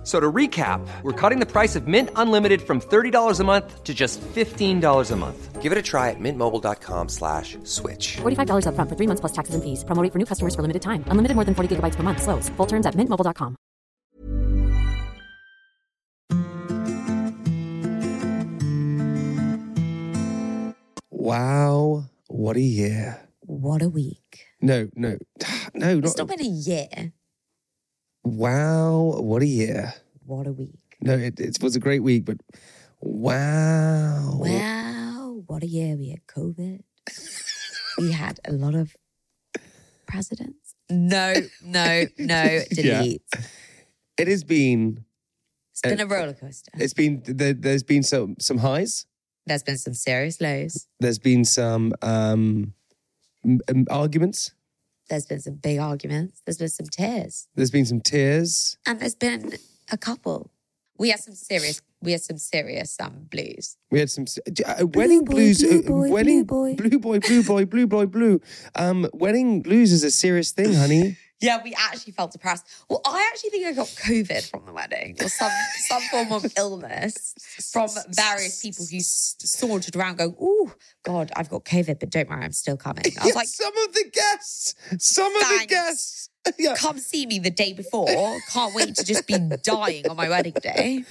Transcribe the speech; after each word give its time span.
F- 0.00 0.06
So 0.06 0.18
to 0.18 0.32
recap, 0.32 0.80
we're 1.02 1.12
cutting 1.12 1.40
the 1.40 1.46
price 1.46 1.76
of 1.76 1.86
Mint 1.86 2.08
Unlimited 2.16 2.62
from 2.62 2.80
$30 2.80 3.38
a 3.40 3.44
month 3.44 3.84
to 3.84 3.92
just 3.92 4.18
$15 4.34 5.10
a 5.10 5.16
month. 5.16 5.60
Give 5.60 5.72
it 5.72 5.76
a 5.76 5.82
try 5.82 6.08
at 6.08 6.16
mintmobile.com 6.18 7.08
slash 7.10 7.58
switch. 7.64 8.16
$45 8.22 8.64
upfront 8.64 8.88
for 8.88 8.96
three 8.96 9.06
months 9.06 9.20
plus 9.20 9.32
taxes 9.32 9.54
and 9.54 9.62
fees. 9.62 9.84
Promo 9.84 10.02
rate 10.02 10.10
for 10.12 10.18
new 10.18 10.24
customers 10.24 10.54
for 10.54 10.62
limited 10.62 10.80
time. 10.80 11.04
Unlimited 11.08 11.34
more 11.36 11.44
than 11.44 11.54
40 11.54 11.76
gigabytes 11.76 11.96
per 11.96 12.02
month. 12.02 12.22
Slows. 12.22 12.48
Full 12.56 12.66
terms 12.66 12.86
at 12.86 12.94
mintmobile.com. 12.94 13.56
Wow, 21.10 22.04
what 22.28 22.56
a 22.56 22.60
year. 22.60 23.28
What 23.40 23.82
a 23.82 23.88
week. 23.88 24.46
No, 24.60 24.88
no, 24.94 25.18
no, 25.74 25.98
It's 25.98 26.16
not. 26.16 26.28
not 26.28 26.36
been 26.38 26.46
a 26.46 26.48
year. 26.48 27.12
Wow, 28.22 29.20
what 29.20 29.42
a 29.42 29.46
year. 29.46 29.94
What 30.26 30.46
a 30.46 30.52
week. 30.52 30.78
No, 31.00 31.16
it, 31.16 31.40
it 31.40 31.58
was 31.62 31.74
a 31.76 31.80
great 31.80 32.02
week, 32.02 32.24
but 32.24 32.38
wow. 33.00 34.36
Wow, 34.38 35.42
what 35.46 35.62
a 35.62 35.66
year. 35.66 35.96
We 35.96 36.10
had 36.10 36.26
COVID. 36.26 36.82
we 37.98 38.12
had 38.12 38.38
a 38.44 38.52
lot 38.52 38.74
of 38.74 38.94
presidents. 40.06 40.74
No, 40.90 41.34
no, 41.64 42.04
no, 42.18 42.60
delete. 42.70 43.22
It 44.18 44.28
has 44.28 44.44
been, 44.44 45.04
It's 45.72 45.80
been 45.80 46.00
a 46.00 46.06
roller 46.06 46.34
coaster. 46.34 46.72
it's 46.74 46.92
been, 46.92 47.22
there, 47.24 47.54
there's 47.54 47.82
been 47.82 48.02
some, 48.02 48.36
some 48.38 48.58
highs. 48.58 49.06
There's 49.46 49.62
been 49.62 49.78
some 49.78 49.94
serious 49.94 50.40
lows. 50.40 50.86
There's 51.00 51.18
been 51.18 51.44
some 51.44 51.94
um, 52.02 52.74
arguments. 53.90 54.52
There's 55.10 55.26
been 55.26 55.40
some 55.40 55.54
big 55.54 55.80
arguments. 55.80 56.40
There's 56.46 56.58
been 56.58 56.68
some 56.68 56.86
tears. 56.86 57.48
There's 57.56 57.72
been 57.72 57.84
some 57.84 58.00
tears. 58.00 58.78
And 58.86 59.00
there's 59.00 59.16
been 59.16 59.54
a 59.90 59.98
couple. 59.98 60.52
We 60.98 61.10
had 61.10 61.18
some 61.18 61.34
serious, 61.34 61.82
we 62.00 62.12
had 62.12 62.20
some 62.20 62.38
serious 62.38 62.96
um, 63.00 63.26
blues. 63.28 63.76
We 63.90 63.98
had 63.98 64.10
some 64.10 64.26
uh, 64.64 64.86
wedding 64.86 65.24
boy, 65.24 65.32
blues. 65.32 65.62
blue 65.62 65.78
uh, 65.80 65.82
boy, 65.82 66.10
wedding 66.10 66.44
blue 66.44 66.76
boy. 66.76 66.88
blue 66.88 66.98
boy, 67.00 67.18
blue 67.18 67.42
boy, 67.42 67.64
blue 67.64 67.86
boy, 67.88 68.06
blue. 68.06 68.40
Um, 68.76 69.08
wedding 69.12 69.62
blues 69.62 69.90
is 69.90 70.04
a 70.04 70.12
serious 70.12 70.52
thing, 70.52 70.74
honey. 70.74 71.18
Yeah, 71.40 71.60
we 71.62 71.74
actually 71.78 72.12
felt 72.12 72.32
depressed. 72.32 72.66
Well, 72.88 73.00
I 73.04 73.28
actually 73.32 73.50
think 73.50 73.66
I 73.66 73.72
got 73.72 73.86
COVID 73.86 74.50
from 74.50 74.66
the 74.66 74.72
wedding 74.72 75.16
or 75.20 75.28
some 75.28 75.50
some 75.88 76.02
form 76.10 76.32
of 76.32 76.46
illness 76.56 77.34
from 77.72 77.88
various 78.10 78.60
people 78.60 78.84
who 78.90 79.00
sauntered 79.00 79.96
around 79.96 80.18
going, 80.18 80.36
"Oh 80.40 80.72
God, 81.02 81.32
I've 81.36 81.48
got 81.48 81.64
COVID, 81.64 81.98
but 81.98 82.10
don't 82.10 82.28
worry, 82.28 82.44
I'm 82.44 82.52
still 82.52 82.76
coming." 82.76 83.04
I 83.06 83.24
was 83.24 83.28
Yeah, 83.28 83.34
like, 83.34 83.48
some 83.48 83.76
of 83.88 83.94
the 83.94 84.10
guests, 84.12 84.74
some 84.98 85.34
of 85.34 85.42
the 85.60 85.66
guests. 85.66 86.28
Yeah. 86.58 86.74
"Come 86.74 86.98
see 86.98 87.26
me 87.26 87.38
the 87.38 87.50
day 87.50 87.74
before. 87.74 88.08
Can't 88.50 88.74
wait 88.74 88.94
to 88.96 89.04
just 89.04 89.26
be 89.26 89.36
dying 89.62 90.08
on 90.08 90.16
my 90.16 90.28
wedding 90.30 90.54
day." 90.62 91.04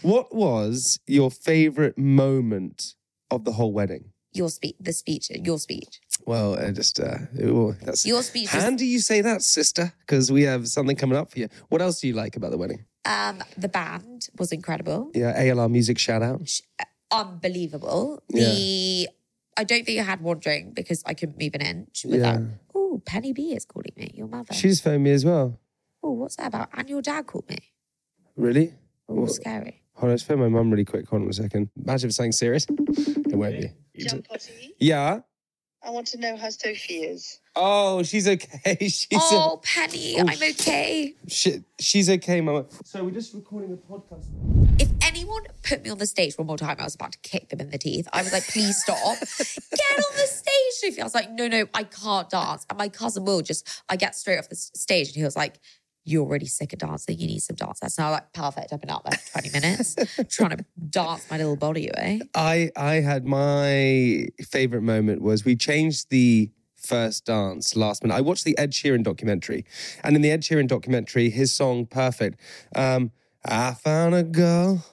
What 0.00 0.34
was 0.34 0.98
your 1.06 1.30
favorite 1.30 1.98
moment 1.98 2.94
of 3.30 3.44
the 3.44 3.52
whole 3.52 3.72
wedding? 3.74 4.12
Your 4.32 4.48
speech, 4.48 4.76
the 4.80 4.92
speech, 4.94 5.28
your 5.30 5.58
speech, 5.58 6.00
Well, 6.26 6.54
uh, 6.54 6.70
just 6.72 7.00
uh, 7.00 7.16
oh, 7.42 7.72
that's 7.82 8.06
your 8.06 8.22
speech. 8.22 8.52
Was, 8.52 8.62
How 8.62 8.70
do 8.70 8.84
you 8.86 9.00
say 9.00 9.20
that, 9.22 9.42
sister? 9.42 9.92
Because 10.00 10.30
we 10.30 10.42
have 10.42 10.68
something 10.68 10.96
coming 10.96 11.16
up 11.16 11.30
for 11.30 11.38
you. 11.38 11.48
What 11.68 11.80
else 11.82 12.00
do 12.00 12.08
you 12.08 12.14
like 12.14 12.36
about 12.36 12.50
the 12.50 12.58
wedding? 12.58 12.84
um, 13.06 13.42
the 13.56 13.68
band 13.68 14.28
was 14.38 14.52
incredible, 14.52 15.10
Yeah, 15.14 15.32
ALR 15.40 15.70
music 15.70 15.98
shout 15.98 16.22
out. 16.22 16.42
unbelievable. 17.10 18.22
The 18.28 19.08
I 19.56 19.64
don't 19.64 19.84
think 19.84 19.98
I 20.00 20.02
had 20.04 20.20
one 20.20 20.38
drink 20.38 20.74
because 20.74 21.02
I 21.06 21.14
couldn't 21.14 21.38
move 21.38 21.54
an 21.54 21.62
inch 21.62 22.04
without. 22.08 22.40
Yeah. 22.40 22.46
Oh, 22.74 23.02
Penny 23.04 23.32
B 23.32 23.52
is 23.54 23.64
calling 23.64 23.92
me. 23.96 24.10
Your 24.14 24.26
mother. 24.28 24.54
She's 24.54 24.80
phoned 24.80 25.02
me 25.04 25.10
as 25.12 25.24
well. 25.24 25.58
Oh, 26.02 26.12
what's 26.12 26.36
that 26.36 26.46
about? 26.48 26.68
And 26.74 26.88
your 26.88 27.02
dad 27.02 27.26
called 27.26 27.48
me. 27.50 27.58
Really? 28.36 28.74
Oh, 29.08 29.14
What? 29.22 29.32
scary. 29.32 29.82
Hold 29.94 30.04
on, 30.04 30.10
let's 30.10 30.22
phone 30.22 30.38
my 30.40 30.48
mum 30.48 30.70
really 30.70 30.84
quick. 30.86 31.06
Hold 31.08 31.22
on 31.22 31.28
a 31.28 31.32
second. 31.32 31.68
Imagine 31.76 32.06
if 32.06 32.10
it's 32.10 32.16
something 32.16 32.32
serious. 32.32 32.66
It 32.70 33.36
won't 33.36 33.60
be. 33.60 33.70
John 34.06 34.22
Potty, 34.22 34.74
Yeah. 34.78 35.20
I 35.82 35.90
want 35.90 36.06
to 36.08 36.18
know 36.18 36.36
how 36.36 36.50
Sophie 36.50 37.04
is. 37.04 37.40
Oh, 37.56 38.02
she's 38.02 38.28
okay. 38.28 38.76
She's 38.80 39.08
oh, 39.14 39.60
Penny, 39.64 40.16
Oh, 40.18 40.24
I'm 40.28 40.50
okay. 40.50 41.14
she, 41.26 41.64
she's 41.80 42.08
okay, 42.08 42.40
mama. 42.40 42.66
So 42.84 43.02
we're 43.02 43.10
just 43.10 43.34
recording 43.34 43.72
a 43.72 43.92
podcast. 43.92 44.26
If 44.80 44.88
anyone 45.02 45.42
put 45.62 45.82
me 45.82 45.90
on 45.90 45.98
the 45.98 46.06
stage 46.06 46.38
one 46.38 46.46
more 46.46 46.56
time, 46.58 46.76
I 46.78 46.84
was 46.84 46.94
about 46.94 47.12
to 47.12 47.18
kick 47.20 47.48
them 47.48 47.60
in 47.60 47.70
the 47.70 47.78
teeth. 47.78 48.06
I 48.12 48.22
was 48.22 48.32
like, 48.32 48.46
please 48.46 48.80
stop. 48.82 49.18
Get 49.18 49.98
on 49.98 50.16
the 50.16 50.26
stage, 50.28 50.72
Sophie. 50.74 51.00
I 51.00 51.04
was 51.04 51.14
like, 51.14 51.30
no, 51.32 51.48
no, 51.48 51.66
I 51.74 51.82
can't 51.84 52.30
dance. 52.30 52.66
And 52.70 52.78
my 52.78 52.88
cousin 52.88 53.24
Will 53.24 53.40
just, 53.42 53.66
I 53.88 53.96
get 53.96 54.14
straight 54.14 54.38
off 54.38 54.48
the 54.48 54.56
stage 54.56 55.08
and 55.08 55.16
he 55.16 55.24
was 55.24 55.34
like, 55.36 55.58
you're 56.04 56.24
already 56.24 56.46
sick 56.46 56.72
of 56.72 56.78
dancing. 56.78 57.18
You 57.18 57.26
need 57.26 57.40
some 57.40 57.56
dance 57.56 57.82
lessons. 57.82 57.98
And 57.98 58.06
I 58.06 58.10
like, 58.10 58.32
perfect. 58.32 58.72
I've 58.72 58.80
been 58.80 58.90
out 58.90 59.04
there 59.04 59.18
for 59.18 59.40
20 59.40 59.50
minutes 59.50 59.96
trying 60.28 60.56
to 60.56 60.64
dance 60.88 61.30
my 61.30 61.36
little 61.36 61.56
body 61.56 61.88
away. 61.88 62.20
I 62.34 62.70
I 62.76 62.94
had 62.96 63.26
my 63.26 64.28
favorite 64.40 64.82
moment 64.82 65.22
was 65.22 65.44
we 65.44 65.56
changed 65.56 66.10
the 66.10 66.50
first 66.76 67.26
dance 67.26 67.76
last 67.76 68.02
minute. 68.02 68.14
I 68.14 68.20
watched 68.20 68.44
the 68.44 68.56
Ed 68.58 68.72
Sheeran 68.72 69.02
documentary, 69.02 69.64
and 70.02 70.16
in 70.16 70.22
the 70.22 70.30
Ed 70.30 70.42
Sheeran 70.42 70.66
documentary, 70.66 71.30
his 71.30 71.52
song 71.52 71.86
"Perfect," 71.86 72.40
um, 72.74 73.12
I 73.44 73.74
found 73.74 74.14
a 74.14 74.22
girl 74.22 74.84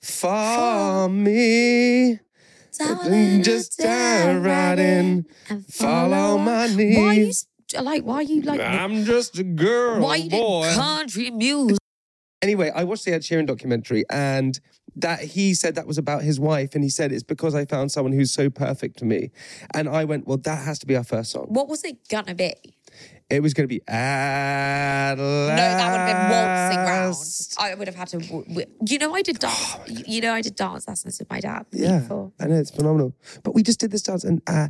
for 0.00 1.08
me. 1.08 2.20
Darling, 2.78 3.42
Just 3.42 3.78
dive 3.78 4.42
right 4.42 4.78
in, 4.78 5.26
and 5.48 5.66
follow 5.66 6.38
my 6.38 6.68
Why 6.68 7.30
are 7.74 7.78
you 7.80 7.84
knees. 7.84 7.84
s- 7.84 7.84
like? 7.84 8.02
Why 8.04 8.14
are 8.16 8.22
you 8.22 8.42
like? 8.42 8.60
I'm 8.60 9.04
just 9.04 9.38
a 9.38 9.44
girl, 9.44 10.00
why 10.00 10.16
you 10.16 10.30
boy. 10.30 10.62
doing 10.62 10.74
country 10.74 11.30
music? 11.30 11.78
Anyway, 12.42 12.72
I 12.74 12.82
watched 12.82 13.04
the 13.04 13.12
Ed 13.12 13.20
Sheeran 13.22 13.46
documentary 13.46 14.04
and 14.10 14.58
that 14.96 15.20
he 15.20 15.54
said 15.54 15.76
that 15.76 15.86
was 15.86 15.96
about 15.96 16.22
his 16.22 16.40
wife. 16.40 16.74
And 16.74 16.82
he 16.82 16.90
said, 16.90 17.12
it's 17.12 17.22
because 17.22 17.54
I 17.54 17.64
found 17.64 17.92
someone 17.92 18.12
who's 18.12 18.32
so 18.32 18.50
perfect 18.50 18.98
to 18.98 19.04
me. 19.04 19.30
And 19.74 19.88
I 19.88 20.04
went, 20.04 20.26
well, 20.26 20.38
that 20.38 20.64
has 20.64 20.80
to 20.80 20.86
be 20.86 20.96
our 20.96 21.04
first 21.04 21.30
song. 21.30 21.46
What 21.50 21.68
was 21.68 21.84
it 21.84 22.08
gonna 22.08 22.34
be? 22.34 22.52
It 23.30 23.40
was 23.42 23.54
going 23.54 23.64
to 23.66 23.74
be 23.74 23.80
At 23.88 25.14
No, 25.16 25.24
that 25.56 25.90
would 25.90 26.00
have 26.00 26.06
been 26.06 26.30
waltzing 26.30 26.78
round. 26.78 27.16
I 27.58 27.74
would 27.74 27.86
have 27.88 27.94
had 27.96 28.08
to. 28.08 28.18
w- 28.18 28.66
You 28.86 28.98
know, 28.98 29.14
I 29.14 29.22
did 29.22 29.38
dance. 29.38 29.76
you 29.88 30.20
know, 30.20 30.32
I 30.32 30.42
did 30.42 30.54
dance 30.56 30.86
lessons 30.88 31.18
with 31.18 31.30
my 31.30 31.40
dad. 31.40 31.66
Yeah, 31.72 32.00
before. 32.00 32.32
I 32.40 32.46
know 32.46 32.56
it's 32.56 32.70
phenomenal. 32.70 33.14
But 33.42 33.54
we 33.54 33.62
just 33.62 33.80
did 33.80 33.90
this 33.90 34.02
dance, 34.02 34.24
and 34.24 34.42
uh, 34.46 34.68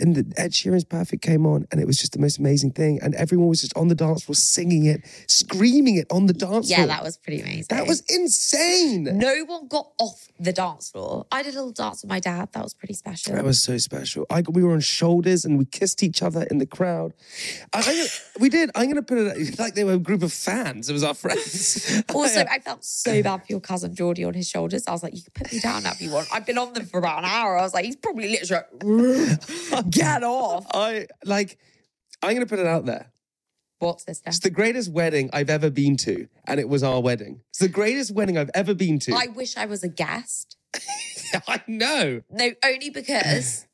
and 0.00 0.14
the 0.16 0.32
Ed 0.36 0.52
Sheeran's 0.52 0.84
"Perfect" 0.84 1.22
came 1.22 1.46
on, 1.46 1.66
and 1.70 1.80
it 1.80 1.86
was 1.86 1.96
just 1.98 2.12
the 2.12 2.18
most 2.18 2.38
amazing 2.38 2.72
thing. 2.72 2.98
And 3.02 3.14
everyone 3.14 3.48
was 3.48 3.60
just 3.60 3.76
on 3.76 3.88
the 3.88 3.94
dance 3.94 4.24
floor 4.24 4.34
singing 4.34 4.84
it, 4.86 5.02
screaming 5.28 5.96
it 5.96 6.06
on 6.10 6.26
the 6.26 6.32
dance 6.32 6.68
Yeah, 6.70 6.76
floor. 6.78 6.88
Yeah, 6.88 6.94
that 6.96 7.04
was 7.04 7.16
pretty 7.18 7.40
amazing. 7.40 7.66
that 7.70 7.86
was 7.86 8.02
insane. 8.08 9.04
No 9.18 9.44
one 9.46 9.68
got 9.68 9.92
off 9.98 10.28
the 10.40 10.52
dance 10.52 10.90
floor. 10.90 11.26
I 11.30 11.42
did 11.42 11.54
a 11.54 11.58
little 11.58 11.72
dance 11.72 12.02
with 12.02 12.10
my 12.10 12.20
dad. 12.20 12.48
That 12.52 12.62
was 12.62 12.74
pretty 12.74 12.94
special. 12.94 13.34
That 13.34 13.44
was 13.44 13.62
so 13.62 13.78
special. 13.78 14.26
I 14.30 14.42
we 14.48 14.62
were 14.64 14.72
on 14.72 14.80
shoulders 14.80 15.44
and 15.44 15.58
we 15.58 15.64
kissed 15.64 16.02
each 16.02 16.22
other 16.22 16.42
in 16.50 16.58
the 16.58 16.66
crowd. 16.66 17.12
I, 17.72 17.82
We 18.40 18.48
did. 18.48 18.70
I'm 18.74 18.84
going 18.84 18.96
to 18.96 19.02
put 19.02 19.18
it 19.18 19.58
like 19.58 19.74
they 19.74 19.84
were 19.84 19.94
a 19.94 19.98
group 19.98 20.22
of 20.22 20.32
fans. 20.32 20.88
It 20.88 20.92
was 20.92 21.04
our 21.04 21.14
friends. 21.14 22.02
also, 22.14 22.44
I 22.50 22.58
felt 22.58 22.84
so 22.84 23.22
bad 23.22 23.38
for 23.38 23.46
your 23.48 23.60
cousin 23.60 23.94
Geordie 23.94 24.24
on 24.24 24.34
his 24.34 24.48
shoulders. 24.48 24.84
I 24.86 24.92
was 24.92 25.02
like, 25.02 25.14
you 25.14 25.22
can 25.22 25.32
put 25.34 25.52
me 25.52 25.60
down 25.60 25.84
if 25.86 26.00
you 26.00 26.10
want. 26.10 26.28
I've 26.32 26.46
been 26.46 26.58
on 26.58 26.72
them 26.72 26.86
for 26.86 26.98
about 26.98 27.18
an 27.20 27.24
hour. 27.24 27.58
I 27.58 27.62
was 27.62 27.74
like, 27.74 27.84
he's 27.84 27.96
probably 27.96 28.30
literally 28.30 28.64
like, 29.70 29.90
get 29.90 30.22
off. 30.22 30.66
I 30.72 31.06
like. 31.24 31.58
I'm 32.22 32.34
going 32.34 32.46
to 32.46 32.48
put 32.48 32.60
it 32.60 32.66
out 32.66 32.86
there. 32.86 33.12
What, 33.80 34.00
sister? 34.00 34.28
It's 34.28 34.38
the 34.38 34.50
greatest 34.50 34.92
wedding 34.92 35.28
I've 35.32 35.50
ever 35.50 35.68
been 35.68 35.96
to, 35.98 36.28
and 36.46 36.60
it 36.60 36.68
was 36.68 36.84
our 36.84 37.00
wedding. 37.00 37.40
It's 37.50 37.58
the 37.58 37.68
greatest 37.68 38.14
wedding 38.14 38.38
I've 38.38 38.50
ever 38.54 38.74
been 38.74 39.00
to. 39.00 39.12
I 39.12 39.26
wish 39.26 39.56
I 39.56 39.66
was 39.66 39.82
a 39.82 39.88
guest. 39.88 40.56
I 41.48 41.62
know. 41.66 42.22
No, 42.30 42.50
only 42.64 42.90
because 42.90 43.66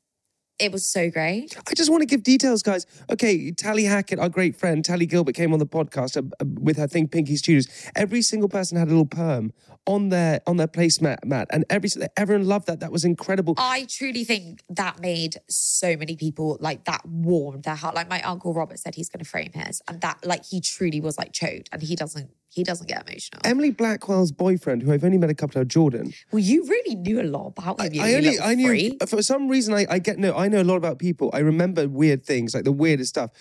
it 0.59 0.71
was 0.71 0.89
so 0.89 1.09
great. 1.09 1.57
I 1.69 1.73
just 1.73 1.89
want 1.89 2.01
to 2.01 2.05
give 2.05 2.23
details, 2.23 2.61
guys. 2.61 2.85
Okay, 3.11 3.51
Tally 3.51 3.85
Hackett, 3.85 4.19
our 4.19 4.29
great 4.29 4.55
friend, 4.55 4.83
Tally 4.83 5.05
Gilbert, 5.05 5.35
came 5.35 5.53
on 5.53 5.59
the 5.59 5.65
podcast 5.65 6.17
uh, 6.17 6.27
uh, 6.39 6.45
with 6.61 6.77
her 6.77 6.87
thing, 6.87 7.07
Pinky 7.07 7.37
Studios. 7.37 7.67
Every 7.95 8.21
single 8.21 8.49
person 8.49 8.77
had 8.77 8.87
a 8.87 8.91
little 8.91 9.05
perm 9.05 9.53
on 9.85 10.09
their 10.09 10.41
on 10.45 10.57
their 10.57 10.67
placemat, 10.67 11.23
mat, 11.25 11.47
and 11.51 11.65
every 11.69 11.89
everyone 12.17 12.47
loved 12.47 12.67
that. 12.67 12.79
That 12.79 12.91
was 12.91 13.05
incredible. 13.05 13.55
I 13.57 13.85
truly 13.89 14.23
think 14.23 14.61
that 14.69 14.99
made 14.99 15.37
so 15.49 15.95
many 15.95 16.15
people 16.15 16.57
like 16.59 16.85
that 16.85 17.05
warmed 17.05 17.63
their 17.63 17.75
heart. 17.75 17.95
Like 17.95 18.09
my 18.09 18.21
uncle 18.21 18.53
Robert 18.53 18.79
said 18.79 18.95
he's 18.95 19.09
going 19.09 19.23
to 19.23 19.29
frame 19.29 19.51
his, 19.53 19.81
and 19.87 20.01
that 20.01 20.25
like 20.25 20.45
he 20.45 20.61
truly 20.61 21.01
was 21.01 21.17
like 21.17 21.33
choked, 21.33 21.69
and 21.71 21.81
he 21.81 21.95
doesn't 21.95 22.29
he 22.51 22.63
doesn't 22.63 22.87
get 22.87 23.07
emotional. 23.07 23.41
Emily 23.43 23.69
Blackwell's 23.69 24.31
boyfriend, 24.31 24.81
who 24.81 24.91
I've 24.91 25.03
only 25.03 25.19
met 25.19 25.29
a 25.29 25.35
couple 25.35 25.61
of, 25.61 25.67
Jordan. 25.67 26.13
well, 26.31 26.39
you 26.39 26.65
really 26.65 26.95
knew 26.95 27.21
a 27.21 27.23
lot 27.23 27.53
about 27.55 27.79
him. 27.79 27.93
you 27.93 28.01
I 28.01 28.13
only, 28.15 28.39
I 28.39 28.55
knew 28.55 28.67
freak. 28.67 29.07
for 29.07 29.21
some 29.21 29.47
reason 29.47 29.73
I, 29.73 29.85
I 29.89 29.99
get 29.99 30.17
no, 30.17 30.35
I 30.35 30.47
know 30.49 30.61
a 30.61 30.63
lot 30.63 30.75
about 30.77 30.99
people. 30.99 31.29
I 31.33 31.39
remember 31.39 31.87
weird 31.87 32.25
things, 32.25 32.53
like 32.53 32.63
the 32.65 32.71
weirdest 32.71 33.09
stuff. 33.09 33.31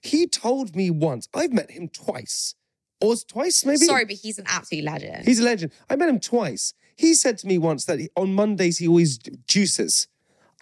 He 0.00 0.26
told 0.26 0.76
me 0.76 0.90
once, 0.90 1.28
I've 1.34 1.52
met 1.52 1.70
him 1.70 1.88
twice. 1.88 2.54
or 3.00 3.14
twice 3.16 3.64
maybe. 3.64 3.78
Sorry, 3.78 4.04
but 4.04 4.16
he's 4.16 4.38
an 4.38 4.44
absolute 4.48 4.84
legend. 4.84 5.24
He's 5.24 5.40
a 5.40 5.44
legend. 5.44 5.72
I 5.90 5.96
met 5.96 6.08
him 6.08 6.20
twice. 6.20 6.74
He 6.96 7.14
said 7.14 7.38
to 7.38 7.46
me 7.46 7.58
once 7.58 7.84
that 7.86 7.98
he, 8.00 8.08
on 8.16 8.34
Mondays 8.34 8.78
he 8.78 8.88
always 8.88 9.18
juices. 9.46 10.08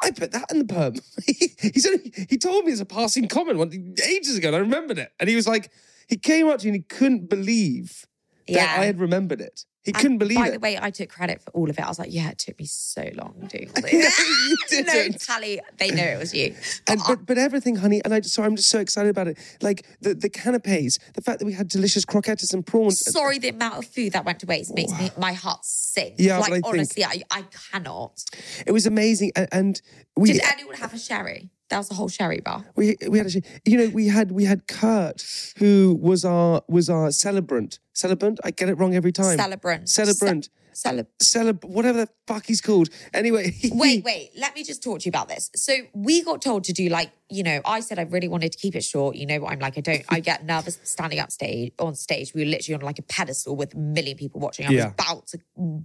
I 0.03 0.11
put 0.11 0.32
that 0.32 0.50
in 0.50 0.58
the 0.58 0.67
perm. 0.67 0.94
He's 1.26 1.87
only, 1.87 2.12
he 2.29 2.37
told 2.37 2.67
me 2.67 2.73
as 2.73 2.81
a 2.81 2.85
passing 2.85 3.29
comment 3.29 3.56
one, 3.56 3.94
ages 4.06 4.37
ago, 4.37 4.49
and 4.49 4.56
I 4.56 4.58
remembered 4.58 4.99
it. 4.99 5.11
And 5.19 5.26
he 5.26 5.35
was 5.35 5.47
like, 5.49 5.70
he 6.06 6.19
came 6.19 6.49
up 6.49 6.58
to 6.61 6.67
me 6.67 6.69
and 6.69 6.76
he 6.76 6.82
couldn't 6.82 7.31
believe 7.31 8.05
that 8.47 8.53
Yeah. 8.55 8.76
I 8.79 8.85
had 8.85 9.00
remembered 9.00 9.41
it. 9.41 9.64
He 9.86 9.92
And 9.92 10.00
couldn't 10.02 10.18
believe 10.18 10.36
By 10.38 10.42
it. 10.42 10.50
By 10.50 10.50
the 10.50 10.58
way, 10.58 10.78
I 10.82 10.90
took 10.90 11.08
credit 11.08 11.40
for 11.40 11.50
all 11.52 11.70
of 11.70 11.78
it. 11.78 11.82
I 11.82 11.86
was 11.88 11.98
like, 11.98 12.12
yeah, 12.12 12.30
it 12.30 12.38
took 12.38 12.58
me 12.58 12.66
so 12.66 13.08
long 13.14 13.34
doing 13.48 13.70
all 13.74 13.82
this. 13.90 14.20
no, 14.72 14.82
didn't. 14.82 15.20
Tally, 15.20 15.60
they 15.78 15.90
know 15.92 16.02
it 16.02 16.18
was 16.18 16.34
you. 16.34 16.56
And, 16.88 17.00
but, 17.06 17.24
but 17.24 17.38
everything, 17.38 17.76
honey, 17.76 18.02
and 18.04 18.12
I 18.12 18.18
just, 18.18 18.34
sorry, 18.34 18.48
I'm 18.48 18.56
just 18.56 18.68
so 18.68 18.80
excited 18.80 19.08
about 19.10 19.28
it. 19.28 19.38
Like 19.62 19.86
the, 20.00 20.14
the 20.14 20.28
canapes, 20.28 20.98
the 21.14 21.22
fact 21.22 21.38
that 21.38 21.46
we 21.46 21.52
had 21.52 21.68
delicious 21.68 22.04
croquettes 22.04 22.52
and 22.52 22.66
prawns. 22.66 22.98
Sorry, 23.00 23.38
the 23.38 23.50
amount 23.50 23.78
of 23.78 23.86
food 23.86 24.12
that 24.14 24.24
went 24.24 24.40
to 24.40 24.46
waste 24.46 24.74
makes 24.74 24.92
me 24.98 25.10
my 25.16 25.32
heart 25.32 25.64
sink. 25.64 26.16
Yeah, 26.18 26.38
like 26.38 26.48
but 26.48 26.52
I 26.52 26.54
think- 26.56 26.66
honestly, 26.66 27.04
I, 27.04 27.22
I 27.30 27.44
cannot. 27.70 28.24
It 28.66 28.72
was 28.72 28.86
amazing. 28.86 29.30
And, 29.36 29.48
and 29.52 29.82
we, 30.16 30.32
Did 30.32 30.42
anyone 30.52 30.74
have 30.76 30.94
a 30.94 30.98
sherry? 30.98 31.50
That 31.68 31.78
was 31.78 31.88
the 31.88 31.94
whole 31.94 32.08
sherry 32.08 32.40
bar. 32.40 32.64
we 32.76 32.96
we 33.08 33.18
had 33.18 33.26
a, 33.26 33.42
you 33.64 33.76
know 33.78 33.88
we 33.88 34.08
had 34.08 34.30
we 34.32 34.44
had 34.44 34.66
Kurt 34.68 35.24
who 35.58 35.98
was 36.00 36.24
our 36.24 36.62
was 36.68 36.88
our 36.88 37.10
celebrant 37.10 37.80
celebrant 37.92 38.38
I 38.44 38.50
get 38.52 38.68
it 38.68 38.74
wrong 38.74 38.94
every 38.94 39.12
time 39.12 39.36
Celebrant. 39.38 39.88
celebrant 39.88 40.48
Celeb. 40.76 41.06
celeb 41.23 41.64
whatever 41.64 42.05
the 42.05 42.08
fuck 42.26 42.44
he's 42.46 42.61
called 42.61 42.88
anyway 43.14 43.52
Wait, 43.73 44.05
wait. 44.05 44.31
Let 44.37 44.55
me 44.55 44.62
just 44.62 44.82
talk 44.82 45.00
to 45.00 45.05
you 45.06 45.11
about 45.11 45.28
this. 45.28 45.50
So 45.56 45.73
we 45.94 46.23
got 46.23 46.43
told 46.43 46.64
to 46.64 46.73
do 46.73 46.88
like, 46.88 47.11
you 47.31 47.43
know, 47.43 47.61
I 47.64 47.81
said 47.81 47.99
I 47.99 48.02
really 48.02 48.28
wanted 48.28 48.52
to 48.52 48.58
keep 48.58 48.75
it 48.76 48.84
short. 48.84 49.17
You 49.17 49.26
know 49.26 49.38
what 49.40 49.52
I'm 49.52 49.58
like? 49.58 49.78
I 49.78 49.81
don't. 49.81 50.05
I 50.08 50.20
get 50.20 50.44
nervous 50.44 50.78
standing 50.84 51.19
up 51.19 51.32
stage 51.32 51.73
on 51.78 51.94
stage. 51.94 52.34
We 52.34 52.43
were 52.44 52.50
literally 52.50 52.75
on 52.76 52.82
like 52.82 52.99
a 52.99 53.02
pedestal 53.02 53.56
with 53.56 53.75
a 53.75 53.78
million 53.78 54.17
people 54.17 54.40
watching. 54.40 54.67
I 54.67 54.70
Yeah. 54.70 54.84
was 54.87 54.93
about 54.93 55.26
to 55.28 55.38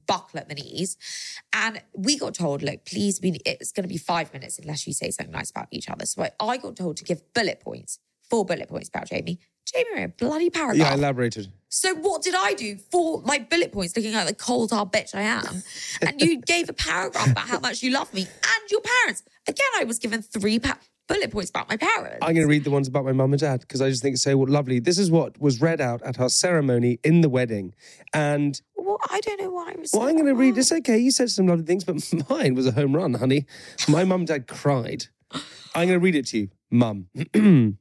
buckle 0.06 0.40
at 0.40 0.50
the 0.50 0.56
knees, 0.56 0.98
and 1.54 1.82
we 1.96 2.18
got 2.18 2.34
told, 2.36 2.62
look, 2.62 2.86
please, 2.86 3.20
we, 3.22 3.40
it's 3.46 3.72
going 3.72 3.84
to 3.84 3.90
be 3.90 3.98
five 3.98 4.32
minutes 4.34 4.60
unless 4.60 4.86
you 4.88 4.94
say 4.94 5.10
something 5.12 5.32
nice 5.32 5.50
about 5.52 5.68
each 5.72 5.90
other. 5.90 6.06
So 6.06 6.24
I, 6.24 6.32
I 6.40 6.58
got 6.58 6.76
told 6.76 6.98
to 6.98 7.04
give 7.04 7.22
bullet 7.34 7.60
points, 7.62 8.00
four 8.30 8.46
bullet 8.46 8.68
points 8.70 8.90
about 8.90 9.08
Jamie. 9.08 9.40
Jamie 9.66 10.04
a 10.04 10.08
bloody 10.10 10.50
paragraph. 10.50 10.78
yeah 10.78 10.92
I 10.92 10.96
elaborated 10.96 11.48
So 11.70 11.94
what 11.96 12.22
did 12.24 12.36
I 12.38 12.54
do 12.54 12.78
for 12.92 13.22
my 13.22 13.40
bullet 13.40 13.72
points, 13.72 13.96
looking 13.96 14.14
like 14.14 14.28
the 14.28 14.34
cold 14.36 14.72
hard 14.72 14.92
bitch 14.92 15.16
I 15.16 15.22
am? 15.22 15.64
And 16.02 16.22
you 16.22 16.42
gave 16.46 16.68
a 16.70 16.74
paragraph 16.74 17.32
about 17.32 17.48
how 17.48 17.60
much 17.60 17.82
you 17.84 17.92
love 17.92 18.14
me 18.14 18.22
and 18.22 18.72
your 18.72 18.82
parents. 18.82 19.24
Again, 19.48 19.68
I 19.80 19.84
was 19.86 19.98
given 20.00 20.22
three 20.22 20.60
pa- 20.60 20.78
bullet 21.08 21.32
points 21.32 21.50
about 21.50 21.70
my 21.70 21.78
parents. 21.78 22.18
I'm 22.22 22.34
going 22.34 22.46
to 22.46 22.50
read 22.50 22.64
the 22.64 22.72
ones 22.72 22.88
about 22.88 23.06
my 23.06 23.12
mum 23.14 23.32
and 23.34 23.40
dad 23.40 23.62
because 23.62 23.82
I 23.82 23.90
just 23.90 24.02
think 24.02 24.14
it's 24.16 24.24
so 24.24 24.38
lovely 24.38 24.80
this 24.80 24.98
is 24.98 25.10
what 25.12 25.40
was 25.40 25.62
read 25.62 25.80
out 25.80 26.02
at 26.04 26.20
our 26.20 26.30
ceremony 26.30 27.00
in 27.04 27.22
the 27.22 27.30
wedding 27.30 27.74
and 28.14 28.60
well, 28.76 28.98
I 29.10 29.20
don't 29.22 29.40
know 29.42 29.52
why 29.52 29.74
I 29.76 29.80
was. 29.80 29.92
well 29.94 30.08
I'm 30.08 30.16
going 30.16 30.26
to 30.28 30.34
read 30.36 30.58
it's 30.58 30.72
okay 30.72 30.98
you 30.98 31.12
said 31.12 31.30
some 31.30 31.48
lovely 31.48 31.66
things 31.66 31.84
but 31.84 31.96
mine 32.30 32.56
was 32.56 32.66
a 32.68 32.72
home 32.72 32.96
run 32.96 33.14
honey 33.16 33.46
my 33.88 34.04
mum 34.06 34.22
and 34.22 34.28
dad 34.28 34.48
cried 34.48 35.06
I'm 35.76 35.88
going 35.88 36.00
to 36.00 36.00
read 36.00 36.16
it 36.16 36.28
to 36.28 36.38
you 36.40 36.50
mum 36.70 37.08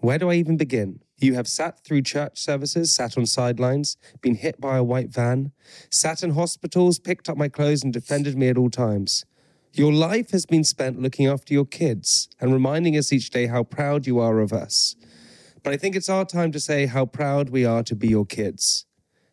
Where 0.00 0.18
do 0.18 0.30
I 0.30 0.34
even 0.34 0.56
begin? 0.56 1.00
You 1.20 1.34
have 1.34 1.48
sat 1.48 1.82
through 1.84 2.02
church 2.02 2.38
services, 2.38 2.94
sat 2.94 3.18
on 3.18 3.26
sidelines, 3.26 3.96
been 4.20 4.36
hit 4.36 4.60
by 4.60 4.76
a 4.76 4.84
white 4.84 5.10
van, 5.10 5.50
sat 5.90 6.22
in 6.22 6.30
hospitals, 6.30 7.00
picked 7.00 7.28
up 7.28 7.36
my 7.36 7.48
clothes, 7.48 7.82
and 7.82 7.92
defended 7.92 8.36
me 8.36 8.48
at 8.48 8.56
all 8.56 8.70
times. 8.70 9.24
Your 9.72 9.92
life 9.92 10.30
has 10.30 10.46
been 10.46 10.64
spent 10.64 11.02
looking 11.02 11.26
after 11.26 11.52
your 11.52 11.64
kids 11.64 12.28
and 12.40 12.52
reminding 12.52 12.96
us 12.96 13.12
each 13.12 13.30
day 13.30 13.46
how 13.46 13.64
proud 13.64 14.06
you 14.06 14.20
are 14.20 14.38
of 14.38 14.52
us. 14.52 14.94
But 15.64 15.72
I 15.72 15.76
think 15.76 15.96
it's 15.96 16.08
our 16.08 16.24
time 16.24 16.52
to 16.52 16.60
say 16.60 16.86
how 16.86 17.04
proud 17.04 17.50
we 17.50 17.64
are 17.64 17.82
to 17.82 17.96
be 17.96 18.08
your 18.08 18.24
kids. 18.24 18.86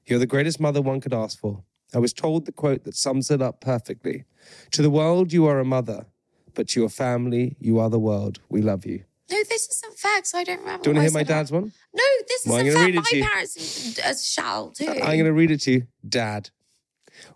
You're 0.06 0.20
the 0.20 0.26
greatest 0.26 0.60
mother 0.60 0.82
one 0.82 1.02
could 1.02 1.14
ask 1.14 1.40
for. 1.40 1.64
I 1.94 2.00
was 2.00 2.14
told 2.14 2.46
the 2.46 2.52
quote 2.52 2.84
that 2.84 2.96
sums 2.96 3.30
it 3.30 3.42
up 3.42 3.62
perfectly. 3.62 4.26
To 4.72 4.82
the 4.82 4.90
world, 4.90 5.32
you 5.32 5.46
are 5.46 5.60
a 5.60 5.66
mother, 5.66 6.08
but 6.56 6.68
to 6.70 6.80
your 6.80 6.90
family, 6.90 7.58
you 7.60 7.80
are 7.80 7.90
the 7.90 8.00
world. 8.00 8.40
We 8.50 8.62
love 8.62 8.86
you. 8.86 9.06
No, 9.30 9.38
this 9.50 9.68
isn't 9.70 9.98
facts. 9.98 10.36
I 10.36 10.44
don't 10.44 10.60
remember. 10.60 10.84
Do 10.84 10.90
you 10.92 10.96
want 10.96 11.08
to 11.08 11.12
hear 11.12 11.20
my 11.20 11.24
dad's 11.24 11.52
one? 11.52 11.72
No, 11.94 12.04
this 12.28 12.46
Well, 12.46 12.58
I'm 12.58 12.68
isn't 12.68 12.90
it 12.90 12.96
My 12.96 13.28
parents 13.28 14.00
uh, 14.00 14.14
shall 14.16 14.70
too. 14.72 14.88
I'm 14.88 14.98
going 14.98 15.26
to 15.26 15.34
read 15.34 15.52
it 15.52 15.62
to 15.62 15.72
you. 15.72 15.88
Dad, 16.08 16.52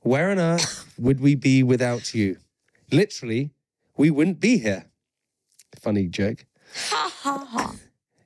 where 0.02 0.30
on 0.30 0.40
earth 0.40 0.94
would 1.00 1.20
we 1.20 1.36
be 1.36 1.64
without 1.64 2.14
you? 2.14 2.38
Literally, 2.92 3.52
we 3.98 4.10
wouldn't 4.12 4.40
be 4.40 4.60
here. 4.60 4.86
Funny 5.80 6.08
joke. 6.08 6.46
Ha 6.90 7.12
ha 7.24 7.46
ha. 7.50 7.76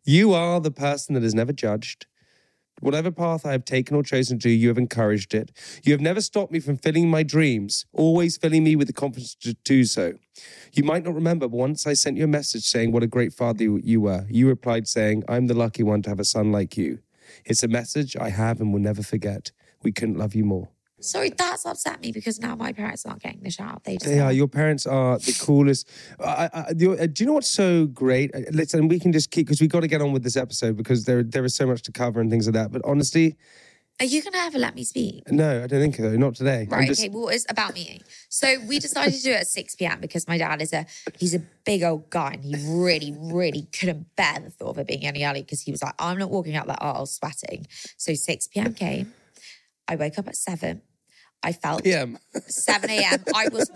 You 0.03 0.33
are 0.33 0.59
the 0.59 0.71
person 0.71 1.15
that 1.15 1.23
is 1.23 1.33
never 1.33 1.53
judged. 1.53 2.07
Whatever 2.83 3.11
path 3.11 3.45
I 3.45 3.53
have 3.53 3.63
taken 3.63 3.95
or 3.95 4.03
chosen 4.03 4.39
to 4.39 4.43
do, 4.43 4.49
you 4.49 4.67
have 4.67 4.77
encouraged 4.77 5.33
it. 5.33 5.51
You 5.83 5.93
have 5.93 6.01
never 6.01 6.19
stopped 6.19 6.51
me 6.51 6.59
from 6.59 6.77
filling 6.77 7.09
my 7.09 7.23
dreams, 7.23 7.85
always 7.93 8.35
filling 8.35 8.63
me 8.63 8.75
with 8.75 8.87
the 8.87 8.93
confidence 8.93 9.35
to 9.35 9.53
do 9.63 9.85
so. 9.85 10.15
You 10.73 10.83
might 10.83 11.05
not 11.05 11.15
remember, 11.15 11.47
but 11.47 11.55
once 11.55 11.87
I 11.87 11.93
sent 11.93 12.17
you 12.17 12.25
a 12.25 12.27
message 12.27 12.63
saying 12.63 12.91
what 12.91 13.01
a 13.01 13.07
great 13.07 13.31
father 13.31 13.63
you- 13.63 13.81
you 13.83 14.01
were. 14.01 14.25
You 14.29 14.49
replied 14.49 14.87
saying, 14.87 15.23
I'm 15.29 15.47
the 15.47 15.53
lucky 15.53 15.81
one 15.83 16.01
to 16.01 16.09
have 16.09 16.19
a 16.19 16.25
son 16.25 16.51
like 16.51 16.75
you. 16.75 16.99
It's 17.45 17.63
a 17.63 17.69
message 17.69 18.17
I 18.17 18.29
have 18.29 18.59
and 18.59 18.73
will 18.73 18.81
never 18.81 19.01
forget. 19.01 19.51
We 19.81 19.93
couldn't 19.93 20.17
love 20.17 20.35
you 20.35 20.43
more. 20.43 20.72
Sorry, 21.03 21.29
that's 21.37 21.65
upset 21.65 22.01
me 22.01 22.11
because 22.11 22.39
now 22.39 22.55
my 22.55 22.71
parents 22.73 23.05
aren't 23.05 23.21
getting 23.21 23.41
the 23.43 23.51
shout. 23.51 23.83
They 23.83 23.93
just 23.97 24.05
They 24.05 24.19
are. 24.19 24.31
Your 24.31 24.47
parents 24.47 24.85
are 24.87 25.17
the 25.19 25.33
coolest. 25.39 25.89
I, 26.19 26.49
I, 26.53 26.59
uh, 26.59 26.73
do 26.73 26.97
you 27.19 27.25
know 27.25 27.33
what's 27.33 27.49
so 27.49 27.85
great? 27.87 28.33
Uh, 28.33 28.39
Listen, 28.51 28.87
we 28.87 28.99
can 28.99 29.11
just 29.11 29.29
keep 29.31 29.47
because 29.47 29.61
we 29.61 29.67
got 29.67 29.81
to 29.81 29.87
get 29.87 30.01
on 30.01 30.11
with 30.13 30.23
this 30.23 30.37
episode 30.37 30.77
because 30.77 31.05
there 31.05 31.21
there 31.23 31.45
is 31.45 31.55
so 31.55 31.65
much 31.67 31.81
to 31.83 31.91
cover 31.91 32.21
and 32.21 32.29
things 32.31 32.47
like 32.47 32.53
that. 32.55 32.71
But 32.71 32.81
honestly, 32.85 33.35
Are 33.99 34.05
you 34.05 34.21
going 34.23 34.33
to 34.33 34.39
ever 34.39 34.57
let 34.57 34.73
me 34.75 34.83
speak? 34.83 35.29
no, 35.29 35.63
I 35.63 35.67
don't 35.67 35.79
think 35.81 35.95
so. 35.97 36.15
Not 36.17 36.35
today. 36.35 36.67
Right. 36.69 36.87
just- 36.87 37.01
Okay. 37.01 37.09
Well, 37.09 37.27
it's 37.29 37.45
about 37.49 37.73
me. 37.75 38.01
So 38.29 38.47
we 38.67 38.79
decided 38.79 39.13
to 39.13 39.21
do 39.21 39.31
it 39.31 39.41
at 39.41 39.47
six 39.47 39.75
p.m. 39.75 39.99
because 40.01 40.27
my 40.27 40.37
dad 40.37 40.61
is 40.61 40.73
a 40.73 40.85
he's 41.19 41.35
a 41.35 41.41
big 41.65 41.83
old 41.83 42.09
guy 42.09 42.31
and 42.33 42.43
he 42.43 42.55
really, 42.67 43.15
really 43.19 43.67
couldn't 43.77 44.15
bear 44.15 44.39
the 44.39 44.49
thought 44.49 44.71
of 44.71 44.77
it 44.79 44.87
being 44.87 45.05
any 45.05 45.23
early 45.23 45.41
because 45.43 45.61
he 45.61 45.71
was 45.71 45.83
like, 45.83 45.93
I'm 45.99 46.17
not 46.17 46.31
walking 46.31 46.55
out 46.55 46.67
that 46.67 46.81
aisle 46.81 47.05
sweating. 47.05 47.67
So 47.97 48.13
six 48.13 48.47
p.m. 48.47 48.73
came. 48.73 49.13
I 49.87 49.95
woke 49.97 50.17
up 50.17 50.27
at 50.29 50.37
seven. 50.37 50.81
I 51.43 51.51
felt 51.51 51.83
PM. 51.83 52.17
7 52.47 52.89
a.m. 52.89 53.23
I 53.35 53.49
was 53.49 53.69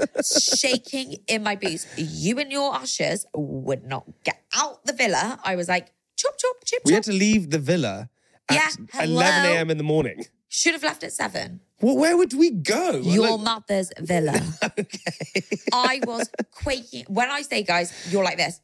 shaking 0.57 1.17
in 1.27 1.43
my 1.43 1.55
boots. 1.55 1.85
You 1.97 2.39
and 2.39 2.51
your 2.51 2.73
ushers 2.73 3.25
would 3.35 3.83
not 3.85 4.05
get 4.23 4.41
out 4.55 4.85
the 4.85 4.93
villa. 4.93 5.39
I 5.43 5.55
was 5.57 5.67
like, 5.67 5.91
chop, 6.15 6.37
chop, 6.37 6.55
chip, 6.65 6.79
chop. 6.79 6.85
We 6.85 6.91
chop. 6.91 6.95
had 6.95 7.03
to 7.05 7.11
leave 7.13 7.49
the 7.49 7.59
villa 7.59 8.09
at 8.49 8.77
Yeah, 8.95 9.03
11 9.03 9.51
a.m. 9.51 9.69
in 9.69 9.77
the 9.77 9.83
morning. 9.83 10.25
Should 10.49 10.73
have 10.73 10.83
left 10.83 11.03
at 11.03 11.11
seven. 11.11 11.59
Well, 11.81 11.97
where 11.97 12.15
would 12.17 12.33
we 12.33 12.51
go? 12.51 12.97
Your 13.03 13.37
Like- 13.37 13.41
mother's 13.41 13.91
villa. 13.99 14.39
Okay. 14.79 15.43
I 15.73 15.99
was 16.05 16.29
quaking. 16.51 17.05
When 17.07 17.29
I 17.29 17.41
say, 17.41 17.63
guys, 17.63 17.91
you're 18.09 18.23
like 18.23 18.37
this. 18.37 18.61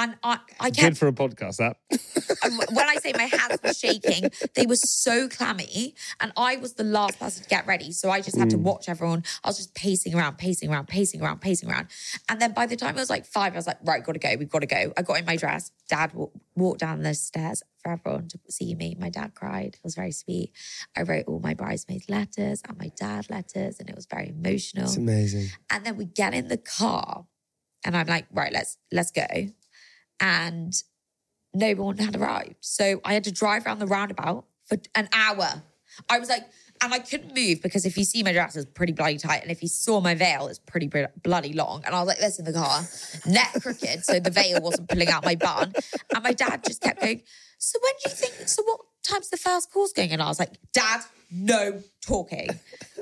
And 0.00 0.16
I, 0.22 0.38
I 0.58 0.70
Good 0.70 0.76
kept, 0.78 0.96
for 0.96 1.08
a 1.08 1.12
podcast, 1.12 1.56
that. 1.58 1.76
when 2.72 2.88
I 2.88 2.94
say 2.96 3.12
my 3.14 3.24
hands 3.24 3.58
were 3.62 3.74
shaking, 3.74 4.30
they 4.54 4.64
were 4.64 4.76
so 4.76 5.28
clammy. 5.28 5.94
And 6.20 6.32
I 6.38 6.56
was 6.56 6.72
the 6.74 6.84
last 6.84 7.18
person 7.18 7.42
to 7.42 7.48
get 7.50 7.66
ready. 7.66 7.92
So 7.92 8.10
I 8.10 8.22
just 8.22 8.38
had 8.38 8.48
to 8.50 8.56
Mm. 8.56 8.62
watch 8.62 8.88
everyone. 8.88 9.24
I 9.44 9.48
was 9.48 9.58
just 9.58 9.74
pacing 9.74 10.14
around, 10.14 10.38
pacing 10.38 10.70
around, 10.72 10.86
pacing 10.88 11.20
around, 11.20 11.40
pacing 11.42 11.70
around. 11.70 11.88
And 12.30 12.40
then 12.40 12.52
by 12.52 12.64
the 12.64 12.76
time 12.76 12.96
it 12.96 13.00
was 13.00 13.10
like 13.10 13.26
five, 13.26 13.52
I 13.52 13.56
was 13.56 13.66
like, 13.66 13.76
right, 13.84 14.02
gotta 14.02 14.18
go. 14.18 14.34
We've 14.38 14.48
got 14.48 14.60
to 14.60 14.66
go. 14.66 14.92
I 14.96 15.02
got 15.02 15.18
in 15.18 15.26
my 15.26 15.36
dress. 15.36 15.70
Dad 15.88 16.14
wa- 16.14 16.28
walked 16.56 16.80
down 16.80 17.02
the 17.02 17.12
stairs 17.14 17.62
for 17.82 17.92
everyone 17.92 18.28
to 18.28 18.38
see 18.48 18.74
me. 18.74 18.96
My 18.98 19.10
dad 19.10 19.34
cried. 19.34 19.74
It 19.74 19.80
was 19.84 19.94
very 19.96 20.12
sweet. 20.12 20.52
I 20.96 21.02
wrote 21.02 21.26
all 21.28 21.40
my 21.40 21.52
bridesmaids' 21.52 22.08
letters 22.08 22.62
and 22.66 22.78
my 22.78 22.90
dad 22.96 23.28
letters, 23.28 23.78
and 23.80 23.90
it 23.90 23.96
was 23.96 24.06
very 24.06 24.30
emotional. 24.30 24.84
It's 24.84 24.96
amazing. 24.96 25.48
And 25.68 25.84
then 25.84 25.96
we 25.96 26.06
get 26.06 26.32
in 26.32 26.48
the 26.48 26.56
car, 26.56 27.26
and 27.84 27.96
I'm 27.96 28.06
like, 28.06 28.26
right, 28.32 28.52
let's 28.52 28.78
let's 28.90 29.10
go. 29.10 29.26
And 30.20 30.74
no 31.52 31.72
one 31.72 31.98
had 31.98 32.14
arrived, 32.14 32.56
so 32.60 33.00
I 33.04 33.14
had 33.14 33.24
to 33.24 33.32
drive 33.32 33.66
around 33.66 33.80
the 33.80 33.86
roundabout 33.86 34.44
for 34.66 34.78
an 34.94 35.08
hour. 35.12 35.62
I 36.08 36.18
was 36.18 36.28
like, 36.28 36.44
and 36.82 36.94
I 36.94 36.98
couldn't 37.00 37.34
move 37.34 37.60
because 37.60 37.84
if 37.84 37.98
you 37.98 38.04
see 38.04 38.22
my 38.22 38.32
dress, 38.32 38.54
it's 38.54 38.70
pretty 38.70 38.92
bloody 38.92 39.18
tight, 39.18 39.42
and 39.42 39.50
if 39.50 39.62
you 39.62 39.68
saw 39.68 40.00
my 40.00 40.14
veil, 40.14 40.46
it's 40.46 40.58
pretty 40.58 40.90
bloody 41.22 41.52
long. 41.52 41.82
And 41.84 41.94
I 41.94 42.00
was 42.00 42.08
like 42.08 42.18
this 42.18 42.38
in 42.38 42.44
the 42.44 42.52
car, 42.52 42.82
neck 43.26 43.54
crooked, 43.60 44.04
so 44.04 44.20
the 44.20 44.30
veil 44.30 44.60
wasn't 44.60 44.88
pulling 44.88 45.08
out 45.08 45.24
my 45.24 45.34
bun. 45.34 45.72
And 46.14 46.22
my 46.22 46.32
dad 46.32 46.62
just 46.64 46.82
kept 46.82 47.00
going. 47.00 47.22
So 47.58 47.78
when 47.82 47.92
do 48.02 48.10
you 48.10 48.14
think? 48.14 48.48
So 48.48 48.62
what 48.62 48.80
time's 49.02 49.28
the 49.30 49.36
first 49.36 49.72
course 49.72 49.92
going? 49.92 50.12
And 50.12 50.22
I 50.22 50.28
was 50.28 50.38
like, 50.38 50.56
Dad, 50.72 51.02
no 51.30 51.82
talking. 52.00 52.48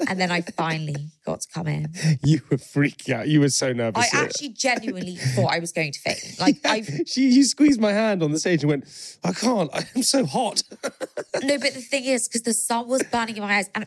And 0.08 0.20
then 0.20 0.30
I 0.30 0.42
finally 0.42 1.10
got 1.24 1.40
to 1.40 1.48
come 1.52 1.66
in. 1.66 1.92
You 2.24 2.40
were 2.50 2.56
freaking 2.56 3.14
out. 3.14 3.28
You 3.28 3.40
were 3.40 3.48
so 3.48 3.72
nervous. 3.72 4.12
I 4.12 4.18
actually 4.18 4.50
genuinely 4.50 5.16
thought 5.16 5.52
I 5.52 5.58
was 5.58 5.72
going 5.72 5.92
to 5.92 6.00
faint. 6.00 6.38
Like 6.38 6.56
I 6.64 6.82
she, 7.06 7.28
you 7.28 7.44
squeezed 7.44 7.80
my 7.80 7.92
hand 7.92 8.22
on 8.22 8.32
the 8.32 8.38
stage 8.38 8.62
and 8.62 8.70
went, 8.70 9.18
I 9.24 9.32
can't. 9.32 9.70
I'm 9.74 10.02
so 10.02 10.24
hot. 10.24 10.62
no, 10.82 11.58
but 11.58 11.74
the 11.74 11.80
thing 11.80 12.04
is, 12.04 12.28
because 12.28 12.42
the 12.42 12.54
sun 12.54 12.88
was 12.88 13.02
burning 13.04 13.36
in 13.36 13.42
my 13.42 13.56
eyes, 13.56 13.70
and 13.74 13.86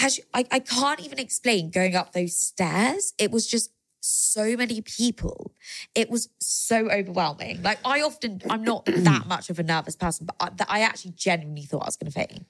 as 0.00 0.18
you, 0.18 0.24
I, 0.34 0.44
I 0.50 0.58
can't 0.58 1.00
even 1.00 1.18
explain 1.18 1.70
going 1.70 1.94
up 1.94 2.12
those 2.12 2.36
stairs. 2.36 3.14
It 3.18 3.30
was 3.30 3.46
just 3.46 3.70
so 4.00 4.56
many 4.56 4.80
people. 4.80 5.52
It 5.94 6.10
was 6.10 6.28
so 6.40 6.90
overwhelming. 6.90 7.62
Like 7.62 7.78
I 7.84 8.02
often, 8.02 8.40
I'm 8.48 8.62
not 8.62 8.86
that 8.86 9.26
much 9.26 9.50
of 9.50 9.58
a 9.58 9.62
nervous 9.62 9.96
person, 9.96 10.26
but 10.26 10.36
I, 10.68 10.78
I 10.78 10.80
actually 10.82 11.12
genuinely 11.12 11.62
thought 11.62 11.82
I 11.82 11.86
was 11.86 11.96
going 11.96 12.10
to 12.10 12.14
faint. 12.14 12.46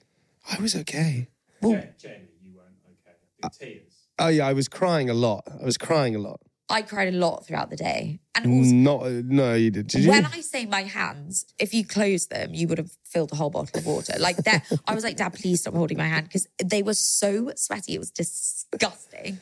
I 0.51 0.61
was 0.61 0.77
okay. 0.77 1.29
Jamie, 1.63 2.29
you 2.43 2.53
weren't 2.55 2.77
okay. 2.87 3.17
The 3.41 3.47
uh, 3.47 3.51
tears. 3.59 3.93
Oh 4.19 4.29
yeah, 4.29 4.47
I 4.47 4.53
was 4.53 4.69
crying 4.69 5.11
a 5.11 5.15
lot. 5.15 5.45
I 5.61 5.65
was 5.65 5.77
crying 5.77 6.15
a 6.15 6.19
lot. 6.19 6.41
I 6.69 6.83
cried 6.83 7.15
a 7.15 7.17
lot 7.17 7.47
throughout 7.47 7.71
the 7.71 7.77
day, 7.77 8.19
and 8.35 8.47
also 8.47 8.73
Not 8.73 9.03
uh, 9.03 9.23
no, 9.25 9.55
you 9.55 9.71
did. 9.71 9.87
Did 9.87 10.03
you? 10.03 10.11
when 10.11 10.27
I 10.27 10.41
say 10.41 10.67
my 10.67 10.83
hands, 10.83 11.45
if 11.61 11.73
you 11.73 11.85
close 11.85 12.27
them, 12.27 12.55
you 12.55 12.67
would 12.67 12.79
have 12.79 12.91
filled 13.05 13.31
a 13.33 13.37
whole 13.37 13.51
bottle 13.51 13.79
of 13.79 13.87
water. 13.87 14.15
Like 14.19 14.39
that, 14.39 14.65
I 14.87 14.95
was 14.95 15.05
like, 15.05 15.17
Dad, 15.17 15.35
please 15.35 15.61
stop 15.61 15.75
holding 15.75 15.97
my 15.97 16.09
hand 16.09 16.27
because 16.27 16.49
they 16.65 16.83
were 16.83 16.95
so 16.95 17.53
sweaty. 17.55 17.95
It 17.95 18.01
was 18.01 18.11
disgusting. 18.11 19.39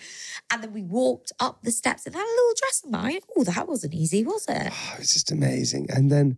And 0.51 0.63
then 0.63 0.75
we 0.75 0.83
walked 0.83 1.33
up 1.41 1.63
the 1.63 1.73
steps 1.73 2.07
in 2.07 2.13
that 2.13 2.19
little 2.19 2.55
dress 2.59 2.83
of 2.85 2.91
mine. 2.91 3.21
Oh, 3.37 3.45
that 3.45 3.67
wasn't 3.69 3.95
easy, 3.95 4.23
was 4.23 4.47
it? 4.47 4.69
Oh, 4.71 4.93
it 4.95 4.99
was 4.99 5.11
just 5.11 5.33
amazing. 5.33 5.87
And 5.91 6.11
then 6.11 6.37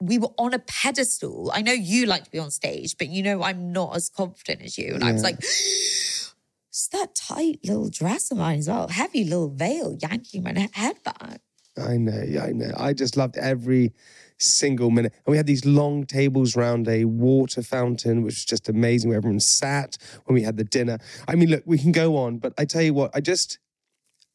We 0.00 0.18
were 0.18 0.30
on 0.38 0.54
a 0.54 0.58
pedestal. 0.58 1.50
I 1.54 1.62
know 1.62 1.72
you 1.72 2.06
like 2.06 2.24
to 2.24 2.30
be 2.30 2.38
on 2.38 2.50
stage, 2.50 2.96
but 2.98 3.08
you 3.08 3.22
know 3.22 3.42
I'm 3.42 3.72
not 3.72 3.96
as 3.96 4.08
confident 4.08 4.62
as 4.62 4.78
you. 4.78 4.94
And 4.94 5.04
I 5.04 5.12
was 5.12 5.22
like, 5.22 5.38
it's 5.38 6.88
that 6.92 7.14
tight 7.14 7.60
little 7.64 7.88
dress 7.88 8.30
of 8.30 8.38
mine 8.38 8.58
as 8.58 8.68
well. 8.68 8.88
Heavy 8.88 9.24
little 9.24 9.48
veil 9.48 9.96
yanking 10.00 10.42
my 10.42 10.52
he- 10.52 10.68
head 10.72 11.02
back. 11.02 11.40
I 11.78 11.96
know, 11.98 12.22
yeah, 12.26 12.44
I 12.44 12.52
know. 12.52 12.72
I 12.76 12.92
just 12.92 13.16
loved 13.16 13.36
every 13.36 13.92
single 14.38 14.90
minute. 14.90 15.12
And 15.26 15.32
we 15.32 15.36
had 15.36 15.46
these 15.46 15.64
long 15.64 16.04
tables 16.04 16.56
round 16.56 16.88
a 16.88 17.04
water 17.04 17.62
fountain, 17.62 18.22
which 18.22 18.34
was 18.34 18.44
just 18.44 18.68
amazing, 18.68 19.10
where 19.10 19.18
everyone 19.18 19.40
sat 19.40 19.96
when 20.24 20.34
we 20.34 20.42
had 20.42 20.56
the 20.56 20.64
dinner. 20.64 20.98
I 21.28 21.34
mean, 21.34 21.50
look, 21.50 21.62
we 21.66 21.78
can 21.78 21.92
go 21.92 22.16
on, 22.16 22.38
but 22.38 22.54
I 22.58 22.64
tell 22.64 22.82
you 22.82 22.94
what, 22.94 23.10
I 23.14 23.20
just, 23.20 23.58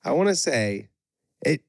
I 0.03 0.11
want 0.11 0.29
to 0.29 0.35
say 0.35 0.89
it 1.43 1.63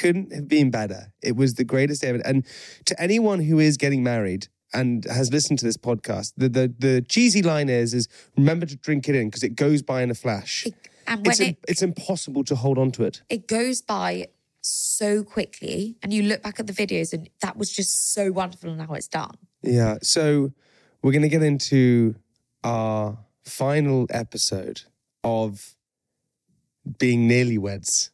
couldn't 0.00 0.32
have 0.32 0.48
been 0.48 0.70
better. 0.70 1.12
It 1.22 1.34
was 1.36 1.54
the 1.54 1.64
greatest 1.64 2.02
day 2.02 2.08
ever. 2.08 2.22
And 2.24 2.44
to 2.86 2.94
anyone 3.00 3.40
who 3.48 3.58
is 3.58 3.76
getting 3.76 4.02
married, 4.02 4.48
and 4.74 5.04
has 5.04 5.32
listened 5.32 5.58
to 5.60 5.64
this 5.64 5.76
podcast, 5.76 6.32
the 6.36 6.48
the, 6.48 6.74
the 6.86 6.94
cheesy 7.14 7.42
line 7.42 7.68
is 7.68 7.94
is 7.94 8.08
remember 8.36 8.66
to 8.66 8.76
drink 8.76 9.08
it 9.08 9.14
in 9.14 9.28
because 9.28 9.44
it 9.44 9.54
goes 9.54 9.80
by 9.82 10.02
in 10.02 10.10
a 10.10 10.14
flash. 10.14 10.66
And 11.06 11.18
when 11.24 11.30
It's, 11.30 11.40
it, 11.40 11.56
it's 11.68 11.82
impossible 11.82 12.42
to 12.44 12.54
hold 12.56 12.76
on 12.78 12.90
to 12.92 13.04
it. 13.04 13.22
it 13.28 13.46
goes 13.46 13.82
by 13.82 14.28
so 14.62 15.22
quickly 15.22 15.96
and 16.02 16.12
you 16.12 16.22
look 16.22 16.42
back 16.42 16.58
at 16.58 16.66
the 16.66 16.72
videos 16.72 17.12
and 17.12 17.28
that 17.40 17.54
was 17.56 17.70
just 17.70 18.14
so 18.14 18.32
wonderful 18.32 18.70
and 18.70 18.80
how 18.80 18.94
it's 18.94 19.08
done 19.08 19.36
Yeah. 19.62 19.98
So 20.02 20.52
we're 21.02 21.12
going 21.12 21.28
to 21.30 21.34
get 21.38 21.42
into 21.42 22.14
our 22.64 23.18
final 23.44 24.06
episode 24.08 24.78
of 25.22 25.76
being 26.98 27.28
nearly 27.28 27.58
weds. 27.58 28.10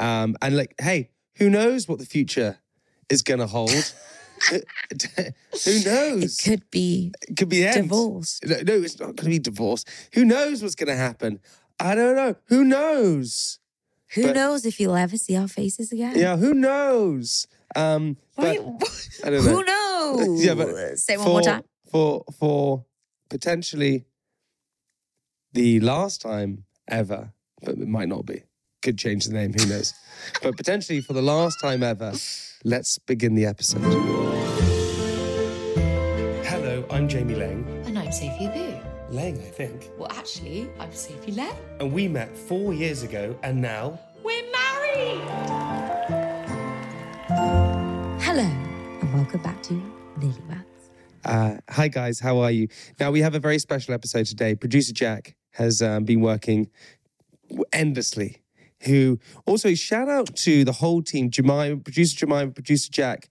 Um, 0.00 0.36
and 0.42 0.56
like, 0.56 0.74
hey, 0.80 1.10
who 1.36 1.50
knows 1.50 1.86
what 1.88 1.98
the 1.98 2.06
future 2.06 2.58
is 3.08 3.22
going 3.22 3.40
to 3.40 3.46
hold? 3.46 3.70
who 4.50 5.84
knows? 5.84 6.38
it 6.38 6.42
could 6.42 6.70
be 6.70 7.12
It 7.28 7.36
could 7.36 7.50
be 7.50 7.66
end. 7.66 7.82
divorce 7.88 8.40
No, 8.42 8.56
no, 8.62 8.74
it's 8.82 8.98
not 8.98 9.08
going 9.16 9.16
to 9.16 9.24
be 9.30 9.38
divorce. 9.38 9.84
Who 10.14 10.24
knows 10.24 10.62
what's 10.62 10.74
going 10.74 10.88
to 10.88 10.96
happen? 10.96 11.40
I 11.78 11.94
don't 11.94 12.16
know. 12.16 12.36
Who 12.46 12.64
knows? 12.64 13.58
who 14.14 14.22
But- 14.24 14.34
knows 14.36 14.64
if 14.64 14.80
you'll 14.80 14.96
ever 14.96 15.16
see 15.18 15.36
our 15.36 15.46
faces 15.48 15.92
again 15.92 16.18
Yeah, 16.18 16.36
who 16.38 16.54
knows? 16.54 17.46
Um, 17.76 18.16
but 18.36 18.44
Wait, 18.44 18.60
I 19.24 19.30
don't 19.30 19.44
know. 19.44 19.50
who 19.52 19.64
knows 19.64 20.44
Yeah, 20.44 20.54
but 20.54 20.98
say 20.98 21.16
one 21.18 21.28
more 21.28 21.40
for- 21.42 21.44
time 21.48 21.62
For 21.90 22.24
for 22.38 22.84
potentially 23.28 24.06
the 25.52 25.80
last 25.80 26.20
time 26.22 26.64
ever, 26.88 27.32
but 27.62 27.76
it 27.78 27.88
might 27.88 28.08
not 28.08 28.24
be. 28.26 28.42
Could 28.82 28.96
change 28.96 29.26
the 29.26 29.34
name, 29.34 29.52
who 29.52 29.66
knows? 29.66 29.92
but 30.42 30.56
potentially 30.56 31.00
for 31.02 31.12
the 31.12 31.20
last 31.22 31.58
time 31.60 31.82
ever, 31.82 32.12
let's 32.64 32.98
begin 32.98 33.34
the 33.34 33.44
episode. 33.44 33.82
Hello, 36.46 36.84
I'm 36.90 37.06
Jamie 37.08 37.34
Laing. 37.34 37.66
And 37.84 37.98
I'm 37.98 38.10
Sophie 38.10 38.46
Habboo. 38.46 38.82
Laing, 39.10 39.36
I 39.36 39.50
think. 39.50 39.90
Well, 39.98 40.10
actually, 40.12 40.70
I'm 40.78 40.92
Sophie 40.94 41.32
Laing. 41.32 41.52
And 41.78 41.92
we 41.92 42.08
met 42.08 42.36
four 42.36 42.72
years 42.72 43.02
ago, 43.02 43.36
and 43.42 43.60
now 43.60 43.98
We're 44.22 44.42
married! 44.50 45.20
hello 48.22 48.42
and 48.42 49.14
welcome 49.14 49.42
back 49.42 49.62
to 49.62 49.74
NearlyWeds 50.18 50.64
Uh, 51.24 51.56
hi 51.68 51.88
guys, 51.88 52.18
how 52.20 52.38
are 52.38 52.50
you? 52.50 52.68
Now 52.98 53.10
we 53.10 53.20
have 53.20 53.34
a 53.34 53.38
very 53.38 53.58
special 53.58 53.92
episode 53.94 54.26
today. 54.26 54.54
Producer 54.54 54.92
Jack 54.94 55.36
has 55.52 55.82
um, 55.82 56.04
been 56.04 56.20
working 56.20 56.70
endlessly. 57.72 58.39
Who 58.84 59.18
also 59.46 59.74
shout 59.74 60.08
out 60.08 60.34
to 60.36 60.64
the 60.64 60.72
whole 60.72 61.02
team: 61.02 61.30
Jemima, 61.30 61.76
producer 61.76 62.16
Jemima, 62.16 62.50
producer 62.50 62.90
Jack, 62.90 63.28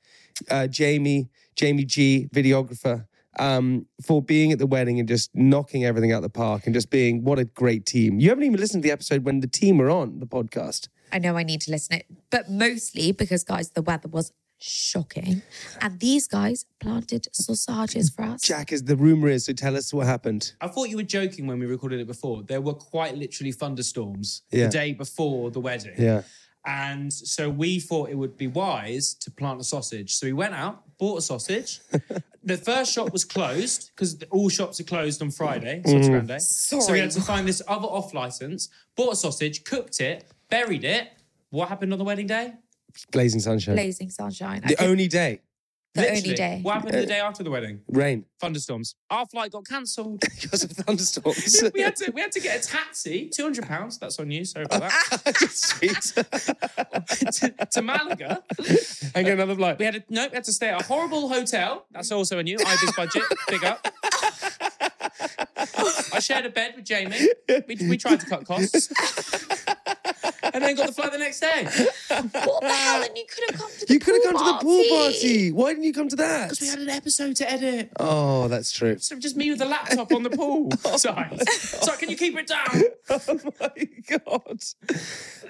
uh, 0.50 0.68
Jamie, 0.68 1.29
Jamie 1.56 1.86
G, 1.86 2.27
videographer, 2.34 3.06
um, 3.39 3.86
for 4.06 4.22
being 4.22 4.51
at 4.51 4.60
the 4.60 4.68
wedding 4.68 5.00
and 5.00 5.08
just 5.08 5.32
knocking 5.34 5.86
everything 5.86 6.12
out 6.12 6.18
of 6.18 6.24
the 6.24 6.29
park 6.29 6.65
and 6.65 6.74
just 6.74 6.89
being 6.89 7.24
what 7.24 7.39
a 7.39 7.46
great 7.46 7.86
team. 7.86 8.20
You 8.20 8.29
haven't 8.29 8.44
even 8.44 8.60
listened 8.60 8.84
to 8.84 8.88
the 8.88 8.94
episode 8.94 9.24
when 9.24 9.39
the 9.39 9.48
team 9.48 9.77
were 9.77 9.89
on 9.89 10.20
the 10.20 10.27
podcast. 10.27 10.88
I 11.12 11.20
know 11.20 11.38
I 11.38 11.44
need 11.44 11.62
to 11.62 11.72
listen 11.72 11.96
it 11.98 12.06
but 12.29 12.50
mostly 12.50 13.12
because 13.12 13.44
guys 13.44 13.72
the 13.72 13.82
weather 13.82 14.08
was 14.08 14.32
shocking 14.60 15.42
and 15.82 16.00
these 16.00 16.28
guys 16.28 16.66
planted 16.80 17.28
sausages 17.32 18.10
for 18.10 18.24
us 18.24 18.42
Jack, 18.42 18.72
is 18.72 18.84
the 18.84 18.96
rumor 18.96 19.30
is, 19.30 19.46
so 19.46 19.54
tell 19.54 19.75
us 19.75 19.94
what 19.94 20.06
happened. 20.06 20.54
I 20.62 20.68
thought 20.68 20.89
you 20.89 20.98
were 20.98 21.04
joking 21.04 21.48
when 21.48 21.60
we 21.60 21.66
recorded 21.66 22.00
it 22.00 22.08
before. 22.08 22.44
There 22.44 22.62
were 22.62 22.74
quite 22.74 23.16
literally 23.16 23.51
thunderstorms 23.51 24.44
Yeah. 24.51 24.66
the 24.66 24.72
day 24.72 24.94
before 24.94 25.51
the 25.51 25.60
wedding. 25.60 25.96
Yeah. 25.98 26.24
And 26.66 27.12
so 27.12 27.50
we 27.50 27.80
thought 27.80 28.10
it 28.10 28.16
would 28.16 28.38
be 28.38 28.48
wise 28.48 29.13
to 29.16 29.32
plant 29.32 29.62
a 29.62 29.63
sausage. 29.63 30.16
So 30.16 30.28
we 30.28 30.34
went 30.34 30.54
out, 30.54 30.84
bought 30.98 31.20
a 31.20 31.22
sausage. 31.22 31.80
the 32.44 32.58
first 32.58 32.94
shop 32.94 33.13
was 33.13 33.24
closed 33.24 33.92
because 33.96 34.22
all 34.30 34.50
shops 34.50 34.80
are 34.80 34.84
closed 34.84 35.22
on 35.22 35.32
Friday, 35.32 35.82
Sauce 35.86 36.08
mm. 36.08 36.28
Grande. 36.28 36.42
So 36.42 36.92
we 36.92 37.00
had 37.00 37.12
to 37.12 37.22
find 37.22 37.48
this 37.48 37.62
other 37.68 37.88
off 37.88 38.13
license, 38.13 38.70
bought 38.96 39.13
a 39.13 39.16
sausage, 39.16 39.63
cooked 39.63 40.01
it, 40.01 40.25
buried 40.50 40.84
it. 40.84 41.10
What 41.50 41.70
happened 41.70 41.94
on 41.94 42.00
the 42.00 42.06
wedding 42.06 42.28
day? 42.28 42.54
Blazing 43.12 43.39
sunshine. 43.41 43.75
blazing 43.75 44.10
sunshine 44.10 44.62
the 44.68 44.82
only 44.84 45.08
day. 45.08 45.41
the 45.96 46.01
Literally. 46.01 46.22
only 46.22 46.34
day 46.36 46.60
What 46.62 46.74
happened 46.75 46.94
the 46.94 47.06
day 47.06 47.20
after 47.20 47.44
the 47.44 47.50
wedding? 47.51 47.82
Rain. 47.88 48.25
Thunderstorms. 48.39 48.96
Our 49.10 49.25
flight 49.25 49.51
got 49.51 49.65
cancelled. 49.65 50.22
Because 50.41 50.63
of 50.63 50.72
thunderstorms. 50.72 51.63
we 51.74 51.82
had 51.82 51.96
to 51.98 52.12
we 52.12 52.22
had 52.22 52.32
to 52.32 52.39
get 52.39 52.63
a 52.63 52.68
taxi, 52.68 53.29
two 53.29 53.44
hundred 53.44 53.65
pounds. 53.68 53.98
That's 54.00 54.20
on 54.20 54.29
you. 54.32 54.46
Sorry 54.46 54.65
about 54.65 54.82
that. 54.82 55.50
Sweet. 55.50 56.01
to, 57.34 57.65
to 57.72 57.82
Malaga. 57.82 58.44
and 59.15 59.25
get 59.25 59.34
another 59.34 59.56
flight. 59.56 59.79
We 59.79 59.86
had 59.86 59.96
a 59.96 60.03
no. 60.10 60.27
We 60.27 60.36
had 60.36 60.44
to 60.46 60.53
stay 60.53 60.70
at 60.70 60.82
a 60.82 60.84
horrible 60.86 61.27
hotel. 61.29 61.86
That's 61.91 62.12
also 62.12 62.38
a 62.39 62.44
new 62.44 62.58
Ibis 62.65 62.96
budget. 62.96 63.24
Big 63.50 63.63
up. 63.65 63.86
I 66.13 66.20
shared 66.20 66.46
a 66.46 66.50
bed 66.50 66.74
with 66.75 66.86
Jamie. 66.86 67.18
We, 67.68 67.75
we 67.89 67.98
tried 67.98 68.20
to 68.22 68.25
cut 68.25 68.46
costs. 68.46 68.89
And 70.54 70.64
then 70.64 70.76
got 70.76 70.88
the 70.88 70.94
flight 70.94 71.12
the 71.12 71.18
next 71.18 71.40
day. 71.40 71.64
what 71.66 72.62
the 72.62 72.70
hell 72.70 73.04
and 73.04 73.18
you 73.18 73.26
could 73.28 73.52
have 73.52 73.60
come 73.60 73.70
to 73.80 73.86
the 73.86 73.94
You 73.94 74.00
could 74.00 74.16
have 74.16 74.24
pool 74.24 74.32
come 74.40 74.46
to 74.48 74.54
the 74.54 74.60
pool 74.64 74.98
party. 74.98 75.52
Why 75.52 75.70
didn't 75.74 75.84
you 75.86 75.94
come 75.94 76.10
to 76.10 76.16
that? 76.18 76.50
Because 76.50 76.62
we 76.62 76.68
had 76.68 76.80
an 76.80 76.90
episode 76.90 77.36
to 77.38 77.50
edit. 77.52 77.92
Oh, 78.00 78.48
that's 78.48 78.72
true. 78.72 78.98
So 79.00 79.16
just 79.18 79.36
me 79.38 79.50
with 79.50 79.60
the 79.60 79.66
laptop 79.66 80.12
on 80.12 80.24
the 80.24 80.30
pool 80.30 80.72
side. 80.98 81.48
Sorry, 81.50 81.98
can 81.98 82.10
you 82.10 82.18
keep 82.18 82.38
it 82.38 82.48
down? 82.48 82.84
oh 83.10 83.40
my 83.60 83.88
god, 84.26 84.64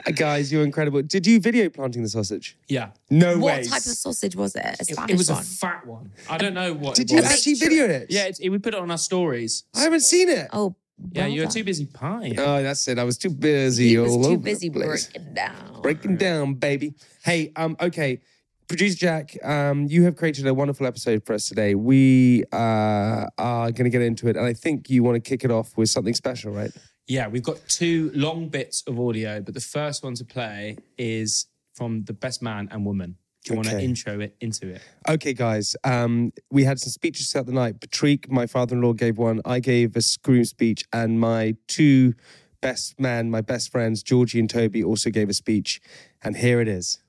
Uh, 0.05 0.11
guys, 0.11 0.51
you're 0.51 0.63
incredible. 0.63 1.01
Did 1.01 1.25
you 1.25 1.39
video 1.39 1.69
planting 1.69 2.03
the 2.03 2.09
sausage? 2.09 2.57
Yeah. 2.67 2.89
No 3.09 3.35
way. 3.35 3.41
what 3.41 3.57
way. 3.57 3.63
type 3.63 3.77
of 3.77 3.83
sausage 3.83 4.35
was 4.35 4.55
it 4.55 4.65
a 4.65 4.71
It, 4.81 4.85
Spanish 4.85 5.11
it 5.11 5.17
was 5.17 5.29
one 5.29 5.41
a 5.41 5.45
fat 5.45 5.87
one. 5.87 6.11
I 6.29 6.37
don't 6.37 6.53
know 6.53 6.73
what. 6.73 6.95
Did 6.95 7.09
it 7.09 7.15
you 7.15 7.21
was. 7.21 7.31
actually 7.31 7.55
video 7.55 7.85
it? 7.85 8.07
Yeah, 8.09 8.25
it, 8.25 8.39
it, 8.41 8.49
we 8.49 8.59
put 8.59 8.73
it 8.73 8.79
on 8.79 8.91
our 8.91 8.97
stories. 8.97 9.63
I 9.75 9.81
haven't 9.81 10.01
seen 10.01 10.29
it. 10.29 10.47
oh 10.53 10.75
Yeah, 11.11 11.27
you 11.27 11.41
were 11.41 11.47
too 11.47 11.63
busy 11.63 11.85
pie. 11.85 12.33
Oh, 12.37 12.61
that's 12.61 12.87
it. 12.87 12.99
I 12.99 13.03
was 13.03 13.17
too 13.17 13.29
busy. 13.29 13.89
he 13.89 13.97
was 13.97 14.11
all 14.11 14.23
too 14.23 14.29
over 14.31 14.37
busy 14.37 14.69
the 14.69 14.79
place. 14.79 15.07
breaking 15.07 15.33
down 15.33 15.69
breaking 15.81 16.17
down, 16.17 16.53
baby. 16.55 16.93
Hey, 17.23 17.51
um, 17.55 17.75
okay. 17.81 18.19
Producer 18.67 18.97
Jack, 18.97 19.35
um, 19.43 19.87
you 19.87 20.03
have 20.03 20.15
created 20.15 20.45
a 20.45 20.53
wonderful 20.53 20.85
episode 20.85 21.25
for 21.25 21.33
us 21.33 21.49
today. 21.49 21.73
We 21.73 22.43
uh, 22.51 23.25
are 23.37 23.71
going 23.71 23.85
to 23.85 23.89
get 23.89 24.03
into 24.03 24.27
it, 24.27 24.37
and 24.37 24.45
I 24.45 24.53
think 24.53 24.91
you 24.91 25.01
want 25.01 25.15
to 25.15 25.27
kick 25.27 25.43
it 25.43 25.49
off 25.49 25.75
with 25.75 25.89
something 25.89 26.13
special, 26.13 26.51
right? 26.51 26.71
Yeah, 27.07 27.27
we've 27.27 27.41
got 27.41 27.57
two 27.67 28.11
long 28.13 28.47
bits 28.49 28.83
of 28.85 28.99
audio, 28.99 29.41
but 29.41 29.55
the 29.55 29.59
first 29.59 30.03
one 30.03 30.13
to 30.15 30.23
play 30.23 30.77
is 30.99 31.47
from 31.73 32.03
the 32.03 32.13
best 32.13 32.43
man 32.43 32.67
and 32.71 32.85
woman. 32.85 33.15
Do 33.49 33.53
you 33.55 33.57
want 33.57 33.69
to 33.69 33.81
intro 33.81 34.19
it 34.19 34.35
into 34.39 34.67
it? 34.69 34.81
Okay, 35.07 35.33
guys. 35.33 35.75
Um, 35.83 36.31
we 36.51 36.63
had 36.63 36.79
some 36.79 36.91
speeches 36.91 37.31
throughout 37.31 37.47
the 37.47 37.51
night. 37.51 37.79
Patrick, 37.81 38.29
my 38.31 38.45
father-in-law, 38.45 38.93
gave 38.93 39.17
one. 39.17 39.41
I 39.45 39.59
gave 39.59 39.95
a 39.95 40.01
scream 40.01 40.45
speech, 40.45 40.83
and 40.93 41.19
my 41.19 41.55
two 41.67 42.13
best 42.61 42.99
man, 42.99 43.31
my 43.31 43.41
best 43.41 43.71
friends, 43.71 44.03
Georgie 44.03 44.39
and 44.39 44.49
Toby, 44.49 44.83
also 44.83 45.09
gave 45.09 45.29
a 45.29 45.33
speech. 45.33 45.81
And 46.21 46.37
here 46.37 46.61
it 46.61 46.67
is. 46.67 46.99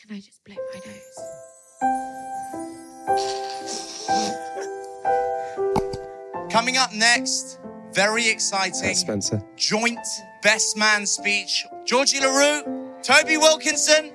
can 0.00 0.16
I 0.16 0.20
just 0.20 0.42
blow 0.44 0.56
my 0.56 0.80
nose 0.86 2.10
Coming 6.50 6.76
up 6.76 6.92
next, 6.92 7.60
very 7.92 8.28
exciting 8.28 8.80
That's 8.82 9.00
Spencer. 9.00 9.42
joint 9.56 9.98
best 10.42 10.76
man 10.76 11.06
speech. 11.06 11.64
Georgie 11.84 12.20
LaRue 12.20 12.80
Toby 13.02 13.36
Wilkinson. 13.36 14.12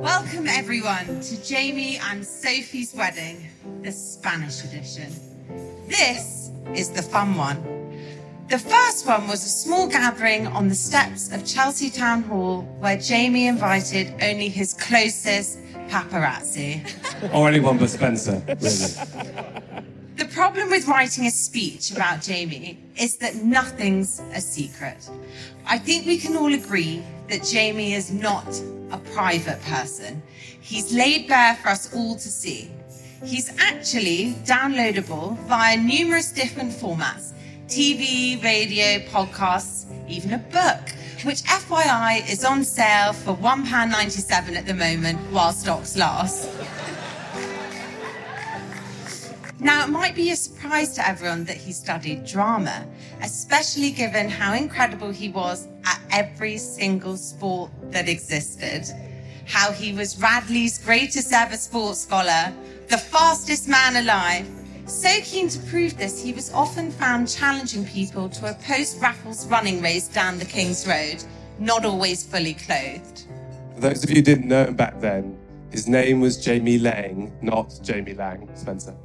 Welcome, 0.00 0.48
everyone, 0.48 1.20
to 1.20 1.44
Jamie 1.44 1.98
and 1.98 2.26
Sophie's 2.26 2.94
wedding, 2.94 3.46
the 3.82 3.92
Spanish 3.92 4.64
edition. 4.64 5.12
This 5.88 6.50
is 6.74 6.88
the 6.88 7.02
fun 7.02 7.34
one. 7.34 7.60
The 8.48 8.58
first 8.58 9.06
one 9.06 9.28
was 9.28 9.44
a 9.44 9.48
small 9.50 9.88
gathering 9.88 10.46
on 10.46 10.68
the 10.68 10.74
steps 10.74 11.30
of 11.34 11.44
Chelsea 11.44 11.90
Town 11.90 12.22
Hall 12.22 12.62
where 12.78 12.96
Jamie 12.96 13.46
invited 13.46 14.14
only 14.22 14.48
his 14.48 14.72
closest 14.72 15.58
paparazzi. 15.88 16.80
Or 17.34 17.46
anyone 17.48 17.76
but 17.76 17.90
Spencer, 17.90 18.42
really. 18.46 19.84
The 20.16 20.24
problem 20.32 20.70
with 20.70 20.88
writing 20.88 21.26
a 21.26 21.30
speech 21.30 21.90
about 21.90 22.22
Jamie 22.22 22.78
is 22.98 23.18
that 23.18 23.36
nothing's 23.36 24.20
a 24.32 24.40
secret. 24.40 25.10
I 25.66 25.76
think 25.76 26.06
we 26.06 26.16
can 26.16 26.38
all 26.38 26.54
agree 26.54 27.04
that 27.30 27.44
Jamie 27.44 27.94
is 27.94 28.12
not 28.12 28.46
a 28.90 28.98
private 29.14 29.62
person. 29.62 30.22
He's 30.60 30.92
laid 30.92 31.28
bare 31.28 31.54
for 31.56 31.68
us 31.68 31.94
all 31.94 32.14
to 32.14 32.28
see. 32.28 32.70
He's 33.24 33.50
actually 33.60 34.34
downloadable 34.44 35.38
via 35.46 35.76
numerous 35.76 36.32
different 36.32 36.72
formats 36.72 37.32
TV, 37.68 38.42
radio, 38.42 38.98
podcasts, 39.06 39.86
even 40.08 40.32
a 40.32 40.38
book, 40.38 40.90
which 41.24 41.42
FYI 41.44 42.28
is 42.28 42.44
on 42.44 42.64
sale 42.64 43.12
for 43.12 43.36
£1.97 43.36 44.56
at 44.56 44.66
the 44.66 44.74
moment 44.74 45.20
while 45.30 45.52
stocks 45.52 45.96
last. 45.96 46.48
Now, 49.62 49.84
it 49.84 49.90
might 49.90 50.14
be 50.14 50.30
a 50.30 50.36
surprise 50.36 50.94
to 50.94 51.06
everyone 51.06 51.44
that 51.44 51.58
he 51.58 51.72
studied 51.72 52.24
drama, 52.24 52.86
especially 53.20 53.90
given 53.90 54.30
how 54.30 54.54
incredible 54.54 55.10
he 55.10 55.28
was 55.28 55.68
at 55.84 56.00
every 56.10 56.56
single 56.56 57.18
sport 57.18 57.70
that 57.90 58.08
existed. 58.08 58.86
How 59.44 59.70
he 59.70 59.92
was 59.92 60.18
Radley's 60.18 60.78
greatest 60.78 61.34
ever 61.34 61.58
sports 61.58 62.00
scholar, 62.00 62.54
the 62.88 62.96
fastest 62.96 63.68
man 63.68 63.96
alive. 63.96 64.48
So 64.86 65.10
keen 65.22 65.50
to 65.50 65.58
prove 65.66 65.94
this, 65.98 66.22
he 66.22 66.32
was 66.32 66.50
often 66.54 66.90
found 66.90 67.28
challenging 67.28 67.84
people 67.84 68.30
to 68.30 68.50
a 68.50 68.54
post 68.54 68.98
Raffles 69.02 69.46
running 69.48 69.82
race 69.82 70.08
down 70.08 70.38
the 70.38 70.46
King's 70.46 70.86
Road, 70.86 71.22
not 71.58 71.84
always 71.84 72.24
fully 72.24 72.54
clothed. 72.54 73.26
For 73.74 73.80
those 73.82 74.02
of 74.04 74.08
you 74.08 74.16
who 74.16 74.22
didn't 74.22 74.48
know 74.48 74.64
him 74.64 74.74
back 74.74 74.98
then, 75.00 75.38
his 75.70 75.86
name 75.86 76.22
was 76.22 76.42
Jamie 76.42 76.78
Lang, 76.78 77.30
not 77.42 77.78
Jamie 77.82 78.14
Lang, 78.14 78.48
Spencer. 78.54 78.96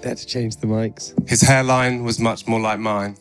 They 0.00 0.08
had 0.08 0.18
to 0.18 0.26
change 0.26 0.56
the 0.56 0.66
mics. 0.66 1.28
His 1.28 1.42
hairline 1.42 2.04
was 2.04 2.18
much 2.18 2.46
more 2.46 2.60
like 2.60 2.78
mine. 2.78 3.16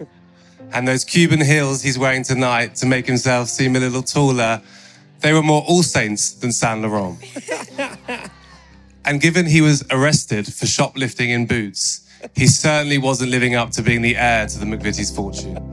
and 0.72 0.88
those 0.88 1.04
Cuban 1.04 1.40
heels 1.40 1.82
he's 1.82 1.98
wearing 1.98 2.22
tonight 2.22 2.74
to 2.76 2.86
make 2.86 3.06
himself 3.06 3.48
seem 3.48 3.76
a 3.76 3.80
little 3.80 4.02
taller, 4.02 4.62
they 5.20 5.32
were 5.32 5.42
more 5.42 5.62
All 5.68 5.82
Saints 5.82 6.32
than 6.32 6.52
Saint 6.52 6.82
Laurent. 6.82 7.18
and 9.04 9.20
given 9.20 9.46
he 9.46 9.60
was 9.60 9.84
arrested 9.90 10.52
for 10.52 10.66
shoplifting 10.66 11.30
in 11.30 11.46
boots, 11.46 12.08
he 12.34 12.46
certainly 12.46 12.98
wasn't 12.98 13.30
living 13.30 13.54
up 13.54 13.70
to 13.72 13.82
being 13.82 14.02
the 14.02 14.16
heir 14.16 14.46
to 14.46 14.58
the 14.58 14.66
McVitie's 14.66 15.14
fortune. 15.14 15.65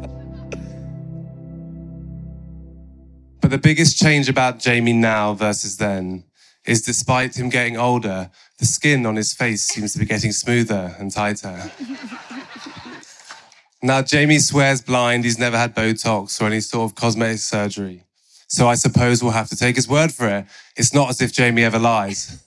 The 3.54 3.60
biggest 3.60 4.00
change 4.00 4.30
about 4.30 4.58
Jamie 4.58 4.94
now 4.94 5.36
versus 5.36 5.78
then 5.78 6.24
is 6.66 6.82
despite 6.82 7.38
him 7.38 7.50
getting 7.50 7.78
older, 7.78 8.32
the 8.58 8.66
skin 8.66 9.06
on 9.06 9.16
his 9.16 9.32
face 9.32 9.62
seems 9.62 9.94
to 9.94 10.00
be 10.00 10.06
getting 10.06 10.32
smoother 10.32 10.96
and 10.98 11.12
tighter. 11.12 11.72
now, 13.84 14.02
Jamie 14.02 14.40
swears 14.40 14.82
blind 14.82 15.24
he's 15.24 15.38
never 15.38 15.56
had 15.56 15.76
Botox 15.76 16.42
or 16.42 16.48
any 16.48 16.62
sort 16.62 16.90
of 16.90 16.96
cosmetic 16.96 17.38
surgery. 17.38 18.06
So 18.48 18.68
I 18.68 18.74
suppose 18.74 19.22
we'll 19.22 19.34
have 19.34 19.50
to 19.50 19.56
take 19.56 19.76
his 19.76 19.88
word 19.88 20.12
for 20.12 20.28
it. 20.28 20.48
It's 20.76 20.92
not 20.92 21.12
as 21.12 21.22
if 21.22 21.32
Jamie 21.32 21.64
ever 21.64 21.78
lies. 21.78 22.44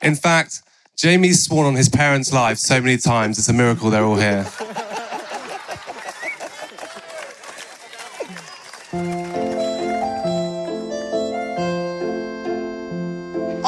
In 0.00 0.14
fact, 0.14 0.62
Jamie's 0.96 1.42
sworn 1.42 1.66
on 1.66 1.74
his 1.74 1.88
parents' 1.88 2.32
lives 2.32 2.62
so 2.62 2.80
many 2.80 2.98
times, 2.98 3.36
it's 3.40 3.48
a 3.48 3.52
miracle 3.52 3.90
they're 3.90 4.04
all 4.04 4.14
here. 4.14 4.46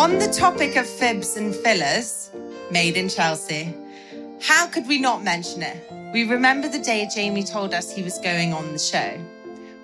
On 0.06 0.20
the 0.20 0.28
topic 0.28 0.76
of 0.76 0.86
fibs 0.86 1.36
and 1.36 1.52
fillers, 1.52 2.30
made 2.70 2.96
in 2.96 3.08
Chelsea, 3.08 3.74
how 4.40 4.68
could 4.68 4.86
we 4.86 5.00
not 5.00 5.24
mention 5.24 5.64
it? 5.64 5.78
We 6.12 6.22
remember 6.22 6.68
the 6.68 6.78
day 6.78 7.08
Jamie 7.12 7.42
told 7.42 7.74
us 7.74 7.90
he 7.90 8.04
was 8.04 8.20
going 8.20 8.52
on 8.52 8.72
the 8.72 8.78
show. 8.78 9.18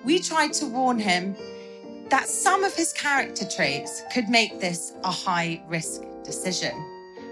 We 0.05 0.19
tried 0.19 0.53
to 0.53 0.65
warn 0.65 0.97
him 0.97 1.35
that 2.07 2.29
some 2.29 2.63
of 2.63 2.73
his 2.73 2.93
character 2.93 3.45
traits 3.45 4.01
could 4.13 4.29
make 4.29 4.61
this 4.61 4.93
a 5.03 5.11
high 5.11 5.61
risk 5.67 6.03
decision. 6.23 6.73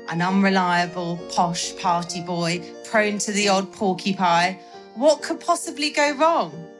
An 0.10 0.22
unreliable, 0.22 1.16
posh 1.34 1.74
party 1.78 2.22
boy, 2.22 2.62
prone 2.84 3.20
to 3.20 3.32
the 3.32 3.48
odd 3.48 3.72
porcupine. 3.72 4.60
What 4.96 5.22
could 5.22 5.40
possibly 5.40 5.92
go 5.92 6.14
wrong? 6.18 6.71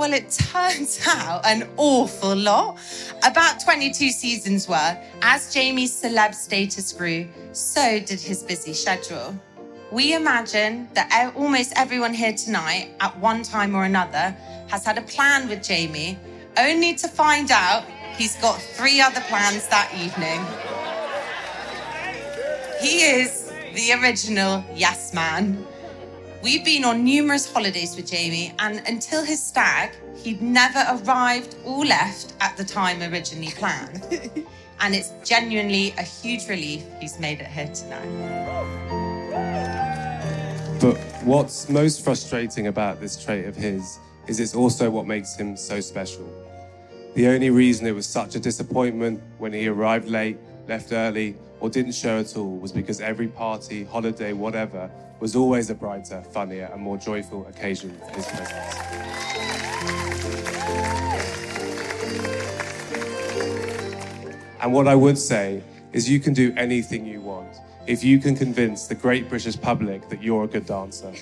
Well, 0.00 0.14
it 0.14 0.30
turns 0.30 0.98
out 1.06 1.44
an 1.44 1.68
awful 1.76 2.34
lot. 2.34 2.78
About 3.22 3.60
22 3.60 4.08
seasons 4.08 4.66
were. 4.66 4.96
As 5.20 5.52
Jamie's 5.52 5.92
celeb 5.92 6.34
status 6.34 6.90
grew, 6.94 7.28
so 7.52 8.00
did 8.00 8.18
his 8.18 8.42
busy 8.42 8.72
schedule. 8.72 9.38
We 9.92 10.14
imagine 10.14 10.88
that 10.94 11.34
almost 11.36 11.74
everyone 11.76 12.14
here 12.14 12.32
tonight, 12.32 12.94
at 13.00 13.14
one 13.18 13.42
time 13.42 13.76
or 13.76 13.84
another, 13.84 14.34
has 14.68 14.86
had 14.86 14.96
a 14.96 15.02
plan 15.02 15.50
with 15.50 15.62
Jamie, 15.62 16.18
only 16.56 16.94
to 16.94 17.06
find 17.06 17.50
out 17.50 17.84
he's 18.16 18.36
got 18.36 18.58
three 18.58 19.02
other 19.02 19.20
plans 19.28 19.68
that 19.68 19.92
evening. 19.92 20.40
He 22.80 23.02
is 23.02 23.52
the 23.74 24.00
original 24.00 24.64
yes 24.74 25.12
man. 25.12 25.66
We've 26.42 26.64
been 26.64 26.86
on 26.86 27.04
numerous 27.04 27.52
holidays 27.52 27.94
with 27.96 28.10
Jamie, 28.10 28.54
and 28.60 28.80
until 28.88 29.22
his 29.22 29.42
stag, 29.42 29.90
he'd 30.16 30.40
never 30.40 30.82
arrived 30.88 31.54
or 31.66 31.84
left 31.84 32.32
at 32.40 32.56
the 32.56 32.64
time 32.64 33.02
originally 33.02 33.52
planned. 33.52 34.02
and 34.80 34.94
it's 34.94 35.12
genuinely 35.22 35.92
a 35.98 36.02
huge 36.02 36.48
relief 36.48 36.82
he's 36.98 37.18
made 37.20 37.40
it 37.40 37.46
here 37.46 37.68
tonight. 37.74 38.08
But 40.80 40.96
what's 41.24 41.68
most 41.68 42.02
frustrating 42.02 42.68
about 42.68 43.00
this 43.00 43.22
trait 43.22 43.44
of 43.44 43.54
his 43.54 43.98
is 44.26 44.40
it's 44.40 44.54
also 44.54 44.88
what 44.88 45.06
makes 45.06 45.36
him 45.36 45.58
so 45.58 45.78
special. 45.80 46.26
The 47.16 47.26
only 47.28 47.50
reason 47.50 47.86
it 47.86 47.94
was 47.94 48.06
such 48.06 48.34
a 48.34 48.40
disappointment 48.40 49.22
when 49.36 49.52
he 49.52 49.68
arrived 49.68 50.08
late, 50.08 50.38
left 50.66 50.92
early, 50.92 51.36
or 51.60 51.68
didn't 51.70 51.92
show 51.92 52.18
at 52.18 52.36
all 52.36 52.56
was 52.56 52.72
because 52.72 53.00
every 53.00 53.28
party, 53.28 53.84
holiday, 53.84 54.32
whatever, 54.32 54.90
was 55.20 55.36
always 55.36 55.70
a 55.70 55.74
brighter, 55.74 56.22
funnier, 56.32 56.70
and 56.72 56.80
more 56.82 56.96
joyful 56.96 57.46
occasion 57.46 57.96
for 57.98 58.14
his 58.16 58.26
presence. 58.26 58.74
And 64.60 64.72
what 64.72 64.88
I 64.88 64.94
would 64.94 65.18
say 65.18 65.62
is 65.92 66.08
you 66.08 66.20
can 66.20 66.34
do 66.34 66.52
anything 66.56 67.06
you 67.06 67.20
want 67.20 67.56
if 67.86 68.04
you 68.04 68.18
can 68.18 68.36
convince 68.36 68.86
the 68.86 68.94
great 68.94 69.28
British 69.28 69.60
public 69.60 70.08
that 70.08 70.22
you're 70.22 70.44
a 70.44 70.46
good 70.46 70.66
dancer. 70.66 71.12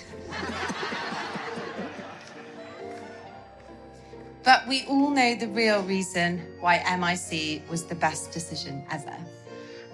But 4.44 4.66
we 4.66 4.84
all 4.88 5.10
know 5.10 5.34
the 5.34 5.48
real 5.48 5.82
reason 5.82 6.40
why 6.60 6.78
MIC 6.98 7.68
was 7.70 7.84
the 7.84 7.94
best 7.94 8.32
decision 8.32 8.84
ever. 8.90 9.14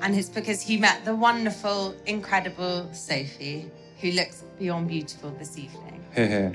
And 0.00 0.14
it's 0.16 0.28
because 0.28 0.60
he 0.60 0.76
met 0.76 1.04
the 1.04 1.14
wonderful, 1.14 1.94
incredible 2.06 2.92
Sophie, 2.92 3.70
who 4.00 4.10
looks 4.12 4.42
beyond 4.58 4.88
beautiful 4.88 5.30
this 5.38 5.56
evening. 5.58 6.54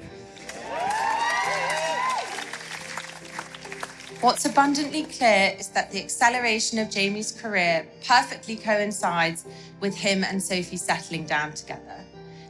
What's 4.22 4.44
abundantly 4.44 5.04
clear 5.04 5.56
is 5.58 5.70
that 5.70 5.92
the 5.92 6.04
acceleration 6.04 6.78
of 6.80 6.90
Jamie's 6.90 7.32
career 7.32 7.88
perfectly 8.06 8.58
coincides 8.58 9.46
with 9.80 9.96
him 9.96 10.26
and 10.26 10.44
Sophie 10.44 10.76
settling 10.76 11.26
down 11.26 11.54
together. 11.54 12.04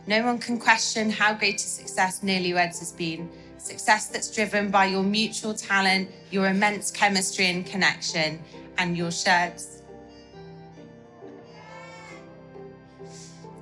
No 0.08 0.26
one 0.26 0.40
can 0.40 0.58
question 0.58 1.12
how 1.12 1.36
great 1.36 1.58
a 1.58 1.60
success 1.60 2.22
NearlyWeds 2.22 2.80
has 2.80 2.92
been. 2.92 3.30
Success 3.60 4.08
that's 4.08 4.34
driven 4.34 4.72
by 4.72 4.86
your 4.86 5.04
mutual 5.04 5.54
talent, 5.54 6.10
your 6.32 6.48
immense 6.48 6.90
chemistry 6.90 7.46
and 7.46 7.64
connection, 7.64 8.40
and 8.80 8.98
your 8.98 9.12
shared 9.12 9.54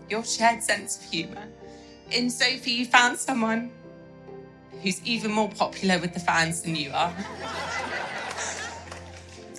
your 0.09 0.23
shared 0.23 0.63
sense 0.63 0.97
of 0.97 1.11
humour. 1.11 1.43
In 2.11 2.29
Sophie, 2.29 2.71
you 2.71 2.85
found 2.85 3.17
someone 3.17 3.71
who's 4.81 5.03
even 5.05 5.31
more 5.31 5.49
popular 5.49 5.99
with 5.99 6.13
the 6.13 6.19
fans 6.19 6.61
than 6.61 6.75
you 6.75 6.91
are. 6.93 7.13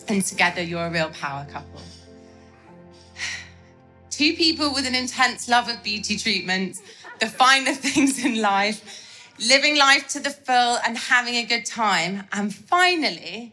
and 0.08 0.24
together, 0.24 0.62
you're 0.62 0.86
a 0.86 0.90
real 0.90 1.10
power 1.10 1.46
couple. 1.50 1.82
Two 4.10 4.34
people 4.34 4.72
with 4.74 4.86
an 4.86 4.94
intense 4.94 5.48
love 5.48 5.68
of 5.68 5.82
beauty 5.82 6.16
treatments, 6.16 6.82
the 7.20 7.26
finer 7.26 7.72
things 7.86 8.24
in 8.24 8.40
life, 8.40 9.34
living 9.48 9.76
life 9.76 10.08
to 10.08 10.20
the 10.20 10.30
full 10.30 10.78
and 10.84 10.96
having 10.96 11.34
a 11.34 11.44
good 11.44 11.64
time. 11.66 12.24
And 12.32 12.52
finally, 12.54 13.52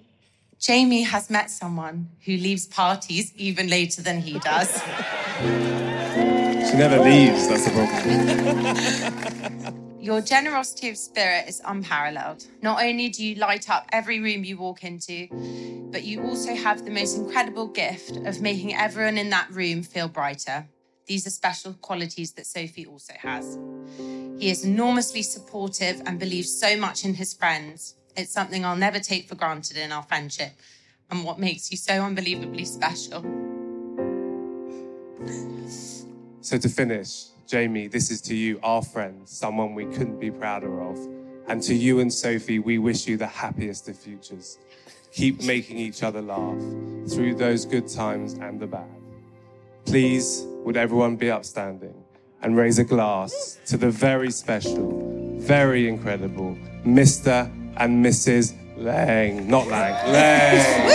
Jamie 0.60 1.04
has 1.04 1.30
met 1.30 1.52
someone 1.52 2.10
who 2.26 2.32
leaves 2.32 2.66
parties 2.66 3.34
even 3.36 3.68
later 3.68 4.02
than 4.02 4.22
he 4.22 4.40
does. 4.40 4.82
She 6.76 6.80
never 6.80 7.00
leaves, 7.00 7.48
that's 7.48 7.64
the 7.64 7.72
problem. 7.72 8.02
Your 10.02 10.20
generosity 10.20 10.90
of 10.90 10.98
spirit 10.98 11.48
is 11.48 11.62
unparalleled. 11.64 12.44
Not 12.62 12.84
only 12.84 13.08
do 13.08 13.24
you 13.24 13.36
light 13.36 13.70
up 13.70 13.88
every 13.94 14.20
room 14.20 14.44
you 14.44 14.58
walk 14.58 14.84
into, 14.84 15.30
but 15.90 16.04
you 16.04 16.22
also 16.24 16.54
have 16.54 16.84
the 16.84 16.92
most 16.92 17.16
incredible 17.16 17.68
gift 17.68 18.18
of 18.18 18.42
making 18.42 18.76
everyone 18.76 19.18
in 19.18 19.30
that 19.30 19.50
room 19.52 19.84
feel 19.84 20.10
brighter. 20.10 20.68
These 21.06 21.26
are 21.26 21.30
special 21.30 21.76
qualities 21.76 22.34
that 22.34 22.46
Sophie 22.46 22.86
also 22.86 23.14
has. 23.20 23.58
He 24.38 24.50
is 24.50 24.66
enormously 24.66 25.22
supportive 25.22 26.02
and 26.06 26.20
believes 26.20 26.54
so 26.54 26.76
much 26.76 27.06
in 27.06 27.14
his 27.14 27.34
friends. 27.34 27.96
It's 28.18 28.34
something 28.34 28.66
I'll 28.66 28.76
never 28.76 29.00
take 29.00 29.30
for 29.30 29.36
granted 29.36 29.78
in 29.78 29.94
our 29.94 30.04
friendship 30.04 30.52
and 31.10 31.24
what 31.24 31.40
makes 31.40 31.72
you 31.72 31.78
so 31.78 32.04
unbelievably 32.04 32.66
special. 32.66 33.24
So 36.46 36.60
to 36.60 36.70
finish, 36.70 37.30
Jamie, 37.48 37.88
this 37.88 38.12
is 38.12 38.22
to 38.22 38.36
you, 38.36 38.60
our 38.62 38.84
friend, 38.84 39.28
someone 39.28 39.74
we 39.74 39.86
couldn't 39.86 40.20
be 40.20 40.30
prouder 40.30 40.80
of. 40.80 40.96
And 41.48 41.60
to 41.64 41.74
you 41.74 42.02
and 42.02 42.14
Sophie, 42.14 42.60
we 42.60 42.78
wish 42.78 43.08
you 43.08 43.18
the 43.18 43.26
happiest 43.26 43.90
of 43.90 43.98
futures. 43.98 44.60
Keep 45.12 45.42
making 45.42 45.80
each 45.80 46.04
other 46.04 46.22
laugh 46.22 46.60
through 47.10 47.34
those 47.34 47.66
good 47.66 47.88
times 47.88 48.34
and 48.34 48.60
the 48.60 48.68
bad. 48.68 48.86
Please, 49.86 50.44
would 50.64 50.78
everyone 50.78 51.16
be 51.16 51.32
upstanding 51.32 51.96
and 52.44 52.56
raise 52.56 52.78
a 52.78 52.84
glass 52.84 53.58
to 53.66 53.76
the 53.76 53.90
very 53.90 54.30
special, 54.30 55.40
very 55.40 55.88
incredible 55.88 56.56
Mr. 56.86 57.52
and 57.78 58.06
Mrs. 58.06 58.54
Lang. 58.78 59.48
Not 59.48 59.66
Lang, 59.66 59.94
Lang. 60.14 60.86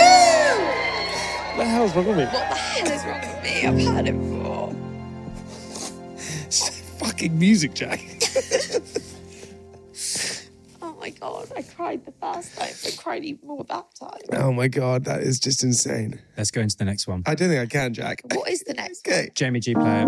What 1.57 1.65
the 1.65 1.71
hell's 1.71 1.97
wrong 1.97 2.07
with 2.07 2.19
me? 2.19 2.25
What 2.27 2.33
the 2.33 2.55
hell 2.55 2.87
is 2.87 3.05
wrong 3.05 3.21
with 3.21 3.43
me? 3.43 3.67
I've 3.67 3.97
heard 3.97 4.07
it 4.07 4.13
before. 4.13 4.40
Fucking 7.21 7.39
music, 7.39 7.75
Jack. 7.75 8.01
Oh 10.83 10.97
my 10.99 11.11
god, 11.11 11.51
I 11.57 11.63
cried 11.63 12.05
the 12.05 12.13
first 12.13 12.57
time. 12.57 12.73
I 12.87 12.91
cried 12.97 13.25
even 13.25 13.47
more 13.47 13.65
that 13.65 13.87
time. 13.99 14.21
Oh 14.33 14.53
my 14.53 14.69
god, 14.69 15.05
that 15.05 15.21
is 15.21 15.39
just 15.39 15.63
insane. 15.63 16.21
Let's 16.37 16.51
go 16.51 16.61
into 16.61 16.77
the 16.77 16.85
next 16.85 17.07
one. 17.07 17.23
I 17.27 17.35
don't 17.35 17.49
think 17.49 17.61
I 17.61 17.67
can, 17.67 17.95
Jack. 17.95 18.23
What 18.35 18.51
is 18.51 18.63
the 18.63 18.75
next 18.75 19.07
Okay. 19.07 19.31
Jamie 19.35 19.61
G 19.61 19.75
player. 19.75 20.07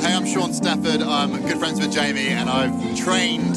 Hey, 0.00 0.14
I'm 0.14 0.26
Sean 0.26 0.52
Stafford. 0.54 1.02
I'm 1.02 1.42
good 1.46 1.58
friends 1.58 1.78
with 1.80 1.92
Jamie, 1.92 2.28
and 2.28 2.48
I've 2.48 2.98
trained 2.98 3.56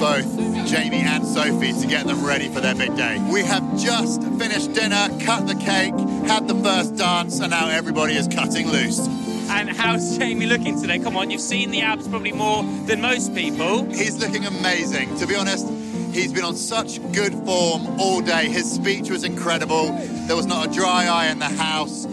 both 0.00 0.26
Jamie 0.66 1.00
and 1.00 1.26
Sophie 1.26 1.72
to 1.72 1.86
get 1.86 2.06
them 2.06 2.24
ready 2.24 2.48
for 2.48 2.60
their 2.60 2.74
big 2.74 2.94
day. 2.96 3.18
We 3.30 3.42
have 3.42 3.78
just 3.78 4.22
finished 4.38 4.74
dinner, 4.74 5.08
cut 5.20 5.46
the 5.46 5.54
cake, 5.54 5.94
had 6.28 6.46
the 6.48 6.54
first 6.62 6.96
dance, 6.96 7.40
and 7.40 7.50
now 7.50 7.68
everybody 7.68 8.14
is 8.14 8.28
cutting 8.28 8.68
loose. 8.68 9.06
And 9.50 9.70
how's 9.70 10.18
Jamie 10.18 10.46
looking 10.46 10.80
today? 10.80 10.98
Come 10.98 11.16
on, 11.16 11.30
you've 11.30 11.40
seen 11.40 11.70
the 11.70 11.80
abs 11.80 12.06
probably 12.06 12.32
more 12.32 12.62
than 12.62 13.00
most 13.00 13.34
people. 13.34 13.84
He's 13.86 14.18
looking 14.18 14.44
amazing. 14.44 15.16
To 15.18 15.26
be 15.26 15.34
honest, 15.34 15.66
he's 16.12 16.32
been 16.32 16.44
on 16.44 16.54
such 16.54 17.00
good 17.12 17.32
form 17.32 17.98
all 17.98 18.20
day. 18.20 18.48
His 18.48 18.70
speech 18.70 19.10
was 19.10 19.24
incredible. 19.24 19.92
There 20.26 20.36
was 20.36 20.46
not 20.46 20.68
a 20.68 20.70
dry 20.70 21.06
eye 21.06 21.28
in 21.28 21.38
the 21.38 21.46
house. 21.46 22.06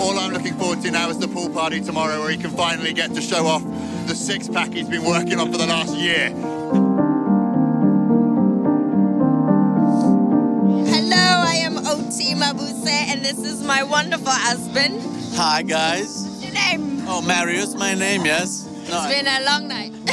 All 0.00 0.18
I'm 0.18 0.32
looking 0.32 0.54
forward 0.54 0.82
to 0.82 0.90
now 0.90 1.08
is 1.08 1.18
the 1.18 1.28
pool 1.28 1.48
party 1.48 1.80
tomorrow 1.80 2.20
where 2.20 2.30
he 2.30 2.36
can 2.36 2.50
finally 2.50 2.92
get 2.92 3.14
to 3.14 3.20
show 3.20 3.46
off 3.46 3.62
the 4.06 4.14
six 4.14 4.48
pack 4.48 4.72
he's 4.72 4.88
been 4.88 5.04
working 5.04 5.38
on 5.38 5.50
for 5.50 5.58
the 5.58 5.66
last 5.66 5.96
year. 5.96 6.30
Hello, 10.88 11.16
I 11.16 11.54
am 11.62 11.78
Oti 11.78 12.34
Mabuse, 12.34 12.86
and 12.86 13.24
this 13.24 13.38
is 13.38 13.62
my 13.62 13.82
wonderful 13.82 14.30
husband. 14.30 15.00
Hi 15.34 15.62
guys. 15.62 16.31
What's 16.52 16.68
your 16.68 16.78
name? 16.78 17.04
Oh, 17.08 17.22
Marius, 17.22 17.74
my 17.74 17.94
name. 17.94 18.24
Yes. 18.24 18.66
No, 18.90 19.04
It's 19.08 19.14
been 19.14 19.26
a 19.26 19.44
long 19.44 19.68
night. 19.68 19.92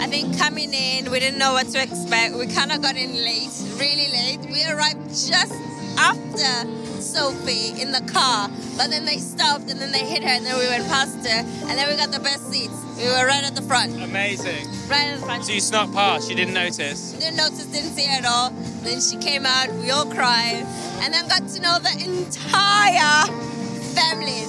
I 0.00 0.06
think 0.06 0.38
coming 0.38 0.72
in, 0.72 1.10
we 1.10 1.20
didn't 1.20 1.38
know 1.38 1.52
what 1.52 1.66
to 1.68 1.82
expect. 1.82 2.34
We 2.36 2.46
kind 2.46 2.72
of 2.72 2.80
got 2.80 2.96
in 2.96 3.12
late, 3.12 3.50
really 3.78 4.08
late. 4.10 4.40
We 4.50 4.64
arrived 4.64 5.08
just 5.10 5.52
after 5.98 6.66
Sophie 7.02 7.80
in 7.80 7.92
the 7.92 8.00
car, 8.10 8.48
but 8.78 8.88
then 8.90 9.04
they 9.04 9.18
stopped 9.18 9.70
and 9.70 9.78
then 9.80 9.92
they 9.92 10.04
hit 10.06 10.22
her, 10.22 10.30
and 10.30 10.46
then 10.46 10.58
we 10.58 10.66
went 10.66 10.86
past 10.88 11.16
her, 11.26 11.40
and 11.68 11.70
then 11.78 11.88
we 11.90 11.96
got 11.96 12.10
the 12.10 12.20
best 12.20 12.50
seats. 12.50 12.72
We 12.96 13.04
were 13.04 13.26
right 13.26 13.44
at 13.44 13.54
the 13.54 13.62
front, 13.62 13.92
Amazing. 14.02 14.66
right 14.88 15.08
at 15.08 15.20
the 15.20 15.26
front. 15.26 15.44
So 15.44 15.52
you 15.52 15.60
snuck 15.60 15.92
past, 15.92 16.30
you 16.30 16.36
didn't 16.36 16.54
notice. 16.54 17.12
Didn't 17.12 17.36
notice, 17.36 17.66
didn't 17.66 17.90
see 17.90 18.06
her 18.06 18.18
at 18.18 18.24
all. 18.24 18.50
Then 18.82 19.00
she 19.00 19.16
came 19.18 19.44
out, 19.46 19.72
we 19.74 19.90
all 19.90 20.06
cried, 20.06 20.64
and 21.02 21.12
then 21.12 21.26
got 21.28 21.46
to 21.48 21.60
know 21.60 21.78
the 21.80 21.92
entire 22.04 23.49
family, 23.94 24.46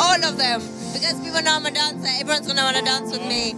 all 0.00 0.22
of 0.24 0.36
them. 0.36 0.60
Because 0.92 1.18
people 1.20 1.42
know 1.42 1.56
I'm 1.56 1.66
a 1.66 1.70
dancer, 1.70 2.08
everyone's 2.20 2.46
gonna 2.46 2.62
wanna 2.62 2.82
dance 2.82 3.10
with 3.10 3.26
me. 3.26 3.54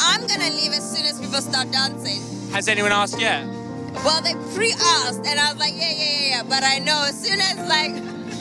I'm 0.00 0.26
gonna 0.26 0.50
leave 0.50 0.72
as 0.72 0.84
soon 0.84 1.06
as 1.06 1.20
people 1.20 1.40
start 1.40 1.70
dancing. 1.72 2.22
Has 2.52 2.68
anyone 2.68 2.92
asked 2.92 3.20
yet? 3.20 3.44
Well, 4.04 4.22
they 4.22 4.34
pre-asked, 4.54 5.26
and 5.26 5.40
I 5.40 5.52
was 5.52 5.58
like, 5.58 5.74
yeah, 5.74 5.90
yeah, 5.90 6.20
yeah, 6.20 6.28
yeah. 6.28 6.42
But 6.42 6.62
I 6.62 6.78
know 6.78 7.04
as 7.08 7.20
soon 7.20 7.40
as 7.40 7.56
like, 7.68 7.90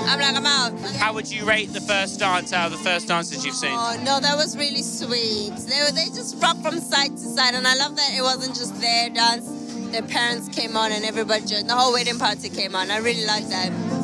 I'm 0.07 0.19
like, 0.19 0.35
I'm 0.35 0.45
out. 0.45 0.79
How 0.97 1.13
would 1.13 1.31
you 1.31 1.45
rate 1.45 1.71
the 1.73 1.81
first 1.81 2.19
dance 2.19 2.53
out 2.53 2.71
of 2.71 2.77
the 2.77 2.83
first 2.83 3.07
dances 3.07 3.45
you've 3.45 3.55
seen? 3.55 3.71
Oh 3.71 3.97
no, 4.03 4.19
that 4.19 4.35
was 4.35 4.57
really 4.57 4.83
sweet. 4.83 5.55
They 5.55 5.79
were, 5.83 5.91
they 5.91 6.05
just 6.13 6.41
rocked 6.41 6.61
from 6.61 6.79
side 6.79 7.11
to 7.11 7.17
side, 7.17 7.55
and 7.55 7.65
I 7.65 7.75
love 7.75 7.95
that 7.95 8.11
it 8.13 8.21
wasn't 8.21 8.55
just 8.55 8.79
their 8.81 9.09
dance. 9.09 9.49
Their 9.91 10.03
parents 10.03 10.49
came 10.49 10.75
on, 10.75 10.91
and 10.91 11.05
everybody, 11.05 11.45
joined. 11.45 11.69
the 11.69 11.75
whole 11.75 11.93
wedding 11.93 12.19
party 12.19 12.49
came 12.49 12.75
on. 12.75 12.91
I 12.91 12.97
really 12.97 13.25
liked 13.25 13.49
that. 13.49 13.94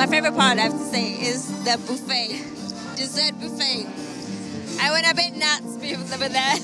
My 0.00 0.06
favorite 0.06 0.34
part, 0.34 0.56
I 0.56 0.62
have 0.62 0.72
to 0.72 0.78
say, 0.78 1.12
is 1.12 1.46
the 1.62 1.76
buffet, 1.86 2.28
dessert 2.96 3.38
buffet. 3.38 3.86
I 4.80 4.90
went 4.92 5.06
a 5.06 5.14
bit 5.14 5.36
nuts 5.36 5.76
people 5.76 6.04
over 6.14 6.26
there. 6.26 6.56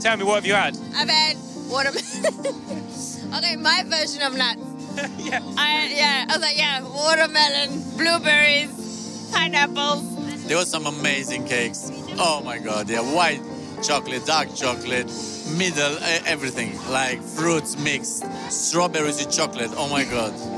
Tell 0.00 0.16
me, 0.16 0.22
what 0.22 0.36
have 0.36 0.46
you 0.46 0.54
had? 0.54 0.78
I've 0.94 1.08
had 1.08 1.36
watermelon. 1.68 3.34
okay, 3.34 3.56
my 3.56 3.82
version 3.86 4.22
of 4.22 4.36
nuts. 4.36 4.60
yeah. 5.18 5.40
I, 5.58 5.92
yeah, 5.96 6.26
I 6.28 6.32
was 6.32 6.40
like, 6.40 6.56
yeah, 6.56 6.84
watermelon, 6.84 7.82
blueberries, 7.96 9.32
pineapples. 9.34 10.46
There 10.46 10.56
were 10.56 10.64
some 10.64 10.86
amazing 10.86 11.44
cakes. 11.44 11.90
Oh 12.20 12.40
my 12.44 12.58
god, 12.58 12.88
yeah, 12.88 13.00
white 13.00 13.42
chocolate, 13.82 14.24
dark 14.26 14.54
chocolate, 14.54 15.10
middle, 15.58 15.98
everything 16.24 16.78
like 16.88 17.20
fruits 17.20 17.76
mixed, 17.80 18.24
strawberries 18.48 19.18
with 19.18 19.34
chocolate. 19.34 19.72
Oh 19.74 19.88
my 19.88 20.04
god. 20.04 20.55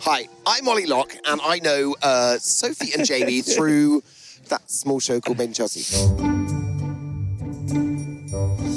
Hi, 0.00 0.28
I'm 0.46 0.68
Ollie 0.68 0.86
Locke, 0.86 1.16
and 1.26 1.40
I 1.42 1.58
know 1.58 1.96
uh, 2.02 2.38
Sophie 2.38 2.92
and 2.96 3.04
Jamie 3.04 3.42
through 3.42 4.02
that 4.48 4.70
small 4.70 5.00
show 5.00 5.20
called 5.20 5.38
Made 5.38 5.46
in 5.48 5.52
Chelsea. 5.52 5.84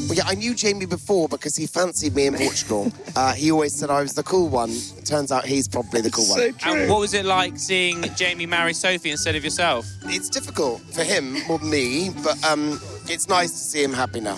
Well, 0.07 0.17
yeah, 0.17 0.23
I 0.25 0.35
knew 0.35 0.55
Jamie 0.55 0.87
before 0.87 1.29
because 1.29 1.55
he 1.55 1.67
fancied 1.67 2.15
me 2.15 2.27
in 2.27 2.35
Portugal. 2.35 2.91
Uh, 3.13 3.33
he 3.33 3.51
always 3.51 3.73
said 3.75 3.89
I 3.89 4.01
was 4.01 4.13
the 4.13 4.23
cool 4.23 4.47
one. 4.47 4.73
Turns 5.03 5.33
out 5.33 5.45
he's 5.45 5.67
probably 5.67 5.99
the 5.99 6.09
cool 6.09 6.23
one. 6.29 6.55
And 6.63 6.89
what 6.89 7.01
was 7.01 7.13
it 7.13 7.25
like 7.25 7.57
seeing 7.57 8.03
Jamie 8.15 8.45
marry 8.45 8.73
Sophie 8.73 9.11
instead 9.11 9.35
of 9.35 9.43
yourself? 9.43 9.85
It's 10.05 10.29
difficult 10.29 10.79
for 10.93 11.03
him 11.03 11.45
more 11.45 11.59
than 11.59 11.69
me, 11.69 12.09
but 12.23 12.41
um, 12.45 12.79
it's 13.09 13.27
nice 13.27 13.51
to 13.51 13.57
see 13.57 13.83
him 13.83 13.91
happy 13.91 14.21
now. 14.21 14.37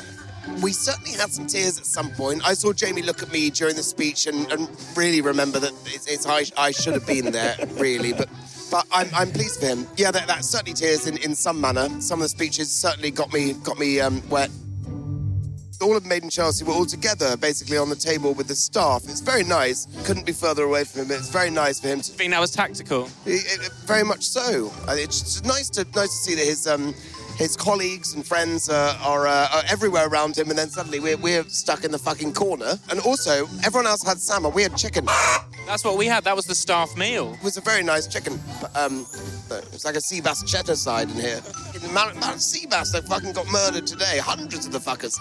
We 0.62 0.74
certainly 0.74 1.12
had 1.12 1.32
some 1.32 1.48
tears 1.48 1.78
at 1.78 1.86
some 1.86 2.12
point. 2.12 2.42
I 2.46 2.54
saw 2.54 2.74
Jamie 2.74 3.02
look 3.02 3.24
at 3.24 3.32
me 3.32 3.50
during 3.50 3.76
the 3.76 3.84
speech 3.84 4.28
and, 4.28 4.52
and 4.52 4.70
really 4.96 5.22
remember 5.22 5.60
that 5.60 5.72
it's, 5.86 6.08
it's 6.08 6.26
I, 6.26 6.44
I 6.58 6.72
should 6.72 6.94
have 6.94 7.08
been 7.08 7.32
there, 7.32 7.56
really, 7.78 8.14
but 8.14 8.30
but 8.72 8.88
I'm, 8.92 9.08
I'm 9.14 9.32
pleased 9.32 9.60
for 9.60 9.68
him. 9.68 9.88
Yeah, 9.98 10.10
that, 10.12 10.26
that's 10.28 10.50
certainly 10.50 10.74
tears 10.74 11.06
in, 11.06 11.18
in 11.18 11.36
some 11.36 11.62
manner. 11.62 11.88
Some 12.02 12.20
of 12.20 12.24
the 12.24 12.30
speeches 12.30 12.72
certainly 12.72 13.12
got 13.12 13.32
me 13.32 13.54
got 13.54 13.78
me 13.78 14.00
um, 14.00 14.28
wet. 14.30 14.50
All 15.82 15.98
of 15.98 16.06
Made 16.06 16.24
in 16.24 16.30
Chelsea 16.30 16.64
were 16.64 16.72
all 16.72 16.86
together, 16.86 17.36
basically 17.36 17.78
on 17.78 17.90
the 17.90 17.96
table 17.96 18.34
with 18.34 18.48
the 18.48 18.56
staff. 18.56 19.04
It's 19.04 19.20
very 19.20 19.44
nice. 19.44 19.86
Couldn't 20.06 20.26
be 20.26 20.32
further 20.32 20.64
away 20.64 20.86
from 20.86 21.02
him. 21.02 21.12
It's 21.12 21.28
very 21.30 21.50
nice 21.50 21.82
for 21.82 21.90
him 21.90 22.00
to. 22.00 22.14
I 22.14 22.16
think 22.16 22.32
that 22.32 22.40
was 22.40 22.52
tactical. 22.52 23.10
It- 23.26 23.46
it- 23.46 23.72
very 23.86 24.04
much 24.04 24.24
so. 24.24 24.72
Uh, 24.88 24.94
It's 24.98 25.20
just 25.20 25.46
nice 25.46 25.70
to 25.72 25.84
nice 25.94 26.10
to 26.10 26.16
see 26.32 26.36
that 26.36 26.46
his 26.46 26.68
um, 26.68 26.96
his 27.38 27.58
colleagues 27.58 28.14
and 28.14 28.26
friends 28.26 28.70
uh, 28.70 28.98
are, 29.02 29.28
uh, 29.28 29.48
are 29.54 29.64
everywhere 29.68 30.08
around 30.08 30.38
him, 30.38 30.50
and 30.50 30.58
then 30.58 30.70
suddenly 30.70 31.00
we're, 31.00 31.18
we're 31.18 31.44
stuck 31.46 31.84
in 31.84 31.92
the 31.92 32.00
fucking 32.00 32.34
corner. 32.34 32.78
And 32.90 33.00
also, 33.02 33.48
everyone 33.66 33.88
else 33.88 34.04
had 34.04 34.20
salmon. 34.20 34.54
We 34.54 34.64
had 34.64 34.78
chicken. 34.78 35.06
That's 35.66 35.84
what 35.84 35.98
we 35.98 36.06
had. 36.06 36.24
That 36.26 36.36
was 36.36 36.46
the 36.46 36.56
staff 36.56 36.96
meal. 36.98 37.34
It 37.34 37.44
was 37.44 37.58
a 37.58 37.62
very 37.62 37.84
nice 37.84 38.08
chicken. 38.08 38.40
But, 38.62 38.76
um, 38.76 39.06
it's 39.72 39.86
like 39.86 39.96
a 39.96 40.02
sea 40.02 40.22
bass 40.22 40.44
cheddar 40.44 40.76
side 40.76 41.10
in 41.10 41.16
here. 41.16 41.42
In 41.74 41.82
the 41.82 41.90
amount, 41.90 42.18
amount 42.18 42.42
sea 42.42 42.68
bass 42.68 42.92
that 42.92 43.08
fucking 43.08 43.34
got 43.34 43.48
murdered 43.52 43.88
today. 43.88 44.20
Hundreds 44.20 44.66
of 44.66 44.72
the 44.72 44.80
fuckers. 44.80 45.18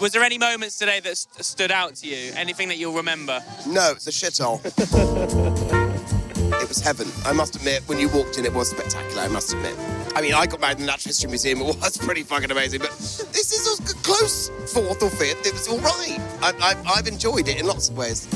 Was 0.00 0.12
there 0.12 0.22
any 0.22 0.38
moments 0.38 0.78
today 0.78 1.00
that 1.00 1.16
st- 1.16 1.44
stood 1.44 1.70
out 1.70 1.94
to 1.96 2.06
you? 2.06 2.32
Anything 2.34 2.68
that 2.68 2.78
you'll 2.78 2.94
remember? 2.94 3.40
No, 3.66 3.92
it's 3.92 4.06
a 4.06 4.10
shithole. 4.10 4.64
it 6.62 6.68
was 6.68 6.80
heaven. 6.80 7.06
I 7.26 7.32
must 7.32 7.56
admit, 7.56 7.82
when 7.86 7.98
you 7.98 8.08
walked 8.08 8.38
in, 8.38 8.46
it 8.46 8.54
was 8.54 8.70
spectacular. 8.70 9.22
I 9.22 9.28
must 9.28 9.52
admit. 9.52 9.76
I 10.14 10.22
mean, 10.22 10.34
I 10.34 10.46
got 10.46 10.60
married 10.60 10.78
in 10.78 10.82
the 10.82 10.86
Natural 10.86 11.10
History 11.10 11.28
Museum. 11.28 11.60
It 11.60 11.76
was 11.76 11.96
pretty 11.96 12.22
fucking 12.22 12.50
amazing. 12.50 12.80
But 12.80 12.90
this 12.90 13.52
is 13.52 13.78
a 13.90 13.94
close 13.96 14.48
fourth 14.72 15.02
or 15.02 15.10
fifth. 15.10 15.46
It 15.46 15.52
was 15.52 15.68
all 15.68 15.78
right. 15.78 16.18
I, 16.42 16.52
I, 16.60 16.94
I've 16.96 17.06
enjoyed 17.06 17.48
it 17.48 17.60
in 17.60 17.66
lots 17.66 17.88
of 17.88 17.96
ways. 17.96 18.26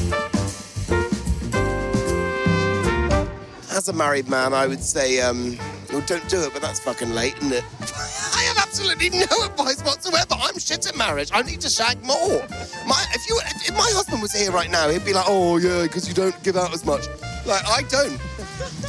As 3.72 3.88
a 3.88 3.92
married 3.92 4.28
man, 4.28 4.54
I 4.54 4.66
would 4.66 4.82
say, 4.82 5.20
um, 5.20 5.58
well, 5.90 6.02
don't 6.06 6.26
do 6.28 6.42
it, 6.42 6.52
but 6.52 6.62
that's 6.62 6.78
fucking 6.80 7.10
late, 7.10 7.36
isn't 7.38 7.52
it? 7.52 7.64
I 7.80 8.42
have 8.48 8.58
absolutely 8.58 9.10
no 9.10 9.26
advice 9.44 9.82
whatsoever. 9.82 10.34
I'm 10.40 10.58
shit 10.58 10.86
at 10.86 10.96
marriage. 10.96 11.30
I 11.32 11.42
need 11.42 11.60
to 11.62 11.68
shag 11.68 12.02
more. 12.04 12.46
My, 12.86 13.04
if 13.12 13.28
you, 13.28 13.40
if, 13.46 13.68
if 13.68 13.74
my 13.74 13.90
husband 13.92 14.22
was 14.22 14.32
here 14.32 14.52
right 14.52 14.70
now, 14.70 14.88
he'd 14.88 15.04
be 15.04 15.12
like, 15.12 15.24
"Oh 15.26 15.56
yeah, 15.56 15.82
because 15.82 16.06
you 16.08 16.14
don't 16.14 16.40
give 16.44 16.56
out 16.56 16.72
as 16.72 16.84
much." 16.84 17.06
Like 17.46 17.66
I 17.66 17.82
don't. 17.88 18.20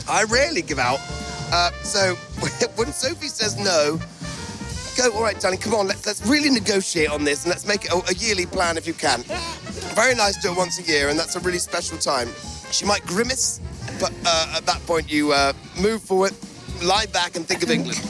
I 0.08 0.24
rarely 0.24 0.62
give 0.62 0.80
out. 0.80 1.00
Uh, 1.56 1.72
so 1.84 2.16
when 2.76 2.92
Sophie 2.92 3.30
says 3.30 3.56
no, 3.56 3.98
go. 4.98 5.16
All 5.16 5.24
right, 5.24 5.40
darling, 5.40 5.58
come 5.58 5.74
on. 5.74 5.88
Let's 5.88 6.06
let's 6.06 6.26
really 6.28 6.50
negotiate 6.50 7.10
on 7.10 7.24
this 7.24 7.46
and 7.46 7.50
let's 7.50 7.66
make 7.66 7.86
it 7.86 7.92
a, 7.92 8.04
a 8.10 8.14
yearly 8.14 8.46
plan 8.46 8.76
if 8.76 8.86
you 8.86 8.94
can. 8.94 9.24
Very 9.96 10.16
nice 10.16 10.36
to 10.36 10.42
do 10.42 10.52
it 10.52 10.58
once 10.58 10.80
a 10.80 10.82
year, 10.82 11.08
and 11.08 11.18
that's 11.18 11.38
a 11.38 11.40
really 11.40 11.60
special 11.60 11.98
time. 11.98 12.28
She 12.72 12.84
might 12.84 13.06
grimace, 13.06 13.62
but 14.02 14.12
uh, 14.26 14.56
at 14.58 14.66
that 14.66 14.86
point 14.86 15.10
you 15.10 15.32
uh, 15.32 15.54
move 15.82 16.02
forward, 16.02 16.34
lie 16.84 17.06
back, 17.06 17.38
and 17.38 17.46
think 17.46 17.64
of 17.64 17.72
England. 17.72 18.04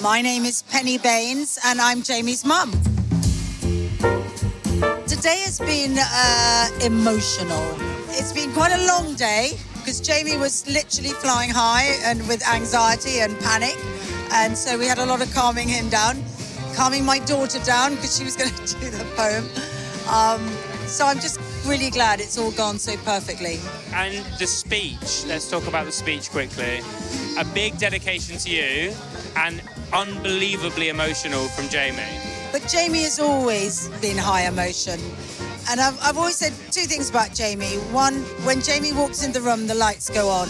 My 0.00 0.22
name 0.22 0.44
is 0.44 0.62
Penny 0.62 0.98
Baines, 0.98 1.58
and 1.64 1.80
I'm 1.80 2.02
Jamie's 2.02 2.44
mum. 2.44 2.70
Today 5.08 5.40
has 5.42 5.58
been 5.58 5.96
uh, 5.98 6.68
emotional. 6.80 7.66
It's 8.10 8.32
been 8.32 8.52
quite 8.52 8.70
a 8.70 8.86
long 8.86 9.16
day 9.16 9.58
because 9.88 10.00
Jamie 10.06 10.36
was 10.36 10.66
literally 10.66 11.14
flying 11.14 11.48
high 11.48 11.96
and 12.04 12.20
with 12.28 12.46
anxiety 12.46 13.20
and 13.20 13.34
panic. 13.40 13.74
And 14.32 14.54
so 14.56 14.78
we 14.78 14.84
had 14.84 14.98
a 14.98 15.06
lot 15.06 15.22
of 15.22 15.32
calming 15.32 15.66
him 15.66 15.88
down, 15.88 16.22
calming 16.74 17.06
my 17.06 17.20
daughter 17.20 17.58
down 17.60 17.94
because 17.94 18.18
she 18.18 18.22
was 18.22 18.36
going 18.36 18.50
to 18.66 18.80
do 18.80 18.90
the 18.90 19.02
poem. 19.16 19.48
Um, 20.12 20.46
so 20.86 21.06
I'm 21.06 21.18
just 21.18 21.40
really 21.64 21.88
glad 21.88 22.20
it's 22.20 22.36
all 22.36 22.50
gone 22.50 22.78
so 22.78 22.98
perfectly. 22.98 23.60
And 23.94 24.22
the 24.38 24.46
speech, 24.46 25.24
let's 25.26 25.48
talk 25.48 25.66
about 25.66 25.86
the 25.86 25.92
speech 25.92 26.28
quickly. 26.28 26.82
A 27.38 27.44
big 27.54 27.78
dedication 27.78 28.36
to 28.36 28.50
you 28.50 28.94
and 29.36 29.62
unbelievably 29.94 30.90
emotional 30.90 31.46
from 31.48 31.66
Jamie. 31.70 32.20
But 32.52 32.68
Jamie 32.68 33.04
has 33.04 33.18
always 33.18 33.88
been 34.02 34.18
high 34.18 34.48
emotion. 34.48 35.00
And 35.70 35.80
I've, 35.80 35.98
I've 36.02 36.16
always 36.16 36.36
said 36.36 36.52
two 36.72 36.86
things 36.86 37.10
about 37.10 37.34
Jamie. 37.34 37.76
One, 37.92 38.22
when 38.44 38.62
Jamie 38.62 38.92
walks 38.92 39.22
in 39.22 39.32
the 39.32 39.40
room, 39.40 39.66
the 39.66 39.74
lights 39.74 40.08
go 40.08 40.28
on. 40.28 40.48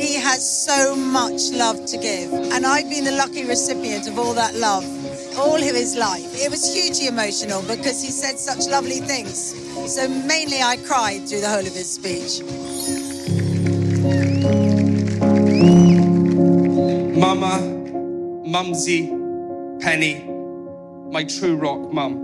He 0.00 0.14
has 0.14 0.66
so 0.66 0.96
much 0.96 1.50
love 1.52 1.86
to 1.86 1.96
give. 1.96 2.32
And 2.32 2.66
I've 2.66 2.90
been 2.90 3.04
the 3.04 3.12
lucky 3.12 3.44
recipient 3.44 4.08
of 4.08 4.18
all 4.18 4.34
that 4.34 4.54
love 4.56 4.84
all 5.38 5.56
of 5.56 5.62
his 5.62 5.96
life. 5.96 6.34
It 6.34 6.50
was 6.50 6.72
hugely 6.72 7.06
emotional 7.06 7.62
because 7.62 8.02
he 8.02 8.10
said 8.10 8.38
such 8.38 8.66
lovely 8.66 9.00
things. 9.00 9.54
So 9.92 10.08
mainly 10.08 10.60
I 10.62 10.76
cried 10.76 11.28
through 11.28 11.40
the 11.40 11.48
whole 11.48 11.60
of 11.60 11.72
his 11.72 11.94
speech. 11.94 12.42
Mama, 17.16 17.60
Mumsy, 18.44 19.08
Penny, 19.80 20.31
my 21.12 21.22
true 21.24 21.56
rock 21.56 21.92
mum. 21.92 22.14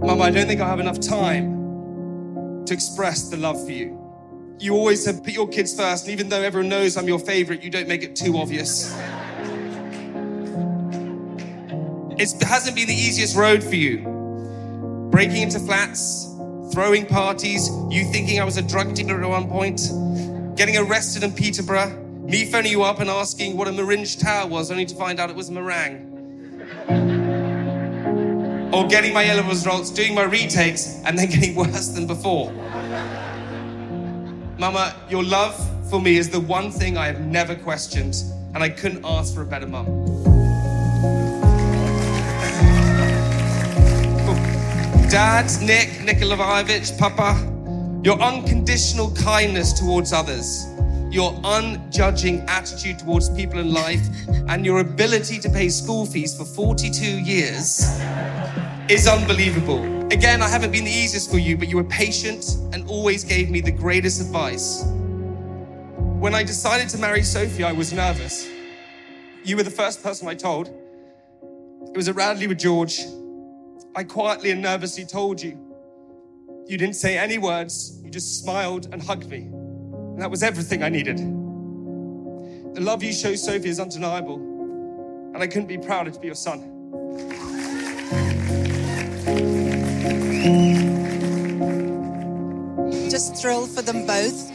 Mum, 0.00 0.22
I 0.22 0.30
don't 0.30 0.46
think 0.46 0.62
I 0.62 0.68
have 0.68 0.80
enough 0.80 0.98
time 0.98 2.64
to 2.64 2.72
express 2.72 3.28
the 3.28 3.36
love 3.36 3.62
for 3.62 3.72
you. 3.72 4.02
You 4.58 4.74
always 4.74 5.04
have 5.04 5.22
put 5.22 5.34
your 5.34 5.46
kids 5.46 5.76
first, 5.76 6.06
and 6.06 6.14
even 6.14 6.30
though 6.30 6.40
everyone 6.40 6.70
knows 6.70 6.96
I'm 6.96 7.06
your 7.06 7.18
favorite, 7.18 7.62
you 7.62 7.68
don't 7.68 7.88
make 7.88 8.02
it 8.02 8.16
too 8.16 8.38
obvious. 8.38 8.90
It 12.18 12.42
hasn't 12.42 12.74
been 12.74 12.88
the 12.88 12.94
easiest 12.94 13.36
road 13.36 13.62
for 13.62 13.74
you. 13.74 13.98
Breaking 15.10 15.42
into 15.42 15.60
flats, 15.60 16.34
throwing 16.72 17.04
parties, 17.04 17.68
you 17.90 18.10
thinking 18.10 18.40
I 18.40 18.44
was 18.44 18.56
a 18.56 18.62
drug 18.62 18.94
dealer 18.94 19.22
at 19.22 19.28
one 19.28 19.46
point, 19.46 19.82
getting 20.56 20.78
arrested 20.78 21.22
in 21.22 21.32
Peterborough, 21.32 22.02
me 22.22 22.46
phoning 22.46 22.72
you 22.72 22.82
up 22.82 23.00
and 23.00 23.10
asking 23.10 23.58
what 23.58 23.68
a 23.68 23.72
Maringe 23.72 24.18
Tower 24.18 24.48
was, 24.48 24.70
only 24.70 24.86
to 24.86 24.94
find 24.94 25.20
out 25.20 25.28
it 25.28 25.36
was 25.36 25.50
meringue. 25.50 27.15
Or 28.76 28.86
getting 28.86 29.14
my 29.14 29.22
A-level 29.22 29.52
results, 29.52 29.90
doing 29.90 30.14
my 30.14 30.24
retakes, 30.24 31.00
and 31.06 31.18
then 31.18 31.30
getting 31.30 31.54
worse 31.54 31.88
than 31.88 32.06
before. 32.06 32.52
Mama, 34.58 34.94
your 35.08 35.24
love 35.24 35.56
for 35.88 35.98
me 35.98 36.18
is 36.18 36.28
the 36.28 36.40
one 36.40 36.70
thing 36.70 36.98
I 36.98 37.06
have 37.06 37.22
never 37.22 37.54
questioned, 37.54 38.16
and 38.54 38.62
I 38.62 38.68
couldn't 38.68 39.02
ask 39.02 39.34
for 39.34 39.40
a 39.40 39.46
better 39.46 39.66
mum. 39.66 39.86
Dad, 45.08 45.50
Nick, 45.62 46.02
Nikola 46.04 46.36
Ivich, 46.36 46.98
Papa, 46.98 47.32
your 48.04 48.20
unconditional 48.20 49.10
kindness 49.14 49.72
towards 49.72 50.12
others, 50.12 50.66
your 51.10 51.38
unjudging 51.44 52.40
attitude 52.48 52.98
towards 52.98 53.30
people 53.30 53.58
in 53.58 53.72
life, 53.72 54.06
and 54.48 54.64
your 54.64 54.80
ability 54.80 55.38
to 55.40 55.48
pay 55.48 55.68
school 55.68 56.06
fees 56.06 56.36
for 56.36 56.44
42 56.44 57.04
years 57.04 57.80
is 58.88 59.08
unbelievable. 59.08 59.82
Again, 60.12 60.42
I 60.42 60.48
haven't 60.48 60.70
been 60.70 60.84
the 60.84 60.90
easiest 60.90 61.30
for 61.30 61.38
you, 61.38 61.56
but 61.56 61.68
you 61.68 61.76
were 61.76 61.84
patient 61.84 62.56
and 62.72 62.88
always 62.88 63.24
gave 63.24 63.50
me 63.50 63.60
the 63.60 63.72
greatest 63.72 64.20
advice. 64.20 64.84
When 65.96 66.34
I 66.34 66.42
decided 66.42 66.88
to 66.90 66.98
marry 66.98 67.22
Sophie, 67.22 67.64
I 67.64 67.72
was 67.72 67.92
nervous. 67.92 68.48
You 69.44 69.56
were 69.56 69.62
the 69.62 69.70
first 69.70 70.02
person 70.02 70.28
I 70.28 70.34
told. 70.34 70.68
It 70.68 71.96
was 71.96 72.08
at 72.08 72.14
Radley 72.14 72.46
with 72.46 72.58
George. 72.58 73.00
I 73.94 74.04
quietly 74.04 74.50
and 74.50 74.62
nervously 74.62 75.04
told 75.04 75.42
you. 75.42 75.58
You 76.66 76.76
didn't 76.78 76.96
say 76.96 77.16
any 77.16 77.38
words, 77.38 78.00
you 78.02 78.10
just 78.10 78.42
smiled 78.42 78.88
and 78.92 79.02
hugged 79.02 79.28
me. 79.30 79.48
And 80.16 80.22
that 80.22 80.30
was 80.30 80.42
everything 80.42 80.82
I 80.82 80.88
needed. 80.88 81.18
The 81.18 82.80
love 82.80 83.02
you 83.02 83.12
show 83.12 83.34
Sophie 83.34 83.68
is 83.68 83.78
undeniable, 83.78 84.36
and 85.34 85.42
I 85.42 85.46
couldn't 85.46 85.66
be 85.66 85.76
prouder 85.76 86.10
to 86.10 86.18
be 86.18 86.28
your 86.28 86.34
son. 86.34 86.60
Just 93.10 93.36
thrilled 93.36 93.68
for 93.68 93.82
them 93.82 94.06
both 94.06 94.48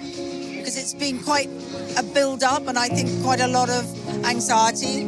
because 0.58 0.78
it's 0.80 0.95
been 0.95 1.19
quite 1.19 1.50
a 1.95 2.02
build 2.02 2.41
up 2.41 2.67
and 2.67 2.80
I 2.80 2.88
think 2.88 3.21
quite 3.21 3.39
a 3.39 3.47
lot 3.47 3.69
of 3.69 3.86
anxiety. 4.26 5.06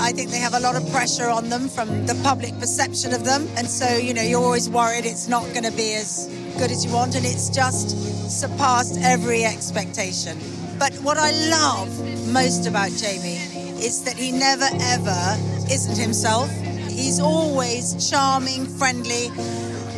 I 0.00 0.10
think 0.12 0.30
they 0.30 0.38
have 0.38 0.54
a 0.54 0.60
lot 0.60 0.74
of 0.74 0.90
pressure 0.90 1.28
on 1.28 1.50
them 1.50 1.68
from 1.68 2.06
the 2.06 2.18
public 2.24 2.58
perception 2.58 3.12
of 3.12 3.26
them. 3.26 3.46
And 3.58 3.68
so, 3.68 3.94
you 3.98 4.14
know, 4.14 4.22
you're 4.22 4.42
always 4.42 4.70
worried 4.70 5.04
it's 5.04 5.28
not 5.28 5.42
going 5.52 5.64
to 5.64 5.72
be 5.72 5.92
as 5.92 6.30
good 6.58 6.70
as 6.70 6.84
you 6.84 6.92
want. 6.92 7.14
And 7.14 7.24
it's 7.24 7.48
just 7.48 7.90
surpassed 8.30 8.98
every 9.02 9.44
expectation. 9.44 10.38
But 10.78 10.94
what 10.96 11.18
I 11.18 11.30
love 11.48 11.88
most 12.32 12.66
about 12.66 12.90
Jamie 12.90 13.38
is 13.82 14.04
that 14.04 14.16
he 14.16 14.32
never 14.32 14.68
ever 14.80 15.36
isn't 15.70 15.98
himself. 15.98 16.50
He's 16.88 17.20
always 17.20 18.10
charming, 18.10 18.66
friendly, 18.66 19.28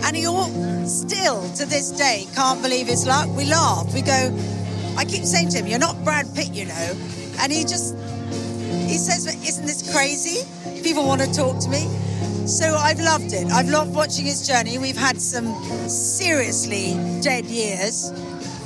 and 0.04 0.16
he 0.16 0.26
all, 0.26 0.48
still 0.86 1.48
to 1.54 1.66
this 1.66 1.90
day 1.90 2.26
can't 2.34 2.62
believe 2.62 2.86
his 2.86 3.06
luck. 3.06 3.28
We 3.36 3.46
laugh. 3.46 3.92
We 3.94 4.02
go, 4.02 4.36
I 4.96 5.04
keep 5.04 5.24
saying 5.24 5.50
to 5.50 5.58
him, 5.58 5.66
You're 5.66 5.78
not 5.78 6.02
Brad 6.04 6.26
Pitt, 6.34 6.52
you 6.52 6.66
know. 6.66 6.92
And 7.40 7.52
he 7.52 7.62
just 7.62 7.94
he 8.86 8.98
says, 8.98 9.26
Isn't 9.26 9.66
this 9.66 9.92
crazy? 9.92 10.46
People 10.82 11.06
want 11.06 11.22
to 11.22 11.32
talk 11.32 11.58
to 11.60 11.68
me. 11.68 11.88
So 12.46 12.76
I've 12.76 13.00
loved 13.00 13.32
it. 13.32 13.50
I've 13.50 13.70
loved 13.70 13.94
watching 13.94 14.26
his 14.26 14.46
journey. 14.46 14.76
We've 14.76 14.96
had 14.96 15.18
some 15.18 15.46
seriously 15.88 16.92
dead 17.22 17.46
years. 17.46 18.12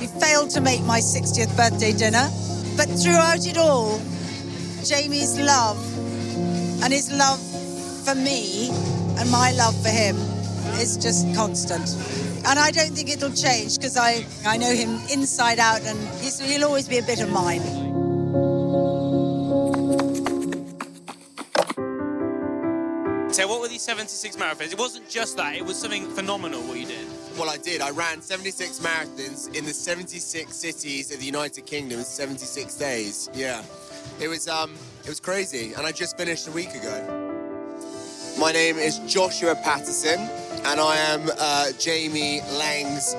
We 0.01 0.07
failed 0.07 0.49
to 0.51 0.61
make 0.61 0.83
my 0.83 0.99
60th 0.99 1.55
birthday 1.55 1.93
dinner. 1.93 2.29
But 2.75 2.89
throughout 2.89 3.47
it 3.47 3.57
all, 3.57 3.99
Jamie's 4.83 5.39
love 5.39 5.77
and 6.83 6.91
his 6.91 7.09
love 7.11 7.39
for 8.03 8.15
me 8.15 8.69
and 9.17 9.31
my 9.31 9.51
love 9.53 9.81
for 9.81 9.89
him 9.89 10.17
is 10.79 10.97
just 10.97 11.33
constant. 11.33 11.95
And 12.45 12.59
I 12.59 12.71
don't 12.71 12.91
think 12.91 13.09
it'll 13.09 13.31
change 13.31 13.77
because 13.77 13.95
I, 13.95 14.25
I 14.45 14.57
know 14.57 14.73
him 14.73 14.99
inside 15.11 15.57
out 15.59 15.81
and 15.81 15.97
he'll 16.19 16.65
always 16.65 16.87
be 16.87 16.97
a 16.97 17.03
bit 17.03 17.21
of 17.21 17.31
mine. 17.31 17.88
What 23.49 23.61
were 23.61 23.67
these 23.67 23.81
76 23.81 24.35
marathons? 24.35 24.71
It 24.71 24.77
wasn't 24.77 25.09
just 25.09 25.37
that, 25.37 25.55
it 25.55 25.65
was 25.65 25.75
something 25.75 26.07
phenomenal 26.11 26.61
what 26.61 26.79
you 26.79 26.85
did. 26.85 27.07
Well, 27.35 27.49
I 27.49 27.57
did. 27.57 27.81
I 27.81 27.89
ran 27.89 28.21
76 28.21 28.77
marathons 28.77 29.55
in 29.55 29.65
the 29.65 29.73
76 29.73 30.55
cities 30.55 31.11
of 31.11 31.19
the 31.19 31.25
United 31.25 31.65
Kingdom 31.65 31.97
in 31.97 32.05
76 32.05 32.75
days. 32.75 33.27
Yeah. 33.33 33.63
It 34.21 34.27
was, 34.27 34.47
um, 34.47 34.75
It 35.01 35.09
was 35.09 35.19
crazy, 35.19 35.73
and 35.73 35.87
I 35.87 35.91
just 35.91 36.15
finished 36.15 36.47
a 36.47 36.51
week 36.51 36.75
ago. 36.75 37.25
My 38.39 38.51
name 38.51 38.77
is 38.77 38.99
Joshua 39.07 39.55
Patterson, 39.55 40.19
and 40.19 40.79
I 40.79 40.97
am 40.97 41.27
uh, 41.39 41.71
Jamie 41.79 42.41
Laing's, 42.51 43.15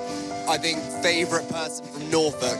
I 0.47 0.57
think, 0.57 0.79
favourite 1.03 1.49
person 1.49 1.85
from 1.87 2.09
Norfolk 2.09 2.57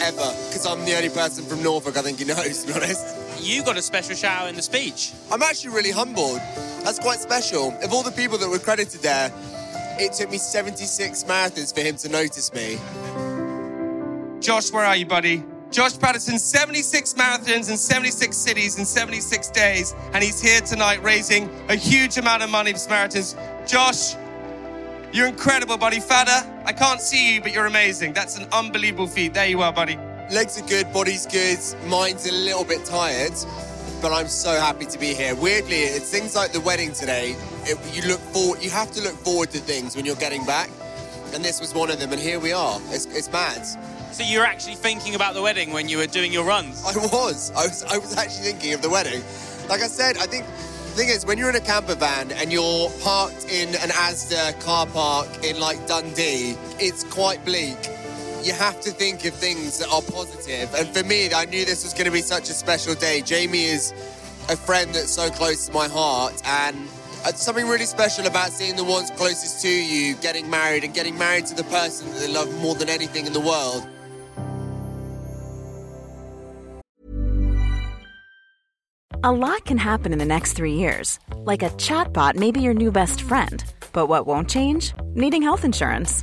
ever, 0.00 0.32
because 0.46 0.64
I'm 0.64 0.84
the 0.84 0.94
only 0.94 1.10
person 1.10 1.44
from 1.44 1.60
Norfolk 1.60 1.96
I 1.96 2.02
think 2.02 2.20
he 2.20 2.24
knows, 2.24 2.62
to 2.62 2.68
be 2.68 2.74
honest. 2.74 3.27
You 3.40 3.62
got 3.64 3.76
a 3.76 3.82
special 3.82 4.16
shout 4.16 4.42
out 4.42 4.48
in 4.48 4.56
the 4.56 4.62
speech. 4.62 5.12
I'm 5.30 5.42
actually 5.42 5.74
really 5.74 5.90
humbled. 5.90 6.38
That's 6.84 6.98
quite 6.98 7.18
special. 7.18 7.76
Of 7.82 7.92
all 7.92 8.02
the 8.02 8.10
people 8.10 8.36
that 8.38 8.48
were 8.48 8.58
credited 8.58 9.00
there, 9.00 9.32
it 9.98 10.12
took 10.12 10.30
me 10.30 10.38
76 10.38 11.24
marathons 11.24 11.74
for 11.74 11.80
him 11.80 11.96
to 11.96 12.08
notice 12.08 12.52
me. 12.52 12.78
Josh, 14.40 14.72
where 14.72 14.84
are 14.84 14.96
you, 14.96 15.06
buddy? 15.06 15.44
Josh 15.70 15.98
Patterson, 15.98 16.38
76 16.38 17.14
marathons 17.14 17.70
in 17.70 17.76
76 17.76 18.36
cities 18.36 18.78
in 18.78 18.84
76 18.84 19.50
days, 19.50 19.94
and 20.14 20.24
he's 20.24 20.40
here 20.40 20.60
tonight 20.62 21.02
raising 21.02 21.50
a 21.68 21.74
huge 21.76 22.16
amount 22.16 22.42
of 22.42 22.50
money 22.50 22.72
for 22.72 22.78
Samaritans. 22.78 23.36
Josh, 23.66 24.14
you're 25.12 25.26
incredible, 25.26 25.76
buddy. 25.76 26.00
Fada, 26.00 26.62
I 26.64 26.72
can't 26.72 27.00
see 27.00 27.34
you, 27.34 27.42
but 27.42 27.52
you're 27.52 27.66
amazing. 27.66 28.14
That's 28.14 28.38
an 28.38 28.48
unbelievable 28.52 29.06
feat. 29.06 29.34
There 29.34 29.46
you 29.46 29.60
are, 29.60 29.72
buddy. 29.72 29.98
Legs 30.30 30.60
are 30.60 30.66
good, 30.66 30.92
body's 30.92 31.24
good, 31.24 31.58
mind's 31.88 32.28
a 32.28 32.32
little 32.32 32.62
bit 32.64 32.84
tired, 32.84 33.32
but 34.02 34.12
I'm 34.12 34.28
so 34.28 34.50
happy 34.50 34.84
to 34.84 34.98
be 34.98 35.14
here. 35.14 35.34
Weirdly, 35.34 35.78
it's 35.78 36.10
things 36.10 36.36
like 36.36 36.52
the 36.52 36.60
wedding 36.60 36.92
today. 36.92 37.34
It, 37.64 37.78
you 37.96 38.06
look 38.06 38.20
forward. 38.20 38.62
You 38.62 38.68
have 38.68 38.90
to 38.92 39.02
look 39.02 39.14
forward 39.14 39.50
to 39.52 39.58
things 39.58 39.96
when 39.96 40.04
you're 40.04 40.16
getting 40.16 40.44
back, 40.44 40.68
and 41.32 41.42
this 41.42 41.62
was 41.62 41.72
one 41.72 41.90
of 41.90 41.98
them. 41.98 42.12
And 42.12 42.20
here 42.20 42.38
we 42.38 42.52
are. 42.52 42.78
It's, 42.90 43.06
it's 43.06 43.32
mad. 43.32 43.64
So 44.12 44.22
you 44.22 44.40
were 44.40 44.44
actually 44.44 44.74
thinking 44.74 45.14
about 45.14 45.32
the 45.32 45.40
wedding 45.40 45.72
when 45.72 45.88
you 45.88 45.96
were 45.96 46.06
doing 46.06 46.30
your 46.30 46.44
runs? 46.44 46.84
I 46.84 46.94
was. 46.98 47.50
I 47.52 47.66
was. 47.66 47.84
I 47.84 47.96
was 47.96 48.14
actually 48.18 48.52
thinking 48.52 48.74
of 48.74 48.82
the 48.82 48.90
wedding. 48.90 49.22
Like 49.70 49.80
I 49.80 49.88
said, 49.88 50.18
I 50.18 50.26
think 50.26 50.44
the 50.44 51.04
thing 51.04 51.08
is 51.08 51.24
when 51.24 51.38
you're 51.38 51.48
in 51.48 51.56
a 51.56 51.60
camper 51.60 51.94
van 51.94 52.32
and 52.32 52.52
you're 52.52 52.90
parked 53.00 53.46
in 53.50 53.70
an 53.70 53.90
Asda 53.90 54.60
car 54.60 54.86
park 54.88 55.28
in 55.42 55.58
like 55.58 55.86
Dundee, 55.86 56.54
it's 56.78 57.02
quite 57.04 57.42
bleak. 57.46 57.78
You 58.42 58.52
have 58.54 58.80
to 58.82 58.90
think 58.90 59.24
of 59.24 59.34
things 59.34 59.78
that 59.78 59.88
are 59.88 60.00
positive. 60.00 60.74
And 60.74 60.88
for 60.88 61.02
me, 61.04 61.32
I 61.32 61.44
knew 61.44 61.64
this 61.64 61.84
was 61.84 61.92
going 61.92 62.06
to 62.06 62.10
be 62.10 62.22
such 62.22 62.48
a 62.50 62.52
special 62.52 62.94
day. 62.94 63.20
Jamie 63.20 63.64
is 63.64 63.92
a 64.48 64.56
friend 64.56 64.94
that's 64.94 65.10
so 65.10 65.28
close 65.30 65.66
to 65.66 65.72
my 65.72 65.88
heart, 65.88 66.40
and 66.46 66.76
it's 67.26 67.42
something 67.42 67.66
really 67.66 67.84
special 67.84 68.26
about 68.26 68.50
seeing 68.50 68.76
the 68.76 68.84
ones 68.84 69.10
closest 69.10 69.60
to 69.62 69.68
you 69.68 70.14
getting 70.16 70.48
married 70.48 70.84
and 70.84 70.94
getting 70.94 71.18
married 71.18 71.46
to 71.46 71.54
the 71.54 71.64
person 71.64 72.10
that 72.12 72.20
they 72.20 72.32
love 72.32 72.52
more 72.60 72.74
than 72.74 72.88
anything 72.88 73.26
in 73.26 73.32
the 73.32 73.40
world. 73.40 73.86
A 79.24 79.32
lot 79.32 79.64
can 79.64 79.78
happen 79.78 80.12
in 80.12 80.20
the 80.20 80.24
next 80.24 80.52
three 80.52 80.74
years. 80.74 81.18
Like 81.38 81.64
a 81.64 81.70
chatbot 81.70 82.36
may 82.36 82.52
be 82.52 82.60
your 82.60 82.74
new 82.74 82.92
best 82.92 83.20
friend. 83.20 83.64
But 83.92 84.06
what 84.06 84.28
won't 84.28 84.48
change? 84.48 84.94
Needing 85.14 85.42
health 85.42 85.64
insurance. 85.64 86.22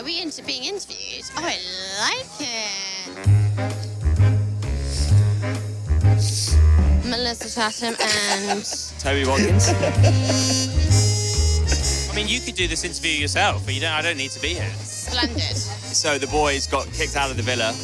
Are 0.00 0.02
we 0.02 0.20
into 0.22 0.42
being 0.42 0.64
interviewed? 0.64 1.24
Oh, 1.36 1.44
I 1.44 1.58
like 2.00 2.24
it. 2.40 2.70
Melissa 7.06 7.54
Chatham 7.54 7.94
and 8.00 8.64
Toby 8.98 9.26
Watkins. 9.28 9.68
I 12.10 12.14
mean, 12.16 12.28
you 12.28 12.40
could 12.40 12.54
do 12.54 12.66
this 12.66 12.82
interview 12.82 13.10
yourself, 13.10 13.62
but 13.66 13.74
you 13.74 13.82
don't. 13.82 13.92
I 13.92 14.00
don't 14.00 14.16
need 14.16 14.30
to 14.30 14.40
be 14.40 14.54
here. 14.54 14.72
Splendid. 14.78 15.42
So 15.42 16.16
the 16.16 16.28
boys 16.28 16.66
got 16.66 16.90
kicked 16.94 17.16
out 17.16 17.30
of 17.30 17.36
the 17.36 17.42
villa 17.42 17.74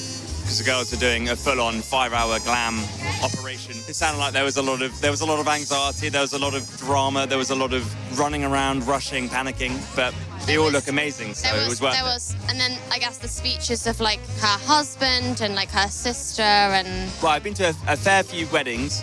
because 0.40 0.56
the 0.56 0.64
girls 0.64 0.90
were 0.92 0.98
doing 0.98 1.28
a 1.28 1.36
full-on 1.36 1.82
five-hour 1.82 2.38
glam 2.44 2.82
operation. 3.22 3.76
It 3.88 3.94
sounded 3.94 4.20
like 4.20 4.32
there 4.32 4.44
was 4.44 4.56
a 4.56 4.62
lot 4.62 4.80
of 4.80 4.98
there 5.02 5.10
was 5.10 5.20
a 5.20 5.26
lot 5.26 5.38
of 5.38 5.48
anxiety, 5.48 6.08
there 6.08 6.22
was 6.22 6.32
a 6.32 6.38
lot 6.38 6.54
of 6.54 6.66
drama, 6.78 7.26
there 7.26 7.36
was 7.36 7.50
a 7.50 7.54
lot 7.54 7.74
of 7.74 7.94
running 8.18 8.42
around, 8.42 8.86
rushing, 8.86 9.28
panicking, 9.28 9.78
but 9.94 10.14
they 10.46 10.56
all 10.58 10.70
look 10.70 10.88
amazing, 10.88 11.34
so 11.34 11.52
was, 11.54 11.66
it 11.66 11.68
was 11.68 11.80
worth 11.82 11.92
there 11.92 12.02
it. 12.02 12.06
was, 12.06 12.36
and 12.48 12.58
then 12.60 12.78
I 12.92 12.98
guess 12.98 13.18
the 13.18 13.28
speeches 13.28 13.86
of 13.86 14.00
like 14.00 14.20
her 14.40 14.58
husband 14.66 15.40
and 15.40 15.54
like 15.54 15.70
her 15.70 15.88
sister 15.88 16.42
and 16.42 17.10
Well, 17.22 17.32
I've 17.32 17.42
been 17.42 17.54
to 17.54 17.70
a, 17.70 17.74
a 17.88 17.96
fair 17.96 18.22
few 18.22 18.46
weddings, 18.48 19.02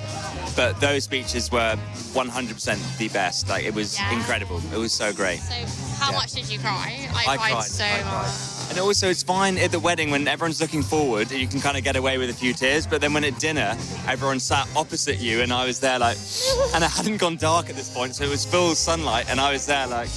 but 0.56 0.80
those 0.80 1.04
speeches 1.04 1.52
were 1.52 1.76
100% 2.14 2.98
the 2.98 3.10
best. 3.10 3.50
Like 3.50 3.66
it 3.66 3.74
was 3.74 3.98
Yeah. 4.00 4.12
incredible. 4.14 4.62
It 4.74 4.78
was 4.78 4.94
so 4.94 5.12
great. 5.14 5.40
so. 5.42 5.54
How 5.98 6.12
Yeah. 6.12 6.18
much 6.18 6.32
did 6.34 6.50
you 6.50 6.60
cry? 6.60 7.08
I, 7.14 7.20
I 7.34 7.38
cried, 7.38 7.52
cried, 7.52 7.64
so 7.66 7.84
I 7.86 8.04
much. 8.04 8.70
And 8.70 8.80
also, 8.80 9.10
it's 9.10 9.24
fine 9.24 9.58
at 9.58 9.72
the 9.72 9.80
wedding 9.80 10.10
when 10.10 10.28
everyone's 10.28 10.60
looking 10.62 10.82
forward, 10.84 11.30
you 11.32 11.48
can 11.48 11.60
kind 11.62 11.78
of 11.78 11.84
get 11.84 11.96
away 11.96 12.18
with 12.18 12.30
a 12.30 12.34
few 12.34 12.54
tears. 12.54 12.88
But 12.88 13.02
then 13.02 13.14
when 13.14 13.24
at 13.24 13.38
dinner, 13.40 13.78
everyone 14.08 14.40
sat 14.40 14.68
opposite 14.76 15.20
you, 15.20 15.42
and 15.42 15.54
I 15.54 15.66
was 15.66 15.80
there 15.80 16.00
like, 16.00 16.18
and 16.74 16.84
it 16.84 16.90
hadn't 16.90 17.18
gone 17.18 17.36
dark 17.36 17.70
at 17.70 17.76
this 17.76 17.90
point, 17.90 18.16
so 18.16 18.24
it 18.24 18.30
was 18.30 18.46
full 18.46 18.74
sunlight, 18.74 19.30
and 19.30 19.40
I 19.40 19.52
was 19.52 19.66
there 19.66 19.86
like, 19.88 20.10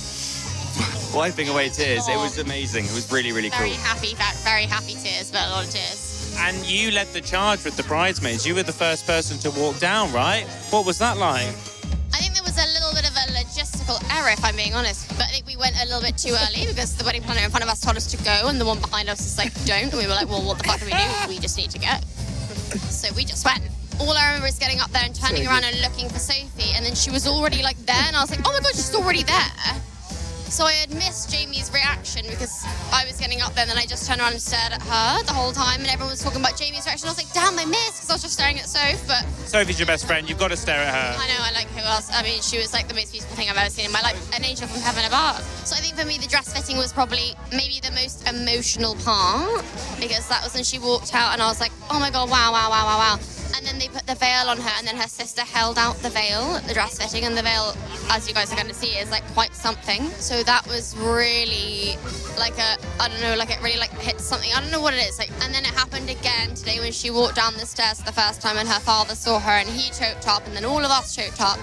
wiping 1.17 1.49
away 1.49 1.71
tears. 1.71 2.07
It 2.09 2.17
was 2.17 2.39
oh. 2.39 2.43
amazing. 2.43 2.85
It 2.85 2.93
was 2.93 3.11
really, 3.11 3.33
really 3.33 3.49
Very 3.49 3.71
cool. 3.71 3.79
Very 3.79 3.83
happy, 3.83 4.15
ve- 4.15 4.45
very 4.45 4.67
happy 4.67 4.95
tears, 4.95 5.31
but 5.31 5.47
a 5.47 5.51
lot 5.51 5.65
of 5.65 5.71
tears. 5.71 6.37
And 6.39 6.57
you 6.67 6.91
led 6.91 7.07
the 7.15 7.23
charge 7.23 7.65
with 7.65 7.77
the 7.77 7.83
bridesmaids. 7.85 8.47
You 8.47 8.55
were 8.55 8.63
the 8.63 8.77
first 8.77 9.07
person 9.07 9.39
to 9.39 9.51
walk 9.59 9.79
down, 9.79 10.13
right? 10.13 10.45
What 10.69 10.85
was 10.85 10.99
that 10.99 11.17
like? 11.17 11.49
I 12.13 12.21
think 12.21 12.35
there 12.35 12.45
was 12.45 12.61
a 12.61 12.69
little 12.77 12.93
bit 12.93 13.09
of 13.09 13.17
a 13.17 13.33
logistical 13.33 13.97
error, 14.13 14.29
if 14.31 14.45
I'm 14.45 14.57
being 14.57 14.75
honest. 14.75 15.09
But 15.17 15.29
I 15.29 15.33
think 15.33 15.47
we 15.47 15.57
went 15.57 15.75
a 15.81 15.87
little 15.87 16.03
bit 16.03 16.19
too 16.19 16.37
early 16.37 16.67
because 16.67 16.95
the 16.97 17.05
wedding 17.05 17.23
planner 17.23 17.41
in 17.41 17.51
front 17.51 17.65
of 17.65 17.71
us 17.71 17.81
told 17.81 17.97
us 17.97 18.07
to 18.13 18.19
go, 18.23 18.49
and 18.49 18.61
the 18.61 18.67
one 18.67 18.81
behind 18.81 19.09
us 19.09 19.21
was 19.25 19.39
like, 19.39 19.53
"Don't." 19.65 19.89
And 19.89 19.95
we 19.95 20.07
were 20.07 20.15
like, 20.15 20.29
"Well, 20.29 20.43
what 20.43 20.59
the 20.59 20.65
fuck 20.65 20.81
do 20.81 20.87
we 20.87 20.93
do? 20.93 21.29
We 21.29 21.39
just 21.39 21.57
need 21.57 21.71
to 21.71 21.79
go." 21.79 21.97
So 22.93 23.09
we 23.17 23.25
just 23.25 23.45
went. 23.45 23.65
All 23.99 24.13
I 24.13 24.27
remember 24.29 24.49
is 24.49 24.59
getting 24.59 24.81
up 24.81 24.91
there 24.91 25.05
and 25.05 25.15
turning 25.15 25.47
around 25.47 25.65
and 25.65 25.81
looking 25.81 26.11
for 26.11 26.19
Sophie, 26.19 26.77
and 26.77 26.85
then 26.85 26.95
she 26.95 27.11
was 27.11 27.27
already 27.27 27.63
like 27.63 27.79
there, 27.87 28.05
and 28.07 28.15
I 28.15 28.21
was 28.21 28.31
like, 28.31 28.45
"Oh 28.45 28.53
my 28.53 28.61
god, 28.61 28.75
she's 28.77 28.95
already 28.95 29.23
there." 29.23 29.96
So 30.49 30.65
I 30.65 30.73
had 30.73 30.95
missed 30.95 31.29
Jamie's 31.29 31.73
reaction 31.73 32.25
because 32.31 32.65
I 32.93 33.05
was 33.05 33.19
getting 33.19 33.43
up 33.43 33.55
there 33.55 33.63
and 33.63 33.71
then 33.71 33.79
I 33.79 33.85
just 33.85 34.07
turned 34.09 34.21
around 34.21 34.33
and 34.33 34.41
stared 34.41 34.73
at 34.73 34.81
her 34.81 35.23
the 35.25 35.33
whole 35.33 35.53
time 35.53 35.81
and 35.81 35.89
everyone 35.89 36.11
was 36.11 36.23
talking 36.23 36.41
about 36.41 36.57
Jamie's 36.57 36.87
reaction. 36.87 37.09
I 37.09 37.11
was 37.11 37.19
like, 37.19 37.33
damn, 37.35 37.59
I 37.59 37.65
missed 37.65 37.99
because 37.99 38.11
I 38.11 38.15
was 38.15 38.23
just 38.23 38.35
staring 38.35 38.59
at 38.59 38.67
Soph. 38.67 39.07
But 39.07 39.27
Sophie's 39.49 39.79
your 39.79 39.87
best 39.87 40.07
friend. 40.07 40.29
You've 40.29 40.39
got 40.39 40.49
to 40.49 40.57
stare 40.57 40.79
at 40.81 40.95
her. 40.95 41.19
I 41.21 41.27
know, 41.27 41.41
I 41.41 41.53
like 41.53 41.67
who 41.75 41.81
else. 41.81 42.11
I 42.13 42.23
mean, 42.23 42.41
she 42.41 42.59
was 42.59 42.73
like 42.73 42.87
the 42.89 42.95
most 42.95 43.13
beautiful 43.13 43.37
thing 43.37 43.51
I've 43.51 43.57
ever 43.57 43.71
seen 43.71 43.87
in 43.87 43.93
my 43.93 44.01
life. 44.01 44.17
An 44.35 44.45
angel 44.45 44.69
from 44.69 44.81
heaven 44.81 45.05
above. 45.05 45.43
So 45.67 45.77
I 45.77 45.81
think 45.81 45.97
for 45.97 46.07
me, 46.07 46.17
the 46.17 46.29
dress 46.29 46.53
fitting 46.55 46.79
was 46.79 46.93
probably 46.93 47.35
maybe 47.51 47.81
the 47.83 47.93
most 47.93 48.27
emotional 48.29 48.95
part 49.03 49.65
because 49.99 50.29
that 50.29 50.43
was 50.45 50.55
when 50.55 50.65
she 50.65 50.79
walked 50.79 51.15
out 51.15 51.33
and 51.33 51.43
I 51.43 51.49
was 51.49 51.61
like, 51.61 51.73
oh 51.91 51.99
my 51.99 52.11
God, 52.11 52.31
wow, 52.31 52.53
wow, 52.53 52.71
wow, 52.71 52.87
wow, 52.87 52.99
wow. 52.99 53.36
And 53.57 53.65
then 53.65 53.79
they 53.79 53.89
put 53.89 54.07
the 54.07 54.15
veil 54.15 54.49
on 54.49 54.59
her 54.59 54.71
and 54.77 54.87
then 54.87 54.97
her 54.97 55.09
sister 55.09 55.41
held 55.41 55.79
out 55.79 55.97
the 56.03 56.11
veil, 56.11 56.61
the 56.69 56.75
dress 56.75 56.99
fitting, 56.99 57.25
and 57.25 57.35
the 57.35 57.43
veil, 57.43 57.75
as 58.11 58.29
you 58.29 58.35
guys 58.35 58.53
are 58.53 58.57
going 58.57 58.69
to 58.69 58.75
see, 58.75 58.99
is 58.99 59.11
like 59.11 59.25
quite 59.33 59.55
something. 59.55 60.11
So 60.21 60.43
that 60.43 60.67
was 60.67 60.95
really 60.99 61.97
like 62.39 62.59
a, 62.59 62.77
I 63.01 63.09
don't 63.09 63.21
know, 63.23 63.35
like 63.35 63.51
it 63.51 63.63
really 63.63 63.79
like 63.79 63.93
hit 63.93 64.21
something. 64.21 64.51
I 64.55 64.61
don't 64.61 64.71
know 64.71 64.83
what 64.83 64.93
it 64.93 64.99
is. 64.99 65.19
Like, 65.19 65.31
and 65.43 65.55
then 65.55 65.65
it 65.65 65.73
happened 65.73 66.11
again 66.11 66.55
today 66.55 66.81
when 66.81 66.93
she 66.93 67.11
walked 67.11 67.37
down 67.37 67.55
the 67.55 67.65
stairs 67.65 67.99
the 67.99 68.13
first 68.13 68.43
time 68.43 68.59
and 68.59 68.69
her 68.69 68.81
father 68.81 69.15
saw 69.15 69.39
her 69.39 69.53
and 69.53 69.69
he 69.69 69.91
choked 69.91 70.29
up 70.29 70.47
and 70.47 70.55
then 70.55 70.67
all 70.67 70.85
of 70.85 70.91
us 70.91 71.17
choked 71.17 71.41
up. 71.41 71.59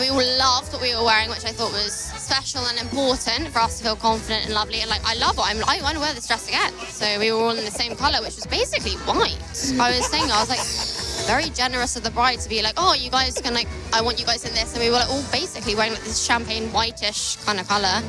And 0.00 0.08
we 0.08 0.16
all 0.16 0.38
loved 0.38 0.72
what 0.72 0.80
we 0.80 0.94
were 0.94 1.04
wearing, 1.04 1.28
which 1.28 1.44
I 1.44 1.52
thought 1.52 1.72
was 1.72 1.92
special 1.92 2.62
and 2.68 2.78
important 2.78 3.48
for 3.48 3.58
us 3.58 3.76
to 3.76 3.84
feel 3.84 3.96
confident 3.96 4.46
and 4.46 4.54
lovely. 4.54 4.80
And 4.80 4.88
like, 4.88 5.04
I 5.04 5.12
love 5.16 5.36
it. 5.36 5.42
I'm, 5.44 5.62
I 5.68 5.82
want 5.82 5.96
to 5.96 6.00
wear 6.00 6.14
this 6.14 6.26
dress 6.26 6.48
again. 6.48 6.72
So 6.88 7.18
we 7.18 7.30
were 7.30 7.38
all 7.38 7.50
in 7.50 7.64
the 7.66 7.70
same 7.70 7.94
colour, 7.94 8.22
which 8.22 8.36
was 8.36 8.46
basically 8.46 8.92
white. 9.04 9.36
I 9.78 9.94
was 9.94 10.06
saying, 10.06 10.30
I 10.30 10.40
was 10.40 10.48
like, 10.48 11.26
very 11.26 11.50
generous 11.50 11.96
of 11.96 12.02
the 12.02 12.10
bride 12.12 12.40
to 12.40 12.48
be 12.48 12.62
like, 12.62 12.74
oh, 12.78 12.94
you 12.94 13.10
guys 13.10 13.34
can 13.34 13.52
like, 13.52 13.68
I 13.92 14.00
want 14.00 14.18
you 14.18 14.24
guys 14.24 14.42
in 14.46 14.54
this, 14.54 14.72
and 14.72 14.82
we 14.82 14.88
were 14.88 14.96
like, 14.96 15.10
all 15.10 15.22
basically 15.30 15.74
wearing 15.74 15.92
like 15.92 16.04
this 16.04 16.24
champagne 16.24 16.68
whitish 16.68 17.36
kind 17.44 17.60
of 17.60 17.68
color. 17.68 18.00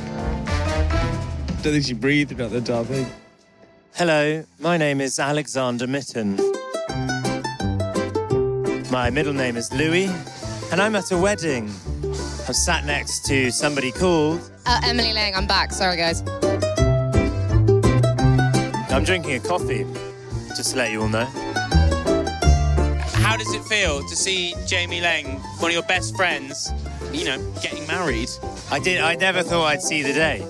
Don't 1.62 1.74
think 1.74 1.84
she 1.84 1.94
breathed 1.94 2.32
about 2.32 2.52
the 2.52 2.62
derby. 2.62 3.06
Hello, 3.96 4.46
my 4.60 4.78
name 4.78 5.02
is 5.02 5.20
Alexander 5.20 5.88
Mytton. 5.88 6.40
My 8.90 9.10
middle 9.10 9.34
name 9.34 9.58
is 9.58 9.74
Louis, 9.74 10.10
and 10.72 10.82
I'm 10.82 10.96
at 10.96 11.12
a 11.12 11.18
wedding. 11.18 11.70
I'm 12.48 12.54
sat 12.54 12.86
next 12.86 13.26
to 13.26 13.52
somebody 13.52 13.92
called. 13.92 14.40
Uh, 14.66 14.80
Emily 14.84 15.14
Laing, 15.14 15.36
I'm 15.36 15.46
back. 15.46 15.74
Sorry, 15.74 15.98
guys. 15.98 16.22
I'm 18.90 19.04
drinking 19.04 19.36
a 19.36 19.40
coffee, 19.40 19.86
just 20.56 20.72
to 20.72 20.78
let 20.78 20.92
you 20.92 21.02
all 21.02 21.10
know. 21.10 21.26
How 23.16 23.38
does 23.38 23.54
it 23.54 23.64
feel 23.66 24.08
to 24.08 24.16
see 24.16 24.54
Jamie 24.66 25.02
Laing, 25.02 25.38
one 25.60 25.72
of 25.72 25.74
your 25.74 25.84
best 25.84 26.16
friends, 26.16 26.72
you 27.12 27.26
know, 27.26 27.54
getting 27.62 27.86
married? 27.88 28.30
I 28.72 28.80
did. 28.80 29.02
I 29.02 29.16
never 29.16 29.44
thought 29.44 29.66
I'd 29.66 29.82
see 29.82 30.02
the 30.04 30.14
day. 30.14 30.48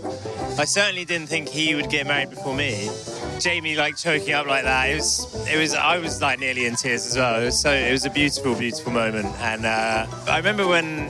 I 0.58 0.66
certainly 0.66 1.06
didn't 1.06 1.28
think 1.28 1.50
he 1.50 1.74
would 1.76 1.90
get 1.90 2.06
married 2.06 2.30
before 2.30 2.56
me. 2.56 2.90
Jamie 3.42 3.76
like 3.76 3.98
choking 3.98 4.34
up 4.34 4.46
like 4.46 4.64
that. 4.64 4.90
It 4.90 4.96
was. 4.96 5.48
It 5.50 5.58
was. 5.58 5.74
I 5.74 5.98
was 5.98 6.22
like 6.22 6.40
nearly 6.40 6.66
in 6.66 6.76
tears 6.76 7.06
as 7.08 7.18
well. 7.18 7.42
It 7.42 7.46
was 7.46 7.60
so. 7.60 7.72
It 7.72 7.92
was 7.92 8.06
a 8.06 8.10
beautiful, 8.10 8.56
beautiful 8.56 8.92
moment. 8.92 9.28
And 9.40 9.66
uh, 9.66 10.06
I 10.28 10.38
remember 10.38 10.68
when 10.68 11.08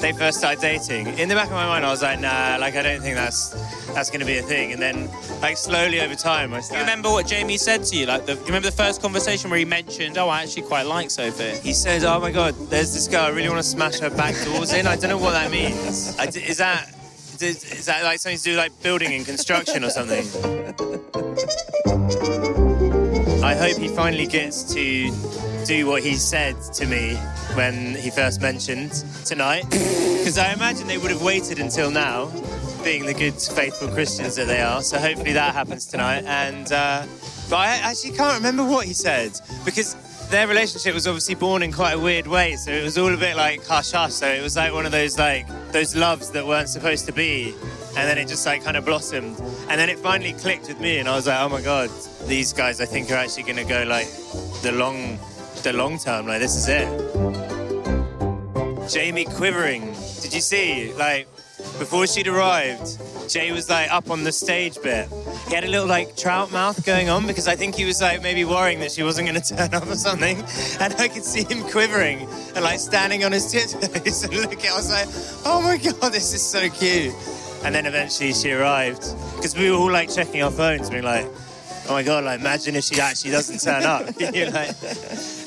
they 0.00 0.12
first 0.12 0.38
started 0.38 0.60
dating. 0.60 1.06
In 1.18 1.28
the 1.28 1.34
back 1.34 1.46
of 1.46 1.52
my 1.52 1.66
mind, 1.66 1.86
I 1.86 1.90
was 1.90 2.02
like, 2.02 2.20
nah. 2.20 2.56
Like 2.60 2.76
I 2.76 2.82
don't 2.82 3.00
think 3.00 3.16
that's 3.16 3.50
that's 3.94 4.10
going 4.10 4.20
to 4.20 4.26
be 4.26 4.38
a 4.38 4.42
thing. 4.42 4.72
And 4.72 4.82
then 4.82 5.08
like 5.40 5.56
slowly 5.56 6.00
over 6.00 6.14
time, 6.14 6.52
I 6.52 6.60
Do 6.60 6.74
you 6.74 6.80
remember 6.80 7.08
what 7.10 7.26
Jamie 7.26 7.56
said 7.56 7.84
to 7.84 7.96
you? 7.96 8.06
Like, 8.06 8.26
the, 8.26 8.34
do 8.34 8.40
you 8.40 8.46
remember 8.46 8.68
the 8.70 8.76
first 8.76 9.00
conversation 9.00 9.48
where 9.48 9.58
he 9.58 9.64
mentioned, 9.64 10.18
"Oh, 10.18 10.28
I 10.28 10.42
actually 10.42 10.62
quite 10.62 10.86
like 10.86 11.10
Sophie." 11.10 11.58
He 11.60 11.72
said, 11.72 12.04
"Oh 12.04 12.20
my 12.20 12.30
God, 12.32 12.54
there's 12.68 12.92
this 12.92 13.08
girl. 13.08 13.22
I 13.24 13.28
really 13.28 13.48
want 13.48 13.62
to 13.62 13.68
smash 13.68 13.98
her 14.00 14.10
back 14.10 14.34
doors 14.44 14.72
in. 14.72 14.86
I 14.86 14.96
don't 14.96 15.10
know 15.10 15.18
what 15.18 15.32
that 15.32 15.50
means. 15.50 16.18
I 16.18 16.26
d- 16.26 16.40
Is 16.40 16.58
that 16.58 16.92
is, 17.42 17.64
is 17.72 17.86
that 17.86 18.04
like 18.04 18.18
something 18.18 18.38
to 18.38 18.44
do 18.44 18.50
with 18.50 18.58
like 18.58 18.82
building 18.82 19.12
and 19.12 19.26
construction 19.26 19.84
or 19.84 19.90
something?" 19.90 20.26
I 23.44 23.54
hope 23.54 23.76
he 23.76 23.88
finally 23.88 24.26
gets 24.26 24.62
to 24.74 25.10
do 25.66 25.86
what 25.86 26.02
he 26.02 26.14
said 26.14 26.60
to 26.74 26.86
me 26.86 27.14
when 27.54 27.94
he 27.94 28.10
first 28.10 28.40
mentioned 28.40 28.92
tonight, 29.24 29.64
because 29.68 30.38
I 30.38 30.52
imagine 30.52 30.86
they 30.86 30.98
would 30.98 31.10
have 31.10 31.22
waited 31.22 31.58
until 31.58 31.90
now, 31.90 32.26
being 32.82 33.04
the 33.04 33.14
good, 33.14 33.34
faithful 33.34 33.88
Christians 33.88 34.36
that 34.36 34.46
they 34.46 34.62
are. 34.62 34.82
So 34.82 34.98
hopefully 34.98 35.32
that 35.32 35.54
happens 35.54 35.86
tonight. 35.86 36.24
And 36.24 36.70
uh, 36.72 37.04
but 37.50 37.56
I 37.56 37.66
actually 37.82 38.12
can't 38.12 38.36
remember 38.36 38.64
what 38.64 38.86
he 38.86 38.94
said 38.94 39.38
because 39.64 39.96
their 40.32 40.48
relationship 40.48 40.94
was 40.94 41.06
obviously 41.06 41.34
born 41.34 41.62
in 41.62 41.70
quite 41.70 41.92
a 41.92 41.98
weird 41.98 42.26
way. 42.26 42.56
So 42.56 42.72
it 42.72 42.82
was 42.82 42.96
all 42.96 43.12
a 43.12 43.18
bit 43.18 43.36
like 43.36 43.64
hush 43.66 43.92
hush. 43.92 44.14
So 44.14 44.26
it 44.26 44.42
was 44.42 44.56
like 44.56 44.72
one 44.72 44.86
of 44.86 44.92
those 44.92 45.18
like 45.18 45.46
those 45.72 45.94
loves 45.94 46.30
that 46.30 46.46
weren't 46.46 46.70
supposed 46.70 47.04
to 47.06 47.12
be. 47.12 47.54
And 47.98 48.08
then 48.08 48.16
it 48.16 48.28
just 48.28 48.46
like 48.46 48.64
kind 48.64 48.78
of 48.78 48.86
blossomed. 48.86 49.38
And 49.68 49.78
then 49.78 49.90
it 49.90 49.98
finally 49.98 50.32
clicked 50.32 50.68
with 50.68 50.80
me 50.80 50.98
and 50.98 51.08
I 51.08 51.14
was 51.14 51.26
like, 51.26 51.38
oh 51.38 51.50
my 51.50 51.60
God, 51.60 51.90
these 52.26 52.54
guys 52.54 52.80
I 52.80 52.86
think 52.86 53.10
are 53.10 53.16
actually 53.16 53.42
gonna 53.42 53.66
go 53.66 53.84
like 53.84 54.08
the 54.62 54.72
long 54.72 55.18
the 55.62 55.74
long 55.74 55.98
term, 55.98 56.26
like 56.26 56.40
this 56.40 56.56
is 56.56 56.66
it. 56.66 56.88
Jamie 58.90 59.26
quivering. 59.26 59.92
Did 60.22 60.32
you 60.32 60.40
see? 60.40 60.94
Like 60.94 61.28
before 61.78 62.06
she'd 62.06 62.26
arrived, 62.26 62.98
Jay 63.28 63.52
was 63.52 63.68
like 63.68 63.90
up 63.92 64.10
on 64.10 64.24
the 64.24 64.32
stage 64.32 64.80
bit. 64.82 65.08
He 65.48 65.54
had 65.54 65.64
a 65.64 65.68
little 65.68 65.86
like 65.86 66.16
trout 66.16 66.52
mouth 66.52 66.84
going 66.84 67.08
on 67.08 67.26
because 67.26 67.48
I 67.48 67.56
think 67.56 67.74
he 67.74 67.84
was 67.84 68.00
like 68.00 68.22
maybe 68.22 68.44
worrying 68.44 68.80
that 68.80 68.92
she 68.92 69.02
wasn't 69.02 69.28
going 69.28 69.40
to 69.42 69.56
turn 69.56 69.74
up 69.74 69.86
or 69.86 69.96
something. 69.96 70.38
And 70.80 70.94
I 70.94 71.08
could 71.08 71.24
see 71.24 71.44
him 71.44 71.62
quivering 71.64 72.28
and 72.54 72.64
like 72.64 72.78
standing 72.78 73.24
on 73.24 73.32
his 73.32 73.50
tiptoes 73.52 74.24
and 74.24 74.34
looking. 74.34 74.70
I 74.70 74.74
was 74.74 74.90
like, 74.90 75.08
oh 75.46 75.60
my 75.62 75.76
god, 75.76 76.12
this 76.12 76.32
is 76.34 76.42
so 76.42 76.68
cute. 76.68 77.14
And 77.64 77.74
then 77.74 77.86
eventually 77.86 78.32
she 78.32 78.50
arrived 78.50 79.02
because 79.36 79.56
we 79.56 79.70
were 79.70 79.76
all 79.76 79.90
like 79.90 80.12
checking 80.12 80.42
our 80.42 80.50
phones, 80.50 80.90
being 80.90 81.04
like, 81.04 81.26
oh 81.88 81.92
my 81.92 82.02
god, 82.02 82.24
like 82.24 82.40
imagine 82.40 82.76
if 82.76 82.84
she 82.84 83.00
actually 83.00 83.30
doesn't 83.30 83.60
turn 83.60 83.84
up. 83.84 84.08
You're 84.18 84.50
like, 84.50 84.78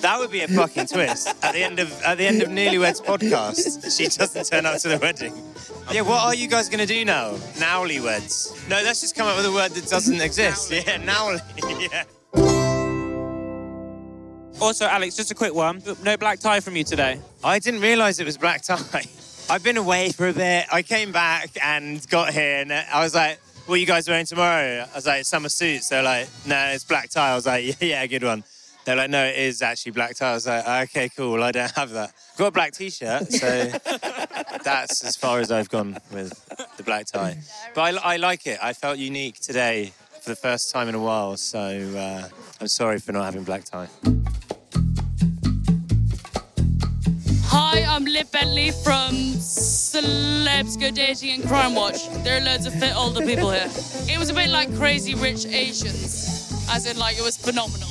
that 0.01 0.15
would 0.19 0.31
be 0.31 0.41
a 0.41 0.47
fucking 0.47 0.88
twist. 0.88 1.27
At 1.43 1.53
the 1.53 1.63
end 1.63 1.79
of 1.79 2.01
at 2.03 2.17
the 2.17 2.25
end 2.25 2.41
of 2.41 2.49
NearlyWeds 2.49 3.03
podcast, 3.03 3.97
she 3.97 4.05
doesn't 4.07 4.45
turn 4.45 4.65
up 4.65 4.79
to 4.81 4.89
the 4.89 4.97
wedding. 4.97 5.33
Yeah, 5.91 6.01
what 6.01 6.23
are 6.23 6.36
you 6.36 6.47
guys 6.47 6.69
gonna 6.69 6.86
do 6.86 7.05
now? 7.05 7.31
Nowlyweds. 7.57 8.69
No, 8.69 8.75
let's 8.83 9.01
just 9.01 9.15
come 9.15 9.27
up 9.27 9.38
with 9.38 9.45
a 9.45 9.51
word 9.51 9.71
that 9.71 9.88
doesn't 9.88 10.21
exist. 10.21 10.71
Yeah, 10.71 10.97
nowly. 10.97 11.39
yeah. 11.91 12.03
Also, 14.61 14.86
Alex, 14.86 15.15
just 15.15 15.31
a 15.31 15.36
quick 15.36 15.53
one. 15.53 15.83
No 16.03 16.17
black 16.17 16.39
tie 16.39 16.59
from 16.59 16.75
you 16.75 16.83
today. 16.83 17.19
I 17.43 17.59
didn't 17.59 17.81
realise 17.81 18.19
it 18.19 18.25
was 18.25 18.38
black 18.38 18.63
tie. 18.63 19.05
I've 19.49 19.63
been 19.63 19.77
away 19.77 20.11
for 20.11 20.27
a 20.27 20.33
bit. 20.33 20.65
I 20.71 20.81
came 20.81 21.11
back 21.11 21.51
and 21.61 22.07
got 22.09 22.33
here, 22.33 22.61
and 22.61 22.73
I 22.73 23.03
was 23.03 23.13
like, 23.13 23.39
"What 23.66 23.76
are 23.76 23.78
you 23.78 23.86
guys 23.86 24.07
wearing 24.07 24.26
tomorrow?" 24.26 24.86
I 24.91 24.95
was 24.95 25.05
like, 25.05 25.26
"Summer 25.26 25.49
suits." 25.49 25.89
They're 25.89 26.03
like, 26.03 26.28
"No, 26.45 26.57
it's 26.68 26.84
black 26.84 27.09
tie." 27.09 27.32
I 27.32 27.36
was 27.36 27.45
like, 27.45 27.66
"Yeah, 27.82 27.88
yeah, 27.88 28.05
good 28.07 28.24
one." 28.24 28.43
They're 28.86 28.95
like, 28.95 29.09
"No, 29.09 29.24
it 29.26 29.38
is 29.38 29.61
actually 29.61 29.93
black 29.93 30.16
tie." 30.16 30.32
I 30.32 30.34
was 30.34 30.47
like, 30.47 30.89
"Okay, 30.89 31.09
cool. 31.09 31.43
I 31.43 31.51
don't 31.51 31.72
have 31.72 31.89
that. 31.91 32.13
I've 32.32 32.38
got 32.38 32.47
a 32.47 32.51
black 32.51 32.74
t-shirt, 32.74 33.32
so 33.32 33.47
that's 34.63 35.03
as 35.03 35.16
far 35.16 35.39
as 35.39 35.51
I've 35.51 35.70
gone 35.70 35.97
with 36.11 36.34
the 36.78 36.84
black 36.84 37.07
tie." 37.07 37.38
But 37.74 37.95
I, 37.95 38.13
I 38.13 38.18
like 38.18 38.45
it. 38.47 38.59
I 38.61 38.74
felt 38.74 38.97
unique 38.97 39.39
today 39.39 39.91
for 40.22 40.30
the 40.30 40.36
first 40.36 40.72
time 40.72 40.88
in 40.89 40.95
a 40.95 40.99
while, 40.99 41.38
so 41.38 41.59
uh, 41.59 42.28
I'm 42.61 42.68
sorry 42.68 42.99
for 42.99 43.11
not 43.11 43.26
having 43.26 43.43
black 43.43 43.63
tie. 43.63 43.88
Hi, 47.58 47.86
I'm 47.88 48.03
Liv 48.03 48.30
Bentley 48.34 48.72
from 48.72 49.16
Celebs 49.39 50.78
Go 50.78 50.91
Dating 50.91 51.36
and 51.36 51.47
Crime 51.47 51.74
Watch. 51.74 52.10
There 52.26 52.38
are 52.38 52.41
loads 52.43 52.66
of 52.66 52.74
fit 52.74 52.93
older 52.93 53.26
people 53.26 53.49
here. 53.49 53.70
It 54.14 54.20
was 54.20 54.30
a 54.30 54.34
bit 54.34 54.49
like 54.49 54.76
Crazy 54.76 55.16
Rich 55.16 55.45
Asians, 55.45 56.68
as 56.70 56.86
in 56.86 56.97
like 56.97 57.18
it 57.18 57.24
was 57.24 57.38
phenomenal. 57.38 57.88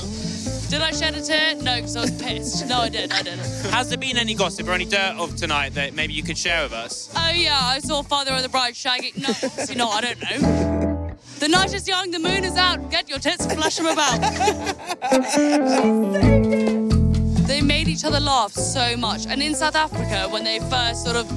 Did 0.69 0.83
I 0.83 0.91
shed 0.91 1.15
a 1.15 1.23
tear? 1.23 1.55
No, 1.55 1.77
because 1.77 1.97
I 1.97 2.03
was 2.03 2.11
pissed. 2.11 2.69
No, 2.69 2.81
I 2.81 2.91
didn't. 2.91 3.15
I 3.15 3.23
did. 3.23 3.39
Has 3.39 3.89
there 3.89 3.97
been 3.97 4.19
any 4.19 4.35
gossip 4.35 4.69
or 4.69 4.73
any 4.73 4.85
dirt 4.85 5.15
of 5.17 5.35
tonight 5.35 5.73
that 5.77 5.95
maybe 5.95 6.13
you 6.13 6.23
could 6.23 6.37
share 6.37 6.65
with 6.65 6.75
us? 6.75 7.09
Oh 7.17 7.31
yeah, 7.31 7.59
I 7.59 7.79
saw 7.79 8.03
Father 8.03 8.33
of 8.33 8.43
the 8.43 8.51
Bride 8.51 8.75
shagging. 8.75 9.17
No, 9.17 9.31
obviously 9.31 9.77
not. 9.77 9.95
I 9.95 10.13
don't 10.13 10.21
know. 10.21 11.17
The 11.39 11.49
night 11.49 11.73
is 11.73 11.89
young, 11.89 12.11
the 12.11 12.19
moon 12.19 12.45
is 12.45 12.59
out. 12.59 12.91
Get 12.91 13.09
your 13.09 13.19
tits, 13.19 13.47
flash 13.47 13.77
them 13.79 13.87
about. 13.87 14.21
each 17.95 18.05
other 18.05 18.19
laugh 18.19 18.53
so 18.53 18.97
much. 18.97 19.27
And 19.27 19.41
in 19.41 19.55
South 19.55 19.77
Africa, 19.77 20.29
when 20.29 20.43
they 20.43 20.59
first 20.59 21.05
sort 21.05 21.15
of 21.17 21.29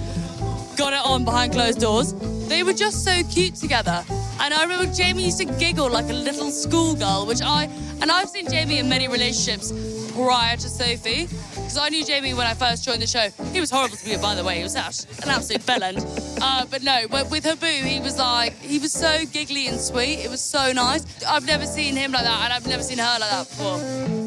got 0.76 0.92
it 0.92 1.06
on 1.06 1.24
behind 1.24 1.54
closed 1.54 1.80
doors, 1.80 2.14
they 2.50 2.64
were 2.64 2.74
just 2.74 3.04
so 3.04 3.22
cute 3.30 3.56
together. 3.56 4.04
And 4.40 4.54
I 4.54 4.64
remember 4.64 4.92
Jamie 4.92 5.26
used 5.26 5.38
to 5.38 5.46
giggle 5.46 5.90
like 5.90 6.10
a 6.10 6.14
little 6.14 6.50
schoolgirl, 6.50 7.28
which 7.28 7.42
I, 7.44 7.66
and 8.02 8.12
I've 8.12 8.30
seen 8.30 8.50
Jamie 8.50 8.80
in 8.80 8.90
many 8.90 9.08
relationships 9.08 9.72
prior 10.14 10.56
to 10.58 10.68
Sophie, 10.68 11.28
because 11.54 11.78
I 11.78 11.90
knew 11.90 12.04
Jamie 12.04 12.34
when 12.34 12.48
I 12.48 12.56
first 12.56 12.84
joined 12.84 13.04
the 13.04 13.08
show. 13.08 13.30
He 13.54 13.60
was 13.60 13.70
horrible 13.70 13.98
to 13.98 14.10
me, 14.10 14.18
by 14.18 14.34
the 14.34 14.44
way. 14.44 14.58
He 14.58 14.64
was 14.64 14.74
an 14.74 15.30
absolute 15.30 15.62
bellend. 15.62 16.04
Uh, 16.42 16.66
but 16.72 16.82
no, 16.82 17.06
with 17.12 17.44
Habboo, 17.44 17.84
he 17.84 18.00
was 18.00 18.18
like, 18.18 18.58
he 18.60 18.80
was 18.80 18.92
so 18.92 19.26
giggly 19.32 19.68
and 19.68 19.80
sweet. 19.80 20.26
It 20.26 20.32
was 20.32 20.42
so 20.42 20.72
nice. 20.72 21.04
I've 21.24 21.46
never 21.46 21.68
seen 21.68 21.96
him 21.96 22.14
like 22.14 22.24
that, 22.24 22.46
and 22.46 22.54
I've 22.54 22.66
never 22.66 22.82
seen 22.82 22.98
her 22.98 23.18
like 23.20 23.30
that 23.30 23.48
before. 23.48 24.27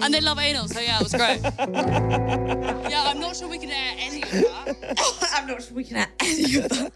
And 0.00 0.14
they 0.14 0.20
love 0.20 0.38
anal, 0.38 0.68
so 0.68 0.80
yeah, 0.80 0.98
it 0.98 1.02
was 1.02 1.12
great. 1.12 1.40
yeah, 2.90 3.04
I'm 3.06 3.20
not 3.20 3.36
sure 3.36 3.48
we 3.48 3.58
can 3.58 3.70
air 3.70 3.94
any 3.98 4.22
of 4.22 4.30
that. 4.30 5.28
I'm 5.34 5.46
not 5.46 5.62
sure 5.62 5.74
we 5.74 5.84
can 5.84 5.96
air 5.96 6.08
any 6.20 6.56
of 6.56 6.68
that. 6.68 6.92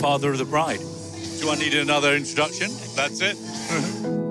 Father 0.00 0.32
of 0.32 0.38
the 0.38 0.44
bride. 0.44 0.80
Do 1.40 1.50
I 1.50 1.56
need 1.56 1.74
another 1.74 2.14
introduction? 2.14 2.70
That's 2.94 3.20
it. 3.20 3.36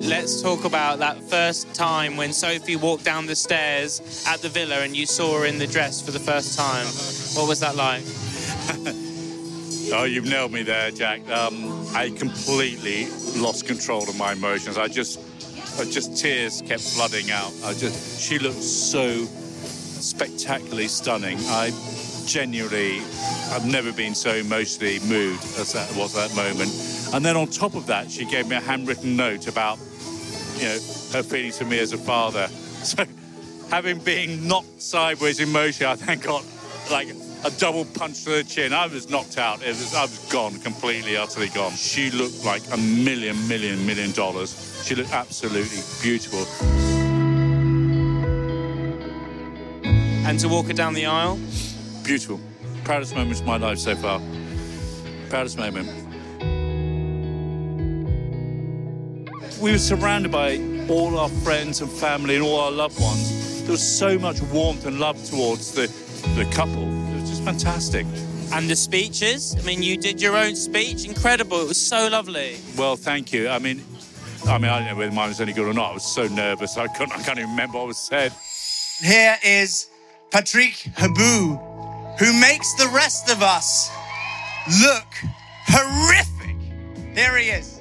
Let's 0.00 0.40
talk 0.40 0.64
about 0.64 1.00
that 1.00 1.20
first 1.22 1.74
time 1.74 2.16
when 2.16 2.32
Sophie 2.32 2.76
walked 2.76 3.04
down 3.04 3.26
the 3.26 3.36
stairs 3.36 4.24
at 4.26 4.40
the 4.40 4.48
villa 4.48 4.80
and 4.80 4.96
you 4.96 5.06
saw 5.06 5.40
her 5.40 5.46
in 5.46 5.58
the 5.58 5.66
dress 5.66 6.00
for 6.00 6.12
the 6.12 6.20
first 6.20 6.56
time. 6.56 6.86
What 7.34 7.48
was 7.48 7.60
that 7.60 7.76
like? 7.76 8.04
Oh, 9.90 10.04
you've 10.04 10.26
nailed 10.26 10.52
me 10.52 10.62
there, 10.62 10.90
Jack. 10.90 11.26
Um, 11.30 11.86
I 11.94 12.10
completely 12.10 13.06
lost 13.40 13.66
control 13.66 14.02
of 14.02 14.18
my 14.18 14.32
emotions. 14.32 14.76
I 14.76 14.86
just, 14.86 15.18
I 15.80 15.84
just 15.84 16.14
tears 16.14 16.60
kept 16.60 16.82
flooding 16.82 17.30
out. 17.30 17.54
I 17.64 17.72
just, 17.72 18.20
she 18.20 18.38
looked 18.38 18.62
so 18.62 19.24
spectacularly 19.24 20.88
stunning. 20.88 21.38
I 21.46 21.70
genuinely, 22.26 23.00
I've 23.50 23.64
never 23.64 23.90
been 23.90 24.14
so 24.14 24.34
emotionally 24.34 24.98
moved 25.08 25.42
as 25.58 25.72
that 25.72 25.90
was 25.96 26.12
that 26.12 26.36
moment. 26.36 26.70
And 27.14 27.24
then 27.24 27.38
on 27.38 27.46
top 27.46 27.74
of 27.74 27.86
that, 27.86 28.10
she 28.10 28.26
gave 28.26 28.46
me 28.46 28.56
a 28.56 28.60
handwritten 28.60 29.16
note 29.16 29.48
about, 29.48 29.78
you 30.58 30.64
know, 30.64 30.78
her 31.12 31.22
feelings 31.22 31.58
for 31.58 31.64
me 31.64 31.78
as 31.78 31.92
a 31.92 31.98
father. 31.98 32.48
So, 32.78 33.04
having 33.70 33.98
been 33.98 34.46
knocked 34.46 34.80
sideways 34.80 35.40
in 35.40 35.50
motion, 35.50 35.86
I 35.86 35.96
then 35.96 36.20
got 36.20 36.44
like 36.92 37.08
a 37.44 37.50
double 37.58 37.84
punch 37.84 38.24
to 38.24 38.30
the 38.30 38.44
chin. 38.44 38.72
I 38.72 38.86
was 38.86 39.10
knocked 39.10 39.36
out. 39.36 39.62
It 39.62 39.68
was, 39.68 39.94
I 39.94 40.02
was 40.02 40.18
gone, 40.30 40.58
completely, 40.60 41.16
utterly 41.16 41.48
gone. 41.48 41.72
She 41.72 42.12
looked 42.12 42.44
like 42.44 42.62
a 42.72 42.76
million, 42.76 43.36
million, 43.48 43.84
million 43.84 44.12
dollars. 44.12 44.82
She 44.84 44.94
looked 44.94 45.12
absolutely 45.12 45.80
beautiful. 46.00 46.46
And 50.24 50.38
to 50.40 50.48
walk 50.48 50.66
her 50.66 50.72
down 50.72 50.94
the 50.94 51.06
aisle? 51.06 51.38
Beautiful. 52.04 52.40
Proudest 52.84 53.14
moment 53.14 53.40
of 53.40 53.46
my 53.46 53.56
life 53.56 53.78
so 53.78 53.96
far. 53.96 54.20
Proudest 55.30 55.58
moment. 55.58 56.07
We 59.60 59.72
were 59.72 59.78
surrounded 59.78 60.30
by 60.30 60.58
all 60.88 61.18
our 61.18 61.28
friends 61.28 61.80
and 61.80 61.90
family 61.90 62.36
and 62.36 62.44
all 62.44 62.60
our 62.60 62.70
loved 62.70 63.00
ones. 63.00 63.62
There 63.62 63.72
was 63.72 63.82
so 63.82 64.16
much 64.16 64.40
warmth 64.40 64.86
and 64.86 65.00
love 65.00 65.22
towards 65.24 65.72
the, 65.72 65.88
the 66.36 66.48
couple. 66.52 66.84
It 66.84 67.20
was 67.20 67.30
just 67.30 67.42
fantastic. 67.42 68.06
And 68.52 68.70
the 68.70 68.76
speeches? 68.76 69.56
I 69.58 69.62
mean, 69.66 69.82
you 69.82 69.96
did 69.96 70.22
your 70.22 70.36
own 70.36 70.54
speech. 70.54 71.06
Incredible. 71.06 71.60
It 71.60 71.68
was 71.68 71.76
so 71.76 72.08
lovely. 72.08 72.56
Well, 72.76 72.94
thank 72.94 73.32
you. 73.32 73.48
I 73.48 73.58
mean, 73.58 73.82
I 74.46 74.58
mean, 74.58 74.70
I 74.70 74.78
don't 74.78 74.88
know 74.88 74.96
whether 74.96 75.12
mine 75.12 75.28
was 75.28 75.40
any 75.40 75.52
good 75.52 75.66
or 75.66 75.74
not. 75.74 75.90
I 75.90 75.94
was 75.94 76.14
so 76.14 76.28
nervous. 76.28 76.76
I 76.76 76.86
couldn't. 76.86 77.18
I 77.18 77.22
can't 77.22 77.38
even 77.38 77.50
remember 77.50 77.78
what 77.78 77.88
was 77.88 77.98
said. 77.98 78.32
Here 79.02 79.36
is 79.44 79.88
Patrick 80.30 80.74
Habboo, 80.96 82.18
who 82.18 82.40
makes 82.40 82.72
the 82.74 82.88
rest 82.94 83.28
of 83.28 83.42
us 83.42 83.90
look 84.80 85.06
horrific. 85.66 86.56
There 87.14 87.36
he 87.36 87.48
is. 87.48 87.77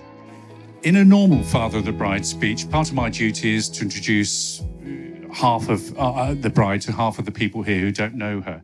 In 0.84 0.98
a 0.98 1.04
normal 1.04 1.44
Father 1.44 1.80
of 1.80 1.86
the 1.86 1.92
Bride 1.92 2.24
speech, 2.24 2.70
part 2.70 2.88
of 2.90 2.94
my 2.94 3.10
duty 3.10 3.56
is 3.56 3.68
to 3.70 3.82
introduce 3.82 4.62
uh, 4.62 5.34
half 5.34 5.70
of 5.70 5.98
uh, 5.98 6.12
uh, 6.12 6.34
the 6.36 6.52
bride 6.52 6.82
to 6.82 6.92
half 6.92 7.18
of 7.18 7.26
the 7.26 7.32
people 7.32 7.64
here 7.64 7.80
who 7.80 7.92
don't 7.92 8.14
know 8.14 8.42
her. 8.42 8.62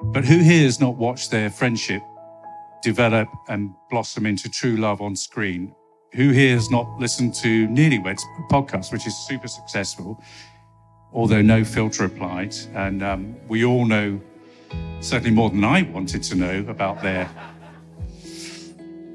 But 0.00 0.24
who 0.24 0.38
here 0.38 0.62
has 0.62 0.80
not 0.80 0.96
watched 0.96 1.32
their 1.32 1.50
friendship 1.50 2.00
develop 2.80 3.28
and 3.48 3.74
blossom 3.90 4.24
into 4.24 4.48
true 4.48 4.76
love 4.76 5.00
on 5.00 5.16
screen? 5.16 5.74
Who 6.14 6.30
here 6.30 6.54
has 6.54 6.70
not 6.70 6.86
listened 7.00 7.34
to 7.36 7.66
NearlyWeds 7.66 8.22
podcast, 8.48 8.92
which 8.92 9.06
is 9.06 9.16
super 9.26 9.48
successful, 9.48 10.22
although 11.12 11.42
no 11.42 11.64
filter 11.64 12.04
applied? 12.04 12.54
And 12.72 13.02
um, 13.02 13.36
we 13.48 13.64
all 13.64 13.84
know, 13.84 14.20
certainly 15.00 15.32
more 15.32 15.50
than 15.50 15.64
I 15.64 15.82
wanted 15.82 16.22
to 16.22 16.36
know, 16.36 16.64
about 16.68 17.02
their 17.02 17.28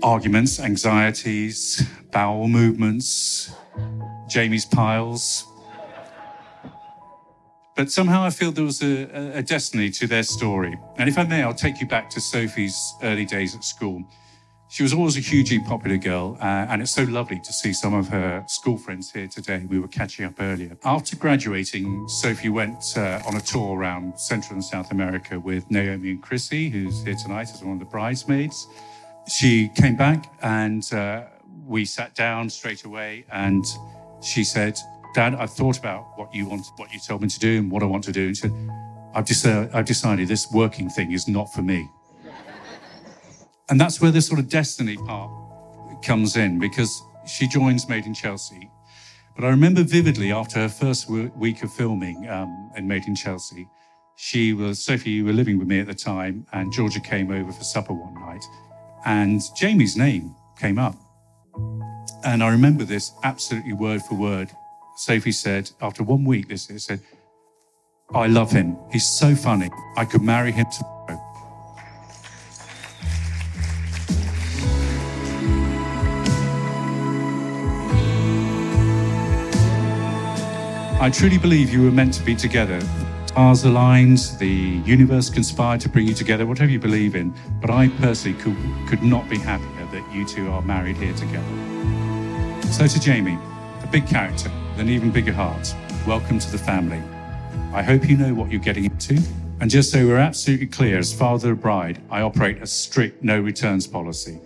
arguments, 0.04 0.60
anxieties, 0.60 1.84
bowel 2.12 2.48
movements, 2.48 3.54
Jamie's 4.28 4.66
piles. 4.66 5.46
But 7.76 7.92
somehow 7.92 8.24
I 8.24 8.30
feel 8.30 8.52
there 8.52 8.66
was 8.66 8.84
a, 8.84 9.38
a 9.38 9.42
destiny 9.42 9.90
to 9.92 10.08
their 10.08 10.24
story. 10.24 10.78
And 10.98 11.10
if 11.10 11.18
I 11.18 11.24
may, 11.24 11.42
I'll 11.42 11.54
take 11.54 11.80
you 11.80 11.88
back 11.88 12.10
to 12.12 12.22
Sophie's 12.22 12.94
early 13.02 13.26
days 13.26 13.56
at 13.56 13.64
school. 13.64 14.04
She 14.70 14.84
was 14.84 14.94
always 14.94 15.18
a 15.18 15.20
hugely 15.20 15.60
popular 15.60 15.98
girl, 15.98 16.38
uh, 16.40 16.46
and 16.70 16.82
it's 16.82 16.92
so 16.92 17.04
lovely 17.04 17.42
to 17.44 17.52
see 17.52 17.74
some 17.74 17.94
of 17.94 18.08
her 18.08 18.46
school 18.48 18.78
friends 18.78 19.12
here 19.12 19.28
today. 19.28 19.66
We 19.68 19.80
were 19.80 19.90
catching 19.90 20.24
up 20.24 20.36
earlier. 20.40 20.78
After 20.86 21.18
graduating, 21.18 22.08
Sophie 22.08 22.48
went 22.48 22.82
uh, 22.96 23.22
on 23.28 23.36
a 23.36 23.42
tour 23.42 23.78
around 23.78 24.18
Central 24.18 24.54
and 24.54 24.64
South 24.64 24.92
America 24.92 25.38
with 25.38 25.70
Naomi 25.70 26.12
and 26.12 26.22
Chrissy, 26.22 26.70
who's 26.70 27.04
here 27.04 27.16
tonight 27.22 27.50
as 27.54 27.62
one 27.62 27.74
of 27.74 27.80
the 27.80 27.86
bridesmaids. 27.86 28.68
She 29.28 29.70
came 29.70 29.96
back 29.96 30.34
and 30.42 30.84
uh, 30.94 31.24
we 31.66 31.86
sat 31.86 32.16
down 32.16 32.50
straight 32.50 32.84
away, 32.84 33.26
and 33.32 33.64
she 34.22 34.44
said, 34.44 34.78
"Dad, 35.14 35.36
I've 35.36 35.52
thought 35.52 35.78
about 35.80 36.18
what 36.18 36.34
you 36.34 36.48
want, 36.48 36.66
what 36.78 36.92
you 36.94 37.00
told 37.00 37.22
me 37.22 37.28
to 37.30 37.40
do, 37.40 37.60
and 37.60 37.72
what 37.72 37.84
I 37.84 37.86
want 37.86 38.04
to 38.06 38.12
do." 38.12 38.28
And 38.28 38.36
she 38.36 38.42
said, 38.42 38.70
"I've, 39.14 39.26
deci- 39.26 39.74
I've 39.74 39.86
decided 39.86 40.28
this 40.28 40.52
working 40.52 40.90
thing 40.90 41.12
is 41.12 41.28
not 41.28 41.54
for 41.54 41.62
me." 41.62 41.90
And 43.70 43.80
that's 43.80 44.02
where 44.02 44.12
the 44.12 44.22
sort 44.22 44.40
of 44.40 44.50
destiny 44.50 44.98
part 44.98 45.32
comes 46.04 46.36
in 46.36 46.60
because 46.60 47.02
she 47.26 47.48
joins 47.48 47.88
Made 47.88 48.06
in 48.06 48.14
Chelsea. 48.14 48.70
But 49.34 49.46
I 49.46 49.50
remember 49.50 49.84
vividly 49.84 50.34
after 50.34 50.60
her 50.60 50.68
first 50.68 51.10
week 51.10 51.64
of 51.64 51.72
filming 51.72 52.28
um, 52.28 52.72
in 52.76 52.86
Made 52.86 53.06
in 53.06 53.16
Chelsea, 53.16 53.70
she 54.18 54.54
was, 54.54 54.84
Sophie, 54.84 55.12
you 55.12 55.26
were 55.26 55.32
living 55.32 55.58
with 55.58 55.68
me 55.70 55.80
at 55.80 55.88
the 55.88 55.94
time, 55.94 56.46
and 56.52 56.72
Georgia 56.74 57.00
came 57.00 57.32
over 57.32 57.52
for 57.52 57.64
supper 57.64 57.94
one 57.94 58.14
night, 58.16 58.44
and 59.06 59.42
Jamie's 59.56 59.98
name 59.98 60.36
came 60.60 60.78
up. 60.78 60.96
And 62.24 62.44
I 62.44 62.50
remember 62.50 62.84
this 62.84 63.12
absolutely 63.24 63.74
word 63.74 64.02
for 64.04 64.16
word. 64.16 64.52
Sophie 64.96 65.32
said, 65.32 65.72
after 65.82 66.04
one 66.04 66.24
week, 66.24 66.48
this 66.48 66.70
it 66.70 66.80
said, 66.80 67.02
I 68.14 68.28
love 68.28 68.52
him. 68.52 68.78
He's 68.92 69.08
so 69.08 69.36
funny. 69.36 69.70
I 69.98 70.06
could 70.06 70.22
marry 70.22 70.52
him 70.52 70.66
tomorrow. 70.78 70.92
I 81.02 81.10
truly 81.12 81.40
believe 81.40 81.74
you 81.74 81.82
were 81.82 81.92
meant 81.92 82.14
to 82.16 82.24
be 82.24 82.36
together. 82.36 82.80
Stars 83.32 83.64
aligned, 83.64 84.18
the 84.40 84.82
universe 84.86 85.30
conspired 85.30 85.80
to 85.80 85.88
bring 85.88 86.06
you 86.06 86.14
together, 86.14 86.46
whatever 86.46 86.70
you 86.70 86.80
believe 86.80 87.16
in. 87.16 87.34
But 87.62 87.70
I 87.70 87.88
personally 87.88 88.38
could, 88.38 88.58
could 88.90 89.02
not 89.02 89.30
be 89.30 89.38
happier 89.38 89.86
that 89.86 90.14
you 90.14 90.28
two 90.28 90.50
are 90.50 90.62
married 90.62 90.98
here 90.98 91.14
together. 91.14 91.48
So 92.74 92.88
to 92.88 93.00
Jamie, 93.00 93.40
a 93.84 93.88
big 93.90 94.06
character 94.06 94.52
with 94.72 94.82
an 94.82 94.90
even 94.90 95.12
bigger 95.12 95.32
heart, 95.32 95.74
welcome 96.06 96.40
to 96.40 96.52
the 96.52 96.58
family. 96.58 97.02
I 97.74 97.82
hope 97.82 98.10
you 98.10 98.18
know 98.18 98.34
what 98.34 98.52
you're 98.52 98.60
getting 98.60 98.84
into. 98.84 99.18
And 99.62 99.72
just 99.72 99.92
so 99.92 100.06
we're 100.06 100.18
absolutely 100.18 100.68
clear, 100.68 100.98
as 100.98 101.14
father 101.14 101.54
of 101.54 101.62
bride, 101.62 102.02
I 102.10 102.24
operate 102.24 102.62
a 102.62 102.68
strict 102.68 103.24
no 103.24 103.40
returns 103.40 103.88
policy. 103.88 104.42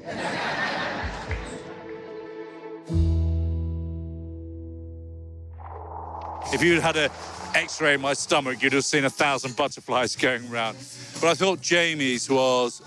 If 6.54 6.62
you'd 6.62 6.84
had 6.84 6.96
an 6.98 7.10
x-ray 7.56 7.98
my 7.98 8.14
stomach, 8.14 8.62
you'd 8.62 8.74
have 8.74 8.86
seen 8.86 9.06
a 9.06 9.10
thousand 9.10 9.56
butterflies 9.56 10.16
going 10.28 10.52
around. 10.52 10.78
But 11.22 11.30
I 11.30 11.34
thought 11.34 11.62
Jamie's 11.62 12.30
was 12.30 12.82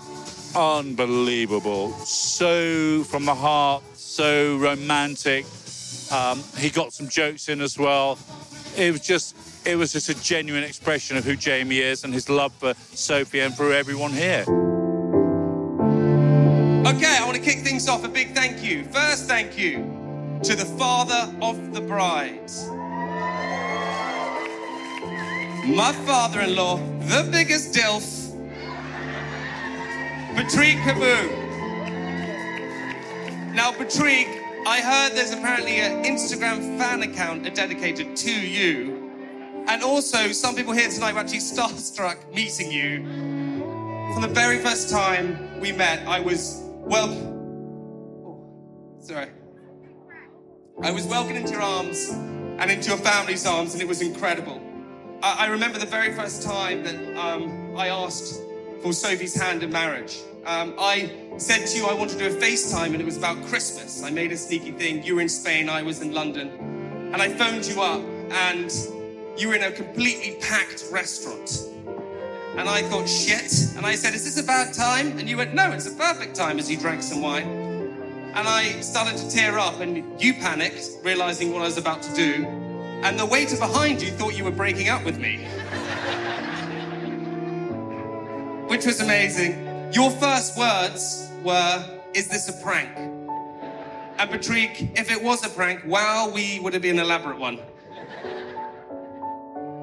unbelievable. 0.55 1.91
So 2.05 3.03
from 3.05 3.25
the 3.25 3.35
heart, 3.35 3.83
so 3.95 4.57
romantic. 4.57 5.45
Um, 6.11 6.43
he 6.57 6.69
got 6.69 6.93
some 6.93 7.07
jokes 7.07 7.49
in 7.49 7.61
as 7.61 7.77
well. 7.77 8.17
It 8.77 8.91
was 8.91 9.01
just 9.01 9.35
it 9.65 9.75
was 9.75 9.91
just 9.91 10.09
a 10.09 10.21
genuine 10.21 10.63
expression 10.63 11.17
of 11.17 11.25
who 11.25 11.35
Jamie 11.35 11.79
is 11.79 12.03
and 12.03 12.13
his 12.13 12.29
love 12.29 12.53
for 12.53 12.73
Sophie 12.93 13.41
and 13.41 13.55
for 13.55 13.73
everyone 13.73 14.11
here. 14.11 14.43
Okay, 16.87 17.17
I 17.17 17.23
want 17.25 17.35
to 17.35 17.43
kick 17.43 17.59
things 17.59 17.87
off. 17.87 18.03
A 18.03 18.07
big 18.07 18.33
thank 18.33 18.63
you. 18.63 18.83
First, 18.85 19.25
thank 19.25 19.57
you 19.57 20.39
to 20.43 20.55
the 20.55 20.65
father 20.65 21.31
of 21.41 21.73
the 21.73 21.81
bride. 21.81 22.49
My 25.69 25.93
father 25.93 26.41
in 26.41 26.55
law, 26.55 26.77
the 26.77 27.29
biggest 27.31 27.75
DILF, 27.75 28.33
Patrick 30.33 30.77
Habboo. 30.77 31.29
Now, 33.53 33.71
Patrick, 33.73 34.27
I 34.65 34.81
heard 34.81 35.15
there's 35.15 35.31
apparently 35.31 35.79
an 35.81 36.03
Instagram 36.05 36.79
fan 36.79 37.03
account 37.03 37.53
dedicated 37.53 38.15
to 38.15 38.31
you. 38.31 39.11
And 39.67 39.83
also, 39.83 40.31
some 40.31 40.55
people 40.55 40.73
here 40.73 40.89
tonight 40.89 41.13
were 41.13 41.19
actually 41.19 41.37
starstruck 41.53 42.33
meeting 42.33 42.71
you. 42.71 43.03
From 44.13 44.23
the 44.23 44.27
very 44.27 44.57
first 44.57 44.89
time 44.89 45.59
we 45.61 45.71
met, 45.71 45.99
I 46.07 46.19
was 46.19 46.63
well. 46.63 47.11
oh, 48.25 48.97
sorry. 49.01 49.29
I 50.81 50.89
was 50.89 51.05
welcomed 51.05 51.37
into 51.37 51.51
your 51.51 51.61
arms 51.61 52.09
and 52.09 52.71
into 52.71 52.89
your 52.89 52.97
family's 52.97 53.45
arms, 53.45 53.73
and 53.73 53.83
it 53.83 53.87
was 53.87 54.01
incredible. 54.01 54.63
I, 55.21 55.45
I 55.45 55.47
remember 55.47 55.79
the 55.79 55.85
very 55.85 56.13
first 56.13 56.43
time 56.43 56.83
that 56.83 57.17
um, 57.17 57.75
I 57.75 57.89
asked 57.89 58.41
for 58.81 58.93
Sophie's 58.93 59.39
hand 59.39 59.63
in 59.63 59.71
marriage. 59.71 60.19
Um, 60.45 60.75
I 60.79 61.11
said 61.37 61.65
to 61.67 61.77
you 61.77 61.85
I 61.85 61.93
wanted 61.93 62.17
to 62.17 62.29
do 62.29 62.37
a 62.37 62.39
FaceTime, 62.39 62.93
and 62.93 63.01
it 63.01 63.05
was 63.05 63.17
about 63.17 63.43
Christmas. 63.47 64.03
I 64.03 64.09
made 64.09 64.31
a 64.31 64.37
sneaky 64.37 64.71
thing. 64.71 65.03
You 65.03 65.15
were 65.15 65.21
in 65.21 65.29
Spain, 65.29 65.69
I 65.69 65.81
was 65.81 66.01
in 66.01 66.13
London. 66.13 66.49
And 67.13 67.21
I 67.21 67.29
phoned 67.29 67.65
you 67.65 67.81
up, 67.81 68.01
and 68.31 68.71
you 69.37 69.49
were 69.49 69.55
in 69.55 69.63
a 69.63 69.71
completely 69.71 70.37
packed 70.41 70.85
restaurant. 70.91 71.65
And 72.57 72.67
I 72.69 72.81
thought, 72.83 73.07
shit. 73.07 73.75
And 73.75 73.85
I 73.85 73.95
said, 73.95 74.13
Is 74.13 74.23
this 74.23 74.41
a 74.41 74.45
bad 74.45 74.73
time? 74.73 75.17
And 75.17 75.29
you 75.29 75.37
went, 75.37 75.53
No, 75.53 75.71
it's 75.71 75.87
a 75.87 75.95
perfect 75.95 76.35
time 76.35 76.59
as 76.59 76.69
you 76.69 76.77
drank 76.77 77.03
some 77.03 77.21
wine. 77.21 77.47
And 78.35 78.47
I 78.47 78.79
started 78.81 79.17
to 79.17 79.29
tear 79.29 79.57
up, 79.59 79.81
and 79.81 80.21
you 80.21 80.33
panicked, 80.33 80.89
realizing 81.03 81.51
what 81.51 81.61
I 81.61 81.65
was 81.65 81.77
about 81.77 82.01
to 82.03 82.13
do. 82.15 82.58
And 83.01 83.17
the 83.17 83.25
waiter 83.25 83.57
behind 83.57 84.01
you 84.01 84.11
thought 84.11 84.37
you 84.37 84.43
were 84.43 84.51
breaking 84.51 84.89
up 84.89 85.05
with 85.05 85.17
me. 85.17 85.47
Which 88.67 88.85
was 88.85 88.99
amazing. 88.99 89.93
Your 89.93 90.11
first 90.11 90.57
words 90.57 91.29
were, 91.41 91.99
Is 92.13 92.27
this 92.27 92.49
a 92.49 92.63
prank? 92.63 92.89
And 92.97 94.29
Patrick, 94.29 94.99
if 94.99 95.09
it 95.09 95.23
was 95.23 95.45
a 95.45 95.49
prank, 95.49 95.85
wow, 95.85 96.29
we 96.33 96.59
would 96.59 96.73
have 96.73 96.81
been 96.81 96.99
an 96.99 97.05
elaborate 97.05 97.39
one. 97.39 97.59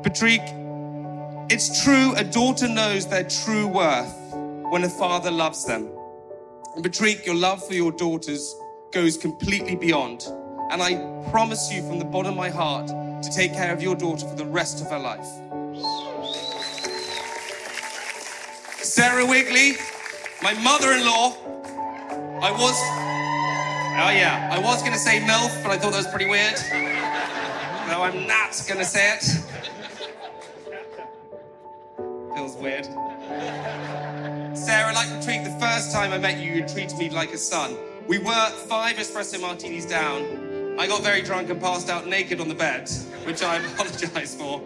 Patrick, 0.02 0.42
It's 1.50 1.82
true, 1.82 2.14
a 2.16 2.22
daughter 2.24 2.68
knows 2.68 3.08
their 3.08 3.24
true 3.24 3.66
worth 3.66 4.14
when 4.70 4.84
a 4.84 4.90
father 4.90 5.30
loves 5.30 5.64
them. 5.64 5.88
And 6.74 6.84
Patrick, 6.84 7.24
your 7.24 7.34
love 7.34 7.66
for 7.66 7.72
your 7.72 7.92
daughters 7.92 8.54
goes 8.92 9.16
completely 9.16 9.74
beyond. 9.74 10.26
And 10.70 10.82
I 10.82 10.96
promise 11.30 11.72
you 11.72 11.86
from 11.86 11.98
the 11.98 12.04
bottom 12.04 12.32
of 12.32 12.36
my 12.36 12.50
heart 12.50 12.88
to 12.88 13.30
take 13.30 13.52
care 13.52 13.72
of 13.72 13.82
your 13.82 13.94
daughter 13.94 14.26
for 14.26 14.34
the 14.34 14.44
rest 14.44 14.80
of 14.80 14.90
her 14.90 14.98
life. 14.98 15.26
Sarah 18.82 19.26
Wigley, 19.26 19.76
my 20.42 20.54
mother 20.62 20.92
in 20.92 21.04
law, 21.04 21.36
I 22.40 22.50
was. 22.50 22.74
Oh, 23.98 24.10
yeah, 24.10 24.50
I 24.52 24.58
was 24.58 24.80
going 24.82 24.92
to 24.92 24.98
say 24.98 25.20
MILF, 25.20 25.62
but 25.62 25.72
I 25.72 25.78
thought 25.78 25.92
that 25.92 25.98
was 25.98 26.06
pretty 26.08 26.26
weird. 26.26 26.56
No, 27.88 28.02
I'm 28.02 28.26
not 28.26 28.62
going 28.68 28.78
to 28.78 28.84
say 28.84 29.14
it. 29.14 29.22
Feels 32.34 32.56
weird. 32.56 32.86
Sarah, 34.56 34.92
like 34.92 35.08
Patrick, 35.08 35.44
the 35.44 35.56
first 35.58 35.92
time 35.92 36.12
I 36.12 36.18
met 36.18 36.38
you, 36.38 36.52
you 36.52 36.68
treated 36.68 36.98
me 36.98 37.10
like 37.10 37.32
a 37.32 37.38
son. 37.38 37.76
We 38.06 38.18
were 38.18 38.50
five 38.68 38.96
espresso 38.96 39.40
martinis 39.40 39.86
down. 39.86 40.45
I 40.78 40.86
got 40.86 41.02
very 41.02 41.22
drunk 41.22 41.48
and 41.48 41.58
passed 41.58 41.88
out 41.88 42.06
naked 42.06 42.38
on 42.38 42.48
the 42.48 42.54
bed, 42.54 42.90
which 43.24 43.42
I 43.42 43.56
apologize 43.72 44.34
for. 44.34 44.62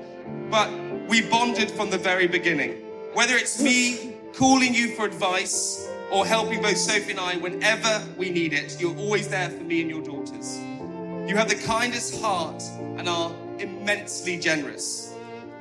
But 0.50 0.68
we 1.08 1.22
bonded 1.22 1.70
from 1.70 1.90
the 1.90 1.98
very 1.98 2.26
beginning. 2.26 2.72
Whether 3.14 3.36
it's 3.36 3.62
me 3.62 4.16
calling 4.34 4.74
you 4.74 4.94
for 4.96 5.04
advice 5.04 5.88
or 6.10 6.26
helping 6.26 6.62
both 6.62 6.76
Sophie 6.76 7.12
and 7.12 7.20
I 7.20 7.36
whenever 7.36 8.04
we 8.16 8.30
need 8.30 8.52
it, 8.52 8.80
you're 8.80 8.96
always 8.96 9.28
there 9.28 9.50
for 9.50 9.62
me 9.62 9.82
and 9.82 9.90
your 9.90 10.02
daughters. 10.02 10.58
You 11.28 11.36
have 11.36 11.48
the 11.48 11.62
kindest 11.64 12.20
heart 12.20 12.60
and 12.96 13.08
are 13.08 13.32
immensely 13.58 14.36
generous. 14.36 15.14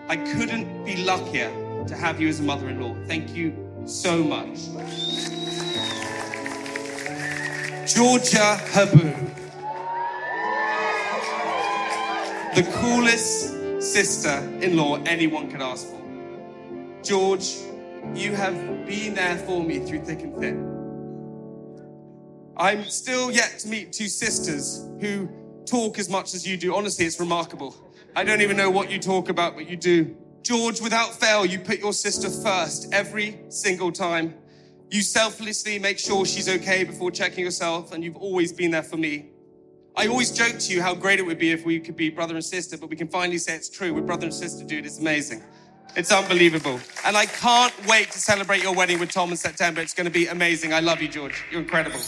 I 0.07 0.15
couldn't 0.15 0.83
be 0.83 1.03
luckier 1.03 1.51
to 1.85 1.95
have 1.95 2.19
you 2.19 2.27
as 2.27 2.39
a 2.39 2.43
mother 2.43 2.69
in 2.69 2.81
law. 2.81 2.95
Thank 3.05 3.35
you 3.35 3.53
so 3.85 4.23
much. 4.23 4.65
Georgia 7.87 8.57
Habboo. 8.71 9.38
The 12.55 12.63
coolest 12.81 13.81
sister 13.81 14.39
in 14.61 14.75
law 14.75 14.95
anyone 15.03 15.51
could 15.51 15.61
ask 15.61 15.87
for. 15.87 16.01
George, 17.03 17.57
you 18.15 18.33
have 18.33 18.55
been 18.87 19.13
there 19.13 19.37
for 19.37 19.63
me 19.63 19.79
through 19.79 20.03
thick 20.03 20.21
and 20.21 20.35
thin. 20.35 20.69
I'm 22.57 22.85
still 22.85 23.31
yet 23.31 23.59
to 23.59 23.67
meet 23.67 23.93
two 23.93 24.07
sisters 24.07 24.89
who 24.99 25.29
talk 25.67 25.99
as 25.99 26.09
much 26.09 26.33
as 26.33 26.45
you 26.47 26.57
do. 26.57 26.75
Honestly, 26.75 27.05
it's 27.05 27.19
remarkable. 27.19 27.75
I 28.15 28.23
don't 28.23 28.41
even 28.41 28.57
know 28.57 28.71
what 28.71 28.89
you 28.89 28.97
talk 28.97 29.29
about, 29.29 29.53
but 29.53 29.69
you 29.69 29.77
do. 29.77 30.17
George, 30.41 30.81
without 30.81 31.13
fail, 31.13 31.45
you 31.45 31.59
put 31.59 31.77
your 31.77 31.93
sister 31.93 32.29
first 32.29 32.91
every 32.91 33.41
single 33.49 33.91
time. 33.91 34.33
You 34.89 35.03
selflessly 35.03 35.77
make 35.77 35.99
sure 35.99 36.25
she's 36.25 36.49
okay 36.49 36.83
before 36.83 37.11
checking 37.11 37.45
yourself, 37.45 37.93
and 37.93 38.03
you've 38.03 38.17
always 38.17 38.51
been 38.51 38.71
there 38.71 38.81
for 38.81 38.97
me. 38.97 39.28
I 39.99 40.07
always 40.07 40.31
joke 40.31 40.57
to 40.59 40.73
you 40.73 40.81
how 40.81 40.95
great 40.95 41.19
it 41.19 41.25
would 41.25 41.39
be 41.39 41.51
if 41.51 41.65
we 41.65 41.77
could 41.77 41.97
be 41.97 42.09
brother 42.09 42.33
and 42.33 42.45
sister, 42.45 42.77
but 42.77 42.89
we 42.89 42.95
can 42.95 43.09
finally 43.09 43.37
say 43.37 43.53
it's 43.53 43.67
true. 43.67 43.93
We're 43.93 43.99
brother 43.99 44.27
and 44.27 44.33
sister, 44.33 44.63
dude. 44.63 44.85
It's 44.85 44.97
amazing. 44.97 45.43
It's 45.97 46.09
unbelievable. 46.09 46.79
And 47.03 47.17
I 47.17 47.25
can't 47.25 47.73
wait 47.85 48.09
to 48.11 48.17
celebrate 48.17 48.63
your 48.63 48.73
wedding 48.73 48.97
with 49.01 49.11
Tom 49.11 49.29
in 49.31 49.35
September. 49.35 49.81
It's 49.81 49.93
going 49.93 50.05
to 50.05 50.11
be 50.11 50.27
amazing. 50.27 50.73
I 50.73 50.79
love 50.79 51.01
you, 51.01 51.09
George. 51.09 51.43
You're 51.51 51.59
incredible. 51.59 51.99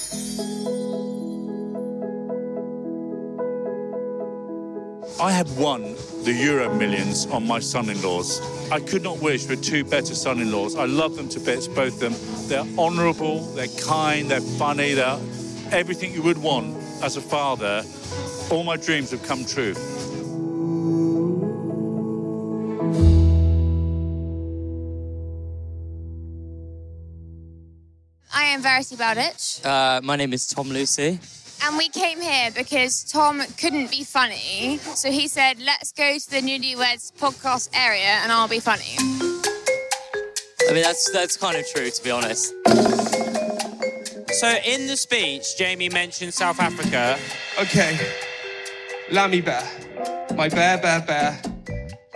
I 5.22 5.34
have 5.34 5.58
won 5.58 5.82
the 6.24 6.32
Euro 6.32 6.74
Millions 6.74 7.26
on 7.26 7.46
my 7.46 7.60
son-in-laws. 7.60 8.72
I 8.72 8.80
could 8.80 9.04
not 9.04 9.22
wish 9.22 9.46
for 9.46 9.58
two 9.58 9.84
better 9.84 10.16
son-in-laws. 10.16 10.78
I 10.78 10.86
love 10.86 11.18
them 11.18 11.28
to 11.28 11.42
bits, 11.42 11.68
both 11.68 11.96
of 11.96 12.00
them. 12.00 12.16
They're 12.48 12.80
honourable, 12.80 13.42
they're 13.54 13.68
kind, 13.84 14.32
they're 14.32 14.40
funny, 14.40 14.94
they're 14.94 15.20
everything 15.72 16.14
you 16.14 16.22
would 16.22 16.38
want 16.38 16.81
as 17.02 17.18
a 17.18 17.22
father. 17.22 17.84
All 18.50 18.64
my 18.64 18.78
dreams 18.78 19.12
have 19.12 19.24
come 19.24 19.46
true. 19.46 19.74
I 28.34 28.44
am 28.46 28.62
Verity 28.62 28.96
Bowditch, 28.96 29.64
Uh, 29.66 30.02
my 30.04 30.16
name 30.16 30.34
is 30.34 30.48
Tom 30.48 30.70
Lucy. 30.70 31.20
and 31.64 31.78
we 31.78 31.90
came 31.90 32.20
here 32.22 32.50
because 32.52 33.04
Tom 33.04 33.42
couldn't 33.58 33.92
be 33.92 34.04
funny. 34.04 34.80
So 34.96 35.12
he 35.12 35.28
said, 35.28 35.60
let's 35.60 35.92
go 35.92 36.18
to 36.18 36.30
the 36.32 36.42
NearlyWeds 36.42 37.12
podcast 37.20 37.70
area 37.74 38.20
and 38.24 38.32
I'll 38.32 38.48
be 38.48 38.60
funny. 38.60 38.96
I 40.70 40.74
mean, 40.74 40.84
that's 40.84 41.12
that's 41.12 41.36
kind 41.38 41.58
of 41.58 41.68
true, 41.68 41.90
to 41.90 42.04
be 42.04 42.12
honest. 42.12 42.54
So 44.32 44.48
in 44.66 44.88
the 44.88 44.96
speech, 44.96 45.58
Jamie 45.58 45.90
mentioned 45.90 46.34
South 46.34 46.60
Africa. 46.60 47.20
Okay. 47.60 48.00
Lammy 49.12 49.42
Bear. 49.42 49.68
My 50.36 50.48
bear, 50.48 50.78
bear, 50.78 51.02
bear. 51.02 51.42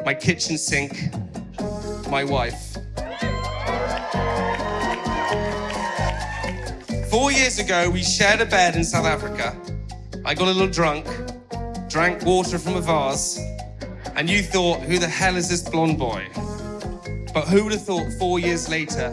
My 0.05 0.13
kitchen 0.13 0.57
sink. 0.57 0.93
My 2.09 2.23
wife. 2.23 2.77
Four 7.09 7.33
years 7.33 7.59
ago, 7.59 7.89
we 7.89 8.01
shared 8.01 8.39
a 8.39 8.45
bed 8.45 8.75
in 8.75 8.85
South 8.85 9.05
Africa. 9.05 9.55
I 10.23 10.33
got 10.33 10.47
a 10.47 10.51
little 10.51 10.67
drunk, 10.67 11.05
drank 11.89 12.23
water 12.23 12.57
from 12.57 12.75
a 12.75 12.81
vase, 12.81 13.39
and 14.15 14.29
you 14.29 14.41
thought, 14.41 14.79
who 14.79 14.99
the 14.99 15.07
hell 15.07 15.35
is 15.35 15.49
this 15.49 15.61
blonde 15.61 15.99
boy? 15.99 16.27
But 17.33 17.49
who 17.49 17.65
would 17.65 17.73
have 17.73 17.83
thought 17.83 18.09
four 18.13 18.39
years 18.39 18.69
later 18.69 19.11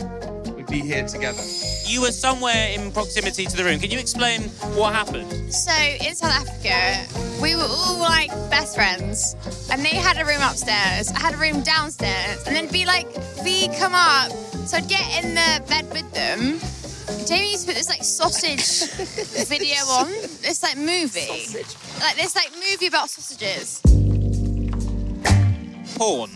we'd 0.56 0.68
be 0.68 0.80
here 0.80 1.06
together? 1.06 1.42
You 1.84 2.00
were 2.02 2.12
somewhere 2.12 2.68
in 2.70 2.90
proximity 2.92 3.44
to 3.46 3.56
the 3.56 3.64
room. 3.64 3.78
Can 3.78 3.90
you 3.90 3.98
explain 3.98 4.42
what 4.76 4.94
happened? 4.94 5.52
So 5.52 5.72
in 5.72 6.14
South 6.14 6.32
Africa, 6.32 7.06
we 7.42 7.54
were 7.54 7.66
all 7.68 7.98
like 7.98 8.30
best 8.50 8.74
friends, 8.74 9.36
and 9.70 9.84
they 9.84 9.96
had 9.96 10.18
a 10.18 10.24
room 10.24 10.40
upstairs. 10.42 11.10
I 11.12 11.20
had 11.20 11.34
a 11.34 11.38
room 11.38 11.62
downstairs, 11.62 12.46
and 12.46 12.54
then 12.56 12.68
be 12.68 12.86
like, 12.86 13.08
V, 13.42 13.68
come 13.78 13.92
up. 13.94 14.30
So 14.66 14.78
I'd 14.78 14.88
get 14.88 15.24
in 15.24 15.34
the 15.34 15.62
bed 15.68 15.90
with 15.92 16.10
them. 16.12 16.60
Jamie 17.26 17.50
used 17.50 17.66
to 17.66 17.72
put 17.72 17.76
this 17.76 17.88
like 17.88 18.04
sausage 18.04 18.90
video 19.48 19.76
on, 19.90 20.06
this 20.40 20.62
like 20.62 20.76
movie, 20.76 21.44
sausage. 21.46 21.76
like 22.00 22.16
this 22.16 22.34
like 22.34 22.50
movie 22.70 22.86
about 22.86 23.10
sausages. 23.10 23.80
Porn. 25.96 26.30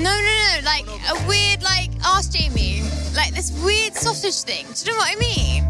No, 0.00 0.08
no, 0.08 0.20
no, 0.20 0.60
like 0.64 0.86
a 0.86 1.28
weird 1.28 1.62
like 1.62 1.90
ask 2.04 2.32
Jamie, 2.32 2.82
like 3.14 3.34
this 3.34 3.52
weird 3.62 3.94
sausage 3.94 4.42
thing. 4.42 4.64
Do 4.74 4.90
you 4.90 4.92
know 4.92 4.98
what 4.98 5.12
I 5.12 5.16
mean? 5.20 5.64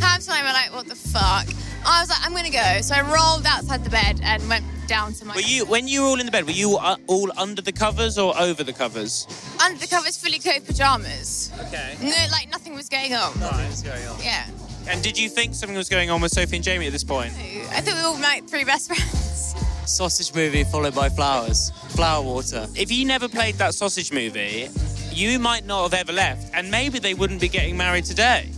Half 0.00 0.24
time 0.24 0.44
we're 0.44 0.52
like, 0.52 0.72
what 0.72 0.86
the 0.86 0.94
fuck? 0.94 1.46
I 1.84 2.00
was 2.00 2.08
like, 2.08 2.24
I'm 2.24 2.32
gonna 2.32 2.50
go. 2.50 2.80
So 2.82 2.94
I 2.94 3.02
rolled 3.02 3.44
outside 3.46 3.82
the 3.82 3.90
bed 3.90 4.20
and 4.22 4.48
went 4.48 4.64
down 4.86 5.12
to 5.14 5.24
my 5.24 5.34
Were 5.34 5.40
you 5.40 5.64
when 5.66 5.88
you 5.88 6.02
were 6.02 6.08
all 6.08 6.20
in 6.20 6.26
the 6.26 6.32
bed? 6.32 6.44
Were 6.44 6.52
you 6.52 6.76
uh, 6.76 6.96
all 7.08 7.30
under 7.36 7.60
the 7.60 7.72
covers 7.72 8.16
or 8.16 8.38
over 8.38 8.62
the 8.62 8.72
covers? 8.72 9.26
under 9.60 9.78
the 9.80 9.88
covers, 9.88 10.16
fully 10.16 10.38
coat 10.38 10.64
pajamas. 10.64 11.50
Okay. 11.66 11.96
No, 12.00 12.14
like 12.30 12.48
nothing 12.50 12.74
was 12.74 12.88
going 12.88 13.12
on. 13.12 13.38
Nothing's 13.40 13.82
going 13.82 14.06
on. 14.06 14.22
Yeah. 14.22 14.46
And 14.88 15.02
did 15.02 15.18
you 15.18 15.28
think 15.28 15.54
something 15.54 15.76
was 15.76 15.88
going 15.88 16.10
on 16.10 16.20
with 16.20 16.32
Sophie 16.32 16.56
and 16.56 16.64
Jamie 16.64 16.86
at 16.86 16.92
this 16.92 17.04
point? 17.04 17.32
I 17.34 17.80
thought 17.80 17.94
we 17.94 18.00
were 18.00 18.06
all 18.06 18.20
like 18.20 18.48
three 18.48 18.64
best 18.64 18.86
friends. 18.88 19.51
Sausage 19.86 20.34
movie 20.34 20.64
followed 20.64 20.94
by 20.94 21.08
flowers. 21.08 21.70
Flower 21.88 22.22
water. 22.22 22.66
If 22.76 22.90
you 22.90 23.04
never 23.04 23.28
played 23.28 23.56
that 23.56 23.74
sausage 23.74 24.12
movie, 24.12 24.68
you 25.10 25.38
might 25.38 25.66
not 25.66 25.82
have 25.82 25.94
ever 25.94 26.12
left, 26.12 26.50
and 26.54 26.70
maybe 26.70 26.98
they 26.98 27.14
wouldn't 27.14 27.40
be 27.40 27.48
getting 27.48 27.76
married 27.76 28.04
today. 28.04 28.50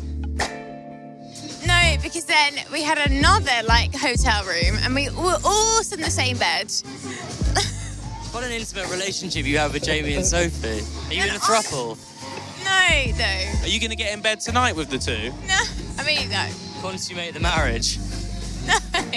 No, 1.66 1.96
because 2.02 2.26
then 2.26 2.54
we 2.70 2.82
had 2.82 2.98
another 2.98 3.66
like 3.66 3.94
hotel 3.94 4.44
room 4.44 4.76
and 4.82 4.94
we 4.94 5.08
were 5.10 5.38
all 5.44 5.80
in 5.92 6.00
the 6.00 6.10
same 6.10 6.36
bed. 6.36 6.72
What 8.34 8.42
an 8.42 8.50
intimate 8.50 8.90
relationship 8.90 9.46
you 9.46 9.58
have 9.58 9.72
with 9.72 9.84
Jamie 9.84 10.14
and 10.14 10.26
Sophie. 10.26 10.82
Are 11.08 11.14
you 11.14 11.22
in 11.22 11.36
a 11.36 11.38
throuple? 11.38 11.96
No, 12.64 13.12
though. 13.12 13.62
Are 13.62 13.68
you 13.68 13.78
going 13.78 13.90
to 13.90 13.96
get 13.96 14.12
in 14.12 14.22
bed 14.22 14.40
tonight 14.40 14.74
with 14.74 14.90
the 14.90 14.98
two? 14.98 15.32
No. 15.46 15.60
I 15.98 16.04
mean, 16.04 16.28
no. 16.30 16.48
Consummate 16.82 17.32
the 17.32 17.38
marriage. 17.38 17.96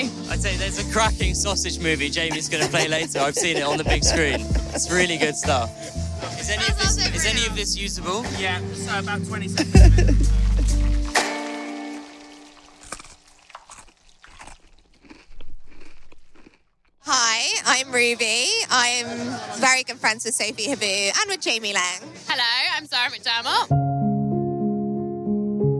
No. 0.03 0.09
I'd 0.29 0.41
say 0.41 0.55
there's 0.57 0.77
a 0.77 0.91
cracking 0.91 1.33
sausage 1.33 1.79
movie 1.79 2.09
Jamie's 2.09 2.49
going 2.49 2.63
to 2.63 2.69
play 2.69 2.87
later. 2.87 3.19
I've 3.19 3.35
seen 3.35 3.57
it 3.57 3.63
on 3.63 3.77
the 3.77 3.83
big 3.83 4.03
screen. 4.03 4.41
It's 4.73 4.91
really 4.91 5.17
good 5.17 5.35
stuff. 5.35 5.71
Is 6.39 6.49
any 6.49 6.67
of 6.67 6.77
this, 6.77 6.97
is 7.15 7.25
any 7.25 7.45
of 7.47 7.55
this 7.55 7.75
usable? 7.75 8.23
Yeah, 8.37 8.61
so 8.73 8.99
about 8.99 9.25
20 9.25 9.47
seconds. 9.47 10.31
Hi, 17.01 17.47
I'm 17.65 17.91
Ruby. 17.91 18.45
I'm 18.69 19.07
very 19.59 19.83
good 19.83 19.97
friends 19.97 20.25
with 20.25 20.35
Sophie 20.35 20.67
Habboo 20.67 21.19
and 21.19 21.29
with 21.29 21.41
Jamie 21.41 21.73
Laing. 21.73 22.13
Hello, 22.27 22.43
I'm 22.75 22.85
Sarah 22.85 23.09
McDermott. 23.09 23.86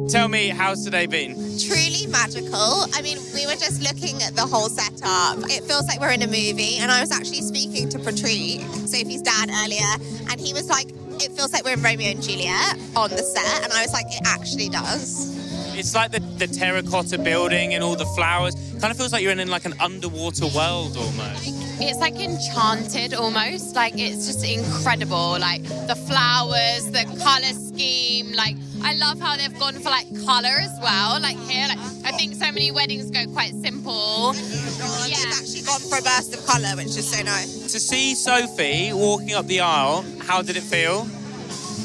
Tell 0.10 0.30
me, 0.30 0.48
how's 0.48 0.86
today 0.86 1.06
been? 1.06 1.36
Truly 1.60 2.08
magical. 2.08 2.86
I 2.94 3.02
mean, 3.02 3.18
we 3.34 3.46
were 3.46 3.60
just 3.60 3.82
looking 3.82 4.24
at 4.24 4.38
the 4.38 4.44
whole 4.44 4.70
setup. 4.70 5.38
It 5.50 5.66
feels 5.66 5.86
like 5.88 6.00
we're 6.00 6.12
in 6.12 6.22
a 6.22 6.28
movie. 6.28 6.78
And 6.78 6.90
I 6.90 7.02
was 7.02 7.12
actually 7.12 7.42
speaking 7.42 7.90
to 7.90 8.00
Patrick, 8.00 8.62
Sophie's 8.88 9.22
dad, 9.22 9.50
earlier, 9.50 9.92
and 10.32 10.40
he 10.40 10.54
was 10.54 10.70
like, 10.70 10.88
it 11.20 11.34
feels 11.34 11.52
like 11.52 11.66
we're 11.66 11.74
in 11.74 11.82
Romeo 11.82 12.10
and 12.10 12.24
Juliet 12.24 12.78
on 12.96 13.10
the 13.10 13.18
set. 13.18 13.64
And 13.66 13.74
I 13.74 13.82
was 13.82 13.92
like, 13.92 14.06
it 14.08 14.22
actually 14.26 14.70
does. 14.70 15.36
It's 15.78 15.94
like 15.94 16.12
the, 16.12 16.22
the 16.38 16.48
terracotta 16.48 17.20
building 17.20 17.74
and 17.74 17.84
all 17.84 17.98
the 17.98 18.06
flowers. 18.06 18.56
Kind 18.80 18.92
of 18.92 18.98
feels 18.98 19.12
like 19.12 19.24
you're 19.24 19.34
in 19.34 19.48
like 19.50 19.66
an 19.66 19.74
underwater 19.82 20.48
world 20.56 20.96
almost. 20.96 21.54
It's 21.80 22.00
like 22.00 22.16
enchanted 22.16 23.14
almost. 23.14 23.76
Like 23.76 23.94
it's 23.98 24.26
just 24.26 24.46
incredible. 24.46 25.38
Like 25.38 25.64
the 25.64 25.96
flowers, 26.08 26.90
the 26.92 27.04
color 27.22 27.54
scheme. 27.54 28.32
Like 28.32 28.56
I 28.84 28.94
love 28.94 29.20
how 29.20 29.36
they've 29.36 29.58
gone 29.60 29.76
for 29.76 29.90
like 29.90 30.08
color 30.26 30.58
as 30.60 30.78
well. 30.82 31.20
Like 31.20 31.38
here, 31.38 31.68
like 31.68 31.80
I 32.06 32.12
think 32.12 32.36
so 32.36 32.52
many 32.52 32.72
weddings 32.72 33.12
go 33.12 33.26
quite 33.34 33.54
simple. 33.56 34.34
Yeah. 34.34 35.18
They've 35.18 35.34
actually 35.34 35.62
gone 35.62 35.82
for 35.82 35.98
a 35.98 36.02
burst 36.02 36.34
of 36.34 36.46
colour, 36.46 36.76
which 36.76 36.96
is 36.98 37.10
so 37.12 37.24
nice. 37.24 37.72
To 37.72 37.80
see 37.80 38.16
Sophie 38.16 38.94
walking 38.94 39.34
up 39.34 39.48
the 39.48 39.62
aisle, 39.62 40.06
how 40.22 40.42
did 40.42 40.58
it 40.58 40.64
feel? 40.64 41.08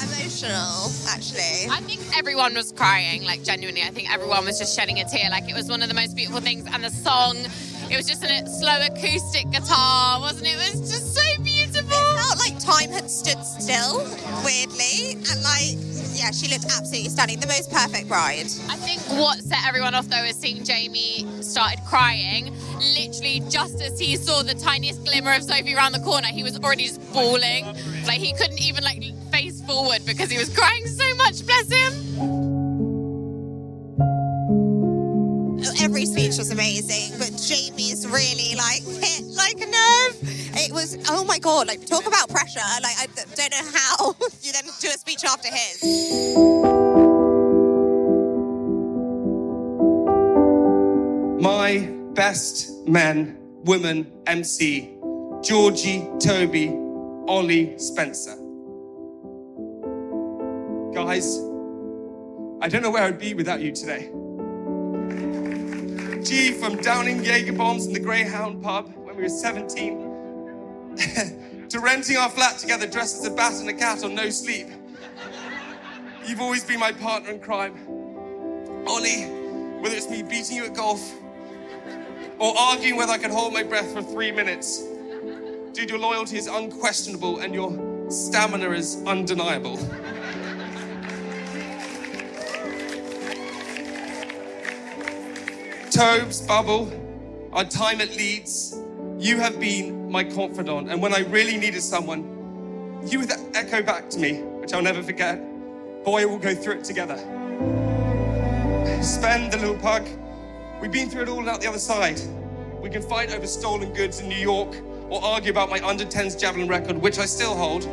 Emotional, 0.01 0.91
actually. 1.09 1.67
I 1.69 1.81
think 1.81 2.01
everyone 2.17 2.53
was 2.53 2.71
crying, 2.71 3.23
like 3.23 3.43
genuinely. 3.43 3.81
I 3.81 3.89
think 3.89 4.11
everyone 4.11 4.45
was 4.45 4.59
just 4.59 4.75
shedding 4.75 4.99
a 4.99 5.05
tear. 5.05 5.29
Like 5.29 5.49
it 5.49 5.55
was 5.55 5.69
one 5.69 5.81
of 5.81 5.89
the 5.89 5.95
most 5.95 6.15
beautiful 6.15 6.41
things. 6.41 6.65
And 6.71 6.83
the 6.83 6.89
song, 6.89 7.37
it 7.91 7.97
was 7.97 8.07
just 8.07 8.23
a 8.23 8.47
slow 8.47 8.79
acoustic 8.85 9.49
guitar, 9.51 10.19
wasn't 10.19 10.47
it? 10.47 10.55
It 10.55 10.79
was 10.79 10.89
just 10.91 11.13
so 11.15 11.43
beautiful. 11.43 11.91
It 11.91 12.19
felt 12.19 12.39
like 12.39 12.59
time 12.59 12.91
had 12.91 13.09
stood 13.09 13.43
still, 13.45 13.99
weirdly. 14.43 15.13
And 15.31 15.43
like, 15.43 15.77
yeah, 16.13 16.31
she 16.31 16.47
looked 16.47 16.65
absolutely 16.65 17.09
stunning. 17.09 17.39
The 17.39 17.47
most 17.47 17.71
perfect 17.71 18.07
bride. 18.07 18.45
I 18.69 18.75
think 18.77 19.01
what 19.19 19.39
set 19.39 19.65
everyone 19.67 19.95
off 19.95 20.07
though 20.07 20.23
is 20.23 20.35
seeing 20.35 20.63
Jamie 20.63 21.25
started 21.41 21.79
crying. 21.85 22.55
Literally, 22.95 23.41
just 23.49 23.81
as 23.81 23.99
he 23.99 24.15
saw 24.17 24.43
the 24.43 24.53
tiniest 24.53 25.03
glimmer 25.03 25.33
of 25.33 25.43
Sophie 25.43 25.75
around 25.75 25.93
the 25.93 25.99
corner, 25.99 26.27
he 26.27 26.43
was 26.43 26.57
already 26.59 26.85
just 26.85 27.13
bawling. 27.13 27.65
Like 28.05 28.19
he 28.19 28.33
couldn't 28.33 28.61
even 28.61 28.83
like 28.83 29.01
face 29.31 29.61
forward 29.63 30.05
because 30.05 30.29
he 30.29 30.37
was 30.37 30.55
crying 30.55 30.85
so 30.87 31.15
much. 31.15 31.45
Bless 31.45 31.71
him. 31.71 31.93
Oh, 35.65 35.71
Speech 36.33 36.39
was 36.39 36.51
amazing, 36.51 37.19
but 37.19 37.39
Jamie's 37.39 38.07
really 38.07 38.55
like 38.55 38.81
hit 38.81 39.23
like 39.25 39.53
a 39.57 39.67
nerve. 39.69 40.17
It 40.55 40.71
was, 40.71 40.97
oh 41.07 41.23
my 41.25 41.37
God, 41.37 41.67
like 41.67 41.85
talk 41.85 42.07
about 42.07 42.27
pressure. 42.27 42.59
Like, 42.81 42.95
I 42.97 43.05
don't 43.35 43.51
know 43.51 43.71
how 43.71 44.15
you 44.41 44.51
then 44.51 44.63
do 44.79 44.87
a 44.87 44.97
speech 44.97 45.23
after 45.25 45.49
his. 45.49 45.83
My 51.39 51.87
best 52.15 52.87
men, 52.87 53.37
women, 53.65 54.11
MC, 54.25 54.97
Georgie, 55.43 56.09
Toby, 56.19 56.69
Ollie, 57.27 57.77
Spencer. 57.77 58.37
Guys, 60.95 61.37
I 62.59 62.69
don't 62.69 62.81
know 62.81 62.89
where 62.89 63.03
I'd 63.03 63.19
be 63.19 63.35
without 63.35 63.61
you 63.61 63.71
today. 63.71 64.09
G 66.23 66.53
from 66.53 66.77
downing 66.77 67.21
Jaeger 67.21 67.51
bombs 67.51 67.85
in 67.85 67.91
the 67.91 67.99
Greyhound 67.99 68.63
pub 68.63 68.93
when 68.95 69.17
we 69.17 69.23
were 69.23 69.29
17 69.29 70.95
to 71.69 71.79
renting 71.81 72.15
our 72.15 72.29
flat 72.29 72.57
together 72.57 72.87
dressed 72.87 73.17
as 73.17 73.25
a 73.25 73.29
bat 73.29 73.51
and 73.59 73.67
a 73.69 73.73
cat 73.73 74.05
on 74.05 74.15
no 74.15 74.29
sleep. 74.29 74.67
You've 76.25 76.39
always 76.39 76.63
been 76.63 76.79
my 76.79 76.93
partner 76.93 77.31
in 77.31 77.41
crime. 77.41 77.73
Ollie, 78.87 79.25
whether 79.81 79.97
it's 79.97 80.09
me 80.09 80.23
beating 80.23 80.55
you 80.55 80.63
at 80.63 80.73
golf 80.73 81.13
or 82.39 82.57
arguing 82.57 82.95
whether 82.95 83.11
I 83.11 83.17
can 83.17 83.31
hold 83.31 83.51
my 83.51 83.63
breath 83.63 83.91
for 83.91 84.01
three 84.01 84.31
minutes. 84.31 84.81
Dude, 85.73 85.89
your 85.89 85.99
loyalty 85.99 86.37
is 86.37 86.47
unquestionable 86.47 87.39
and 87.39 87.53
your 87.53 88.09
stamina 88.09 88.71
is 88.71 89.03
undeniable. 89.05 89.77
Tobes, 95.93 96.41
Bubble, 96.41 96.91
our 97.53 97.65
time 97.65 98.01
at 98.01 98.15
Leeds, 98.15 98.75
you 99.19 99.37
have 99.37 99.59
been 99.59 100.09
my 100.09 100.23
confidant. 100.23 100.89
And 100.89 100.99
when 100.99 101.13
I 101.13 101.19
really 101.19 101.55
needed 101.55 101.83
someone, 101.83 102.23
you 103.07 103.19
would 103.19 103.31
echo 103.53 103.83
back 103.83 104.09
to 104.09 104.19
me, 104.19 104.41
which 104.41 104.73
I'll 104.73 104.81
never 104.81 105.03
forget. 105.03 105.39
Boy, 106.03 106.25
we'll 106.25 106.39
go 106.39 106.55
through 106.55 106.77
it 106.79 106.83
together. 106.83 107.17
Spence 109.03 109.53
the 109.53 109.59
little 109.61 109.77
pug. 109.77 110.07
We've 110.81 110.91
been 110.91 111.11
through 111.11 111.21
it 111.21 111.29
all 111.29 111.47
out 111.47 111.61
the 111.61 111.69
other 111.69 111.77
side. 111.77 112.19
We 112.81 112.89
can 112.89 113.03
fight 113.03 113.31
over 113.31 113.45
stolen 113.45 113.93
goods 113.93 114.19
in 114.19 114.27
New 114.27 114.35
York 114.35 114.75
or 115.09 115.23
argue 115.23 115.51
about 115.51 115.69
my 115.69 115.79
under 115.87 116.05
10s 116.05 116.39
javelin 116.39 116.67
record, 116.67 116.97
which 116.97 117.19
I 117.19 117.25
still 117.25 117.55
hold. 117.55 117.85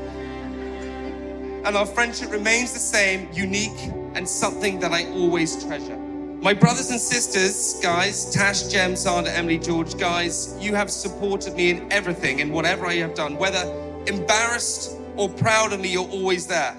And 1.67 1.77
our 1.77 1.85
friendship 1.85 2.31
remains 2.31 2.73
the 2.73 2.79
same, 2.79 3.29
unique, 3.31 3.93
and 4.15 4.27
something 4.27 4.81
that 4.81 4.91
I 4.91 5.05
always 5.11 5.63
treasure. 5.63 6.10
My 6.43 6.55
brothers 6.55 6.91
and 6.91 6.99
sisters, 6.99 7.79
guys, 7.83 8.31
Tash, 8.31 8.63
Jem, 8.69 8.97
Sandra, 8.97 9.31
Emily, 9.31 9.59
George, 9.59 9.99
guys, 9.99 10.57
you 10.59 10.75
have 10.75 10.91
supported 10.91 11.53
me 11.55 11.69
in 11.69 11.93
everything, 11.93 12.39
in 12.39 12.51
whatever 12.51 12.87
I 12.87 12.95
have 12.95 13.13
done. 13.15 13.37
Whether 13.37 13.63
embarrassed 14.07 14.97
or 15.17 15.29
proud 15.29 15.75
of 15.75 15.81
me, 15.81 15.93
you're 15.93 16.09
always 16.09 16.47
there. 16.47 16.73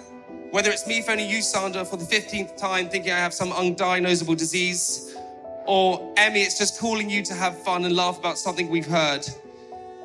Whether 0.49 0.71
it's 0.71 0.87
me 0.87 1.03
phoning 1.03 1.29
you, 1.29 1.43
Sandra, 1.43 1.85
for 1.85 1.97
the 1.97 2.05
15th 2.05 2.57
time, 2.57 2.89
thinking 2.89 3.11
I 3.11 3.17
have 3.17 3.35
some 3.35 3.51
undiagnosable 3.51 4.35
disease, 4.35 5.15
or 5.67 6.11
Emmy, 6.17 6.41
it's 6.41 6.57
just 6.57 6.79
calling 6.79 7.07
you 7.07 7.21
to 7.21 7.35
have 7.35 7.55
fun 7.61 7.85
and 7.85 7.95
laugh 7.95 8.17
about 8.17 8.39
something 8.39 8.67
we've 8.67 8.87
heard. 8.87 9.27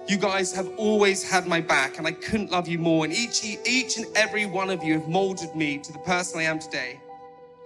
You 0.06 0.18
guys 0.18 0.54
have 0.54 0.68
always 0.76 1.22
had 1.28 1.46
my 1.46 1.62
back, 1.62 1.96
and 1.96 2.06
I 2.06 2.12
couldn't 2.12 2.50
love 2.50 2.68
you 2.68 2.78
more. 2.78 3.06
And 3.06 3.14
each, 3.14 3.42
each 3.64 3.96
and 3.96 4.04
every 4.16 4.44
one 4.44 4.68
of 4.68 4.84
you 4.84 4.98
have 4.98 5.08
molded 5.08 5.56
me 5.56 5.78
to 5.78 5.92
the 5.94 5.98
person 6.00 6.40
I 6.40 6.42
am 6.42 6.58
today. 6.58 7.00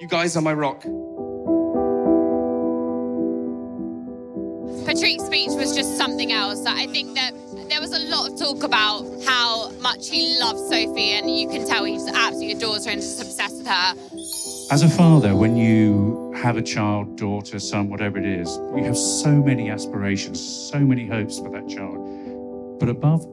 You 0.00 0.06
guys 0.06 0.36
are 0.36 0.40
my 0.40 0.54
rock. 0.54 0.86
Patrick's 5.00 5.24
speech 5.24 5.48
was 5.52 5.74
just 5.74 5.96
something 5.96 6.30
else. 6.30 6.66
I 6.66 6.86
think 6.88 7.14
that 7.14 7.32
there 7.70 7.80
was 7.80 7.92
a 7.92 8.00
lot 8.10 8.30
of 8.30 8.38
talk 8.38 8.62
about 8.62 9.06
how 9.24 9.70
much 9.80 10.10
he 10.10 10.38
loves 10.38 10.60
Sophie, 10.68 11.12
and 11.12 11.38
you 11.38 11.48
can 11.48 11.66
tell 11.66 11.84
he 11.84 11.94
just 11.94 12.10
absolutely 12.10 12.52
adores 12.52 12.84
her 12.84 12.90
and 12.90 13.00
just 13.00 13.18
obsessed 13.18 13.56
with 13.56 13.66
her. 13.66 13.94
As 14.70 14.82
a 14.82 14.90
father, 14.90 15.34
when 15.34 15.56
you 15.56 16.34
have 16.36 16.58
a 16.58 16.62
child, 16.62 17.16
daughter, 17.16 17.58
son, 17.58 17.88
whatever 17.88 18.18
it 18.18 18.26
is, 18.26 18.54
you 18.76 18.84
have 18.84 18.96
so 18.96 19.30
many 19.30 19.70
aspirations, 19.70 20.38
so 20.38 20.78
many 20.80 21.06
hopes 21.06 21.38
for 21.38 21.48
that 21.48 21.66
child. 21.66 22.78
But 22.78 22.90
above 22.90 23.24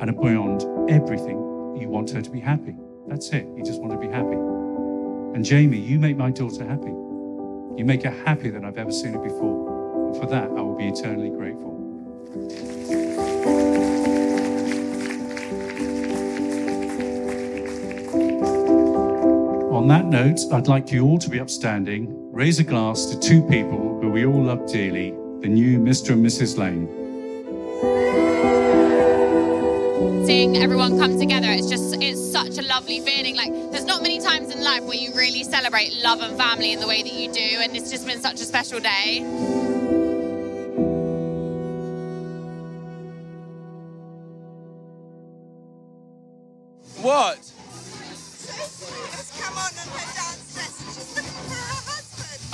and 0.00 0.14
beyond 0.20 0.90
everything, 0.90 1.38
you 1.80 1.88
want 1.88 2.10
her 2.10 2.20
to 2.20 2.30
be 2.30 2.40
happy. 2.40 2.76
That's 3.06 3.30
it. 3.30 3.46
You 3.56 3.64
just 3.64 3.80
want 3.80 3.98
to 3.98 3.98
be 3.98 4.12
happy. 4.12 4.36
And 5.34 5.42
Jamie, 5.46 5.78
you 5.78 5.98
make 5.98 6.18
my 6.18 6.30
daughter 6.30 6.66
happy. 6.68 6.92
You 7.78 7.84
make 7.86 8.02
her 8.02 8.10
happier 8.10 8.52
than 8.52 8.66
I've 8.66 8.76
ever 8.76 8.92
seen 8.92 9.14
her 9.14 9.18
before. 9.18 9.75
For 10.14 10.26
that, 10.30 10.48
I 10.50 10.60
will 10.60 10.76
be 10.76 10.88
eternally 10.88 11.30
grateful. 11.30 11.76
On 19.76 19.88
that 19.88 20.06
note, 20.06 20.40
I'd 20.52 20.68
like 20.68 20.90
you 20.90 21.04
all 21.04 21.18
to 21.18 21.30
be 21.30 21.38
upstanding, 21.38 22.32
raise 22.32 22.58
a 22.58 22.64
glass 22.64 23.04
to 23.06 23.20
two 23.20 23.42
people 23.42 24.00
who 24.00 24.10
we 24.10 24.24
all 24.24 24.42
love 24.42 24.66
dearly, 24.66 25.10
the 25.42 25.48
new 25.48 25.78
Mr. 25.78 26.10
and 26.10 26.24
Mrs. 26.24 26.58
Lane. 26.58 26.88
Seeing 30.26 30.56
everyone 30.56 30.98
come 30.98 31.18
together, 31.20 31.48
it's 31.50 31.68
just 31.68 31.94
it's 32.02 32.20
such 32.32 32.58
a 32.58 32.62
lovely 32.62 33.00
feeling. 33.00 33.36
Like 33.36 33.52
there's 33.70 33.84
not 33.84 34.02
many 34.02 34.18
times 34.18 34.52
in 34.52 34.64
life 34.64 34.82
where 34.82 34.96
you 34.96 35.14
really 35.14 35.44
celebrate 35.44 35.92
love 36.02 36.20
and 36.20 36.36
family 36.36 36.72
in 36.72 36.80
the 36.80 36.88
way 36.88 37.02
that 37.02 37.12
you 37.12 37.30
do, 37.32 37.60
and 37.60 37.76
it's 37.76 37.90
just 37.90 38.06
been 38.06 38.20
such 38.20 38.40
a 38.40 38.44
special 38.44 38.80
day. 38.80 39.75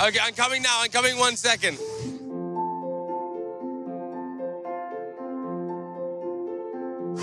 Okay, 0.03 0.19
I'm 0.21 0.33
coming 0.33 0.61
now. 0.61 0.81
I'm 0.81 0.89
coming 0.89 1.17
one 1.17 1.37
second. 1.37 1.77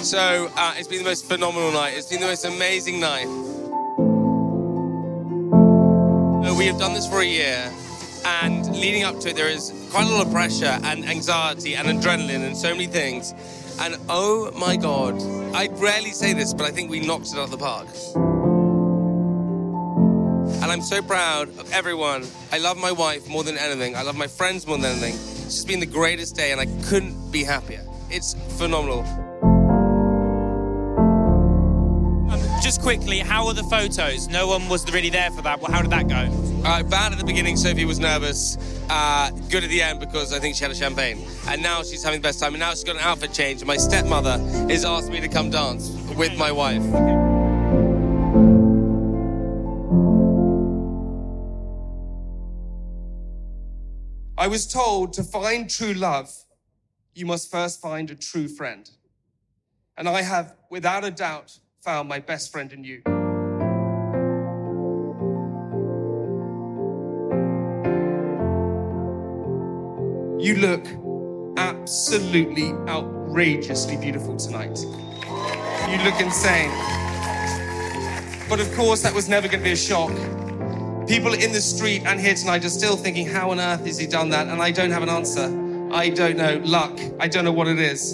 So, 0.03 0.51
uh, 0.57 0.75
it's 0.79 0.89
been 0.89 1.01
the 1.01 1.05
most 1.05 1.27
phenomenal 1.27 1.73
night. 1.73 1.93
It's 1.95 2.09
been 2.09 2.21
the 2.21 2.27
most 2.27 2.47
amazing 2.47 2.99
night. 2.99 3.27
We 6.57 6.67
have 6.67 6.79
done 6.79 6.95
this 6.95 7.07
for 7.07 7.21
a 7.21 7.25
year, 7.25 7.73
and 8.43 8.67
leading 8.75 9.03
up 9.03 9.19
to 9.21 9.31
it, 9.31 9.37
there 9.37 9.49
is 9.49 9.73
quite 9.91 10.07
a 10.07 10.11
lot 10.11 10.27
of 10.27 10.33
pressure 10.33 10.79
and 10.85 11.07
anxiety 11.07 11.75
and 11.75 11.89
adrenaline 11.89 12.47
and 12.47 12.57
so 12.57 12.71
many 12.71 12.87
things. 12.87 13.33
And 13.79 13.97
oh 14.11 14.51
my 14.59 14.77
God, 14.77 15.21
I 15.55 15.69
rarely 15.73 16.13
say 16.13 16.35
this, 16.35 16.53
but 16.53 16.67
I 16.67 16.71
think 16.71 16.91
we 16.91 17.01
knocked 17.01 17.29
it 17.29 17.39
out 17.39 17.45
of 17.45 17.51
the 17.51 17.59
park. 17.59 17.89
And 20.71 20.81
I'm 20.81 20.87
so 20.87 21.03
proud 21.03 21.49
of 21.59 21.73
everyone. 21.73 22.25
I 22.53 22.59
love 22.59 22.79
my 22.79 22.93
wife 22.93 23.29
more 23.29 23.43
than 23.43 23.59
anything. 23.59 23.97
I 23.97 24.03
love 24.03 24.17
my 24.17 24.29
friends 24.29 24.69
more 24.69 24.77
than 24.77 24.87
anything. 24.87 25.15
It's 25.15 25.57
just 25.57 25.67
been 25.67 25.81
the 25.81 25.87
greatest 25.87 26.37
day, 26.37 26.53
and 26.53 26.61
I 26.61 26.67
couldn't 26.85 27.33
be 27.33 27.43
happier. 27.43 27.85
It's 28.09 28.35
phenomenal. 28.57 29.01
Um, 32.31 32.41
just 32.63 32.83
quickly, 32.83 33.19
how 33.19 33.47
were 33.47 33.53
the 33.53 33.65
photos? 33.65 34.29
No 34.29 34.47
one 34.47 34.69
was 34.69 34.89
really 34.93 35.11
there 35.11 35.33
for 35.33 35.43
that. 35.43 35.61
Well, 35.61 35.73
how 35.73 35.83
did 35.83 35.91
that 35.91 36.07
go? 36.07 36.63
Uh, 36.65 36.85
bad 36.85 37.11
at 37.11 37.19
the 37.19 37.25
beginning, 37.25 37.57
Sophie 37.57 37.85
was 37.85 37.99
nervous. 37.99 38.57
Uh, 38.89 39.33
good 39.51 39.65
at 39.65 39.71
the 39.71 39.83
end 39.83 39.99
because 39.99 40.33
I 40.33 40.39
think 40.39 40.55
she 40.55 40.63
had 40.63 40.71
a 40.71 40.77
champagne. 40.77 41.27
And 41.49 41.65
now 41.65 41.83
she's 41.83 42.05
having 42.05 42.21
the 42.21 42.29
best 42.29 42.39
time. 42.39 42.55
And 42.55 42.61
now 42.61 42.71
she's 42.71 42.85
got 42.85 42.95
an 42.95 43.03
outfit 43.03 43.33
change. 43.33 43.65
My 43.65 43.77
stepmother 43.77 44.39
has 44.69 44.85
asked 44.85 45.11
me 45.11 45.21
to 45.21 45.29
come 45.29 45.51
dance 45.51 45.91
with 46.17 46.39
my 46.39 46.53
wife. 46.53 47.20
I 54.41 54.47
was 54.47 54.67
told 54.67 55.13
to 55.13 55.23
find 55.23 55.69
true 55.69 55.93
love, 55.93 56.33
you 57.13 57.27
must 57.27 57.51
first 57.51 57.79
find 57.79 58.11
a 58.11 58.15
true 58.15 58.49
friend. 58.49 58.89
And 59.99 60.09
I 60.09 60.23
have, 60.23 60.57
without 60.71 61.05
a 61.05 61.11
doubt, 61.11 61.59
found 61.83 62.09
my 62.09 62.21
best 62.21 62.51
friend 62.51 62.73
in 62.73 62.83
you. 62.83 63.03
You 70.43 70.57
look 70.57 70.87
absolutely 71.59 72.71
outrageously 72.89 73.99
beautiful 73.99 74.39
tonight. 74.39 74.79
You 75.91 76.03
look 76.03 76.19
insane. 76.19 76.71
But 78.49 78.61
of 78.61 78.75
course, 78.75 79.03
that 79.03 79.13
was 79.13 79.29
never 79.29 79.49
going 79.49 79.61
to 79.61 79.65
be 79.65 79.73
a 79.73 79.77
shock. 79.77 80.13
People 81.11 81.35
in 81.35 81.51
the 81.51 81.61
street 81.61 82.03
and 82.07 82.21
here 82.21 82.35
tonight 82.35 82.65
are 82.65 82.69
still 82.69 82.97
thinking, 82.97 83.27
how 83.27 83.51
on 83.51 83.59
earth 83.59 83.85
has 83.85 83.99
he 83.99 84.07
done 84.07 84.29
that? 84.29 84.47
And 84.47 84.63
I 84.63 84.71
don't 84.71 84.93
have 84.93 85.03
an 85.03 85.09
answer. 85.09 85.47
I 85.93 86.09
don't 86.09 86.37
know. 86.37 86.61
Luck. 86.63 86.97
I 87.19 87.27
don't 87.27 87.45
know 87.45 87.51
what 87.51 87.67
it 87.67 87.81
is. 87.81 88.13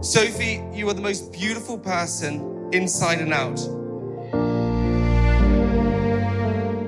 Sophie, 0.00 0.64
you 0.72 0.88
are 0.88 0.94
the 0.94 1.02
most 1.02 1.30
beautiful 1.30 1.76
person 1.76 2.70
inside 2.72 3.18
and 3.20 3.34
out. 3.34 3.60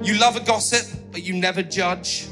You 0.02 0.14
love 0.18 0.36
a 0.36 0.40
gossip, 0.40 0.86
but 1.12 1.22
you 1.22 1.34
never 1.34 1.62
judge. 1.62 2.28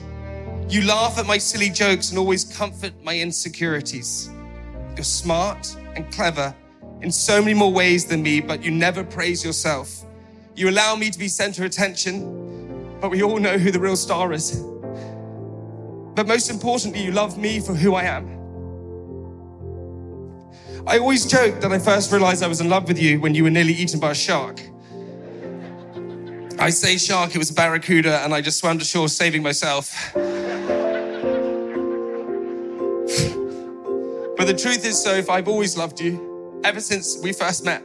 You 0.71 0.87
laugh 0.87 1.19
at 1.19 1.27
my 1.27 1.37
silly 1.37 1.69
jokes 1.69 2.09
and 2.09 2.19
always 2.19 2.45
comfort 2.45 2.95
my 3.05 3.19
insecurities. 3.19 4.31
You're 4.97 5.05
smart 5.05 5.77
and 5.97 6.11
clever 6.11 6.55
in 7.03 7.13
so 7.13 7.43
many 7.43 7.53
more 7.53 7.71
ways 7.75 8.07
than 8.07 8.23
me, 8.23 8.41
but 8.41 8.63
you 8.63 8.71
never 8.71 9.05
praise 9.05 9.45
yourself. 9.45 10.07
You 10.57 10.71
allow 10.71 10.97
me 10.97 11.11
to 11.11 11.19
be 11.19 11.29
center 11.29 11.65
attention, 11.65 12.45
but 13.05 13.11
we 13.11 13.23
all 13.23 13.37
know 13.39 13.59
who 13.59 13.71
the 13.71 13.79
real 13.79 13.97
star 13.97 14.33
is. 14.33 14.63
But 16.15 16.27
most 16.27 16.49
importantly, 16.49 17.05
you 17.05 17.13
love 17.13 17.37
me 17.37 17.61
for 17.61 17.75
who 17.75 17.95
I 17.95 18.05
am. 18.05 18.27
I 20.87 20.97
always 20.97 21.27
joke 21.27 21.61
that 21.61 21.71
I 21.71 21.79
first 21.79 22.11
realized 22.11 22.43
I 22.43 22.47
was 22.47 22.63
in 22.63 22.71
love 22.71 22.89
with 22.89 22.99
you 22.99 23.21
when 23.21 23.35
you 23.35 23.45
were 23.45 23.51
nearly 23.51 23.75
eaten 23.75 24.01
by 24.01 24.13
a 24.13 24.15
shark. 24.15 24.59
I 26.59 26.71
say 26.71 26.97
shark, 26.97 27.35
it 27.35 27.39
was 27.39 27.51
a 27.51 27.53
barracuda, 27.53 28.21
and 28.21 28.33
I 28.33 28.41
just 28.41 28.57
swam 28.57 28.79
to 28.79 28.87
shore 28.87 29.11
saving 29.11 29.43
myself. 29.43 29.95
But 30.15 30.25
the 34.47 34.57
truth 34.59 34.87
is, 34.87 35.05
Soph, 35.05 35.29
I've 35.29 35.49
always 35.49 35.77
loved 35.77 36.01
you 36.01 36.63
ever 36.65 36.81
since 36.81 37.19
we 37.23 37.35
first 37.35 37.67
met. 37.67 37.83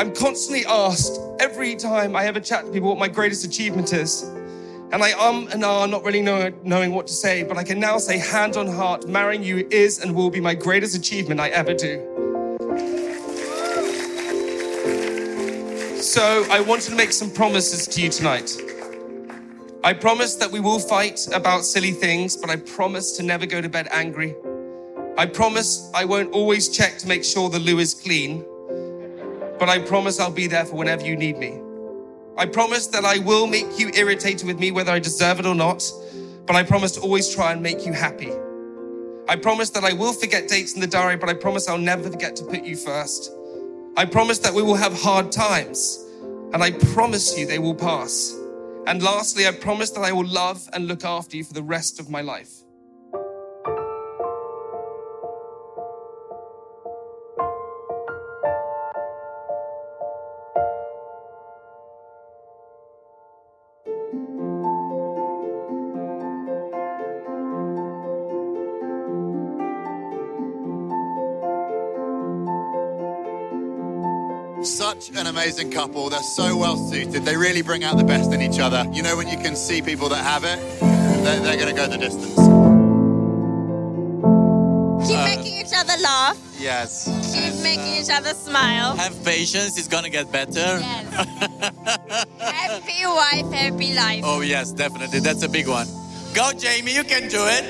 I'm 0.00 0.14
constantly 0.14 0.64
asked 0.64 1.20
every 1.40 1.76
time 1.76 2.16
I 2.16 2.24
ever 2.24 2.40
chat 2.40 2.64
to 2.64 2.72
people 2.72 2.88
what 2.88 2.98
my 2.98 3.06
greatest 3.06 3.44
achievement 3.44 3.92
is. 3.92 4.22
And 4.92 5.02
I 5.02 5.12
um 5.12 5.46
and 5.52 5.62
ah, 5.62 5.84
not 5.84 6.04
really 6.04 6.22
know, 6.22 6.50
knowing 6.62 6.92
what 6.92 7.06
to 7.08 7.12
say, 7.12 7.42
but 7.42 7.58
I 7.58 7.64
can 7.64 7.78
now 7.78 7.98
say, 7.98 8.16
hand 8.16 8.56
on 8.56 8.66
heart, 8.66 9.06
marrying 9.06 9.42
you 9.42 9.68
is 9.70 9.98
and 9.98 10.14
will 10.14 10.30
be 10.30 10.40
my 10.40 10.54
greatest 10.54 10.96
achievement 10.96 11.38
I 11.38 11.50
ever 11.50 11.74
do. 11.74 11.98
So 16.00 16.46
I 16.50 16.62
wanted 16.62 16.88
to 16.88 16.96
make 16.96 17.12
some 17.12 17.30
promises 17.30 17.86
to 17.88 18.00
you 18.00 18.08
tonight. 18.08 18.56
I 19.84 19.92
promise 19.92 20.34
that 20.36 20.50
we 20.50 20.60
will 20.60 20.78
fight 20.78 21.28
about 21.34 21.66
silly 21.66 21.92
things, 21.92 22.38
but 22.38 22.48
I 22.48 22.56
promise 22.56 23.18
to 23.18 23.22
never 23.22 23.44
go 23.44 23.60
to 23.60 23.68
bed 23.68 23.86
angry. 23.90 24.34
I 25.18 25.26
promise 25.26 25.90
I 25.94 26.06
won't 26.06 26.32
always 26.32 26.70
check 26.70 26.96
to 27.00 27.06
make 27.06 27.22
sure 27.22 27.50
the 27.50 27.58
loo 27.58 27.80
is 27.80 27.92
clean, 27.92 28.46
but 29.60 29.68
I 29.68 29.78
promise 29.78 30.18
I'll 30.18 30.32
be 30.32 30.46
there 30.46 30.64
for 30.64 30.76
whenever 30.76 31.04
you 31.04 31.14
need 31.14 31.36
me. 31.36 31.60
I 32.38 32.46
promise 32.46 32.86
that 32.88 33.04
I 33.04 33.18
will 33.18 33.46
make 33.46 33.78
you 33.78 33.90
irritated 33.94 34.46
with 34.46 34.58
me 34.58 34.70
whether 34.70 34.90
I 34.90 34.98
deserve 34.98 35.38
it 35.38 35.44
or 35.44 35.54
not, 35.54 35.84
but 36.46 36.56
I 36.56 36.62
promise 36.62 36.92
to 36.92 37.00
always 37.00 37.32
try 37.32 37.52
and 37.52 37.62
make 37.62 37.84
you 37.84 37.92
happy. 37.92 38.32
I 39.28 39.36
promise 39.36 39.68
that 39.70 39.84
I 39.84 39.92
will 39.92 40.14
forget 40.14 40.48
dates 40.48 40.74
in 40.74 40.80
the 40.80 40.86
diary, 40.86 41.16
but 41.16 41.28
I 41.28 41.34
promise 41.34 41.68
I'll 41.68 41.76
never 41.76 42.10
forget 42.10 42.34
to 42.36 42.44
put 42.44 42.64
you 42.64 42.74
first. 42.74 43.30
I 43.98 44.06
promise 44.06 44.38
that 44.38 44.54
we 44.54 44.62
will 44.62 44.76
have 44.76 44.98
hard 44.98 45.30
times, 45.30 46.06
and 46.54 46.62
I 46.62 46.70
promise 46.94 47.38
you 47.38 47.46
they 47.46 47.58
will 47.58 47.74
pass. 47.74 48.34
And 48.86 49.02
lastly, 49.02 49.46
I 49.46 49.52
promise 49.52 49.90
that 49.90 50.00
I 50.00 50.12
will 50.12 50.26
love 50.26 50.66
and 50.72 50.88
look 50.88 51.04
after 51.04 51.36
you 51.36 51.44
for 51.44 51.52
the 51.52 51.62
rest 51.62 52.00
of 52.00 52.08
my 52.08 52.22
life. 52.22 52.59
Amazing 75.30 75.70
couple. 75.70 76.10
They're 76.10 76.22
so 76.22 76.56
well 76.56 76.76
suited. 76.76 77.24
They 77.24 77.36
really 77.36 77.62
bring 77.62 77.84
out 77.84 77.96
the 77.96 78.04
best 78.04 78.32
in 78.32 78.42
each 78.42 78.58
other. 78.58 78.84
You 78.92 79.02
know, 79.02 79.16
when 79.16 79.28
you 79.28 79.38
can 79.38 79.54
see 79.56 79.80
people 79.80 80.08
that 80.10 80.22
have 80.24 80.44
it, 80.44 80.58
they're, 81.24 81.40
they're 81.40 81.56
going 81.56 81.68
to 81.68 81.80
go 81.80 81.86
the 81.86 81.96
distance. 81.98 82.34
Keep 85.06 85.18
Uh, 85.18 85.24
making 85.24 85.54
each 85.58 85.72
other 85.74 85.94
laugh. 86.02 86.36
Yes. 86.58 87.06
Keep 87.32 87.62
making 87.62 87.94
each 88.02 88.10
other 88.10 88.34
smile. 88.34 88.94
Have 88.96 89.24
patience, 89.24 89.78
it's 89.78 89.88
gonna 89.88 90.10
get 90.10 90.30
better. 90.30 90.78
Happy 92.38 93.06
wife, 93.06 93.50
happy 93.50 93.94
life. 93.94 94.22
Oh, 94.24 94.42
yes, 94.42 94.72
definitely. 94.72 95.20
That's 95.20 95.42
a 95.42 95.48
big 95.48 95.68
one. 95.68 95.86
Go, 96.34 96.52
Jamie, 96.52 96.92
you 96.94 97.02
can 97.02 97.28
do 97.28 97.46
it. 97.46 97.64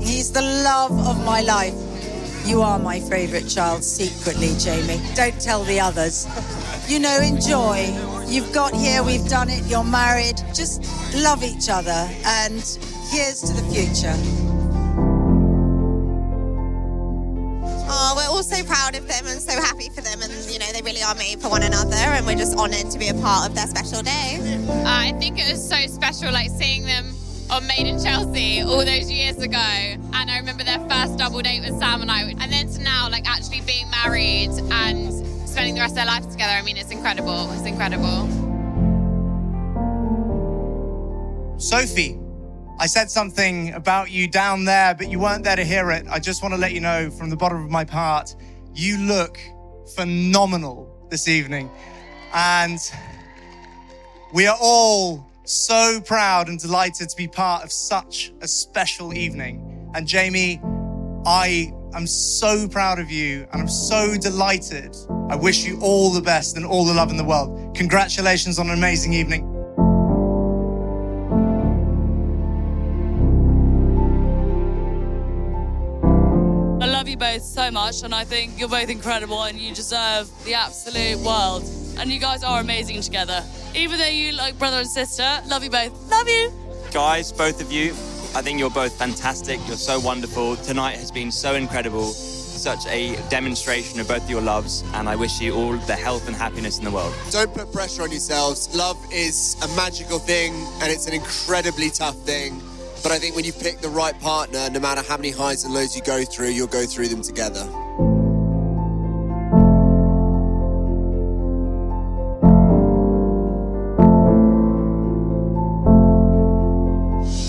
He's 0.00 0.30
the 0.32 0.42
love 0.64 0.92
of 1.08 1.24
my 1.26 1.40
life. 1.40 1.74
You 2.50 2.62
are 2.62 2.80
my 2.80 2.98
favourite 2.98 3.48
child 3.48 3.84
secretly, 3.84 4.56
Jamie. 4.58 5.00
Don't 5.14 5.40
tell 5.40 5.62
the 5.62 5.78
others. 5.78 6.26
You 6.88 6.98
know, 6.98 7.20
enjoy. 7.20 7.96
You've 8.26 8.52
got 8.52 8.74
here, 8.74 9.04
we've 9.04 9.24
done 9.28 9.48
it, 9.48 9.64
you're 9.66 9.84
married. 9.84 10.42
Just 10.52 10.82
love 11.14 11.44
each 11.44 11.68
other. 11.70 12.10
And 12.24 12.60
here's 13.08 13.40
to 13.42 13.52
the 13.52 13.62
future. 13.72 14.16
Oh, 17.88 18.14
we're 18.16 18.28
all 18.28 18.42
so 18.42 18.64
proud 18.64 18.96
of 18.96 19.06
them 19.06 19.28
and 19.28 19.40
so 19.40 19.52
happy 19.52 19.88
for 19.88 20.00
them. 20.00 20.20
And, 20.20 20.32
you 20.50 20.58
know, 20.58 20.72
they 20.72 20.82
really 20.82 21.04
are 21.04 21.14
made 21.14 21.40
for 21.40 21.50
one 21.50 21.62
another. 21.62 21.94
And 21.94 22.26
we're 22.26 22.34
just 22.34 22.58
honoured 22.58 22.90
to 22.90 22.98
be 22.98 23.10
a 23.10 23.14
part 23.14 23.48
of 23.48 23.54
their 23.54 23.68
special 23.68 24.02
day. 24.02 24.40
Uh, 24.68 24.82
I 24.86 25.12
think 25.20 25.38
it 25.38 25.48
was 25.48 25.64
so 25.66 25.86
special, 25.86 26.32
like 26.32 26.50
seeing 26.50 26.84
them 26.84 27.14
on 27.50 27.66
Made 27.66 27.86
in 27.86 28.02
Chelsea 28.02 28.62
all 28.62 28.84
those 28.84 29.10
years 29.10 29.38
ago. 29.38 29.58
And 29.58 30.30
I 30.30 30.38
remember 30.38 30.62
their 30.62 30.78
first 30.88 31.18
double 31.18 31.42
date 31.42 31.60
with 31.60 31.78
Sam 31.80 32.00
and 32.00 32.10
I. 32.10 32.22
And 32.22 32.52
then 32.52 32.68
to 32.68 32.82
now, 32.82 33.08
like 33.10 33.28
actually 33.28 33.60
being 33.62 33.90
married 33.90 34.50
and 34.70 35.12
spending 35.48 35.74
the 35.74 35.80
rest 35.80 35.92
of 35.92 35.96
their 35.96 36.06
life 36.06 36.30
together. 36.30 36.52
I 36.52 36.62
mean, 36.62 36.76
it's 36.76 36.92
incredible. 36.92 37.50
It's 37.52 37.66
incredible. 37.66 38.28
Sophie, 41.58 42.18
I 42.78 42.86
said 42.86 43.10
something 43.10 43.74
about 43.74 44.10
you 44.10 44.28
down 44.28 44.64
there, 44.64 44.94
but 44.94 45.10
you 45.10 45.18
weren't 45.18 45.42
there 45.42 45.56
to 45.56 45.64
hear 45.64 45.90
it. 45.90 46.06
I 46.08 46.20
just 46.20 46.42
want 46.42 46.54
to 46.54 46.60
let 46.60 46.72
you 46.72 46.80
know 46.80 47.10
from 47.10 47.30
the 47.30 47.36
bottom 47.36 47.62
of 47.62 47.70
my 47.70 47.84
heart, 47.84 48.34
you 48.74 48.96
look 48.98 49.38
phenomenal 49.96 50.88
this 51.10 51.26
evening. 51.26 51.68
And 52.32 52.78
we 54.32 54.46
are 54.46 54.56
all 54.60 55.29
so 55.44 56.00
proud 56.04 56.48
and 56.48 56.58
delighted 56.58 57.08
to 57.08 57.16
be 57.16 57.28
part 57.28 57.64
of 57.64 57.72
such 57.72 58.32
a 58.40 58.48
special 58.48 59.14
evening. 59.14 59.90
And 59.94 60.06
Jamie, 60.06 60.60
I 61.26 61.72
am 61.94 62.06
so 62.06 62.68
proud 62.68 62.98
of 62.98 63.10
you 63.10 63.46
and 63.52 63.62
I'm 63.62 63.68
so 63.68 64.16
delighted. 64.16 64.96
I 65.28 65.36
wish 65.36 65.64
you 65.64 65.78
all 65.80 66.10
the 66.10 66.22
best 66.22 66.56
and 66.56 66.64
all 66.64 66.84
the 66.84 66.94
love 66.94 67.10
in 67.10 67.16
the 67.16 67.24
world. 67.24 67.76
Congratulations 67.76 68.58
on 68.58 68.68
an 68.68 68.78
amazing 68.78 69.12
evening. 69.12 69.46
Both 77.34 77.42
so 77.44 77.70
much, 77.70 78.02
and 78.02 78.12
I 78.12 78.24
think 78.24 78.58
you're 78.58 78.68
both 78.68 78.90
incredible, 78.90 79.44
and 79.44 79.56
you 79.56 79.72
deserve 79.72 80.28
the 80.44 80.54
absolute 80.54 81.18
world. 81.18 81.62
And 81.96 82.10
you 82.10 82.18
guys 82.18 82.42
are 82.42 82.60
amazing 82.60 83.00
together. 83.02 83.44
Even 83.74 83.98
though 83.98 84.06
you 84.06 84.32
like 84.32 84.58
brother 84.58 84.78
and 84.78 84.88
sister, 84.88 85.40
love 85.46 85.62
you 85.62 85.70
both. 85.70 85.92
Love 86.10 86.28
you. 86.28 86.52
Guys, 86.92 87.30
both 87.30 87.60
of 87.60 87.70
you, 87.70 87.90
I 88.34 88.42
think 88.42 88.58
you're 88.58 88.68
both 88.68 88.98
fantastic. 88.98 89.60
You're 89.68 89.76
so 89.76 90.00
wonderful. 90.00 90.56
Tonight 90.56 90.96
has 90.96 91.12
been 91.12 91.30
so 91.30 91.54
incredible. 91.54 92.06
Such 92.06 92.84
a 92.88 93.14
demonstration 93.28 94.00
of 94.00 94.08
both 94.08 94.28
your 94.28 94.40
loves, 94.40 94.82
and 94.94 95.08
I 95.08 95.14
wish 95.14 95.40
you 95.40 95.54
all 95.54 95.76
the 95.76 95.94
health 95.94 96.26
and 96.26 96.34
happiness 96.34 96.78
in 96.78 96.84
the 96.84 96.90
world. 96.90 97.14
Don't 97.30 97.54
put 97.54 97.72
pressure 97.72 98.02
on 98.02 98.10
yourselves. 98.10 98.74
Love 98.74 98.98
is 99.12 99.56
a 99.62 99.68
magical 99.76 100.18
thing 100.18 100.52
and 100.82 100.90
it's 100.90 101.06
an 101.06 101.14
incredibly 101.14 101.90
tough 101.90 102.16
thing. 102.16 102.60
But 103.02 103.12
I 103.12 103.18
think 103.18 103.34
when 103.34 103.44
you 103.44 103.52
pick 103.52 103.80
the 103.80 103.88
right 103.88 104.18
partner, 104.20 104.68
no 104.70 104.78
matter 104.78 105.02
how 105.02 105.16
many 105.16 105.30
highs 105.30 105.64
and 105.64 105.72
lows 105.72 105.96
you 105.96 106.02
go 106.02 106.22
through, 106.24 106.50
you'll 106.50 106.66
go 106.66 106.84
through 106.84 107.08
them 107.08 107.22
together. 107.22 107.66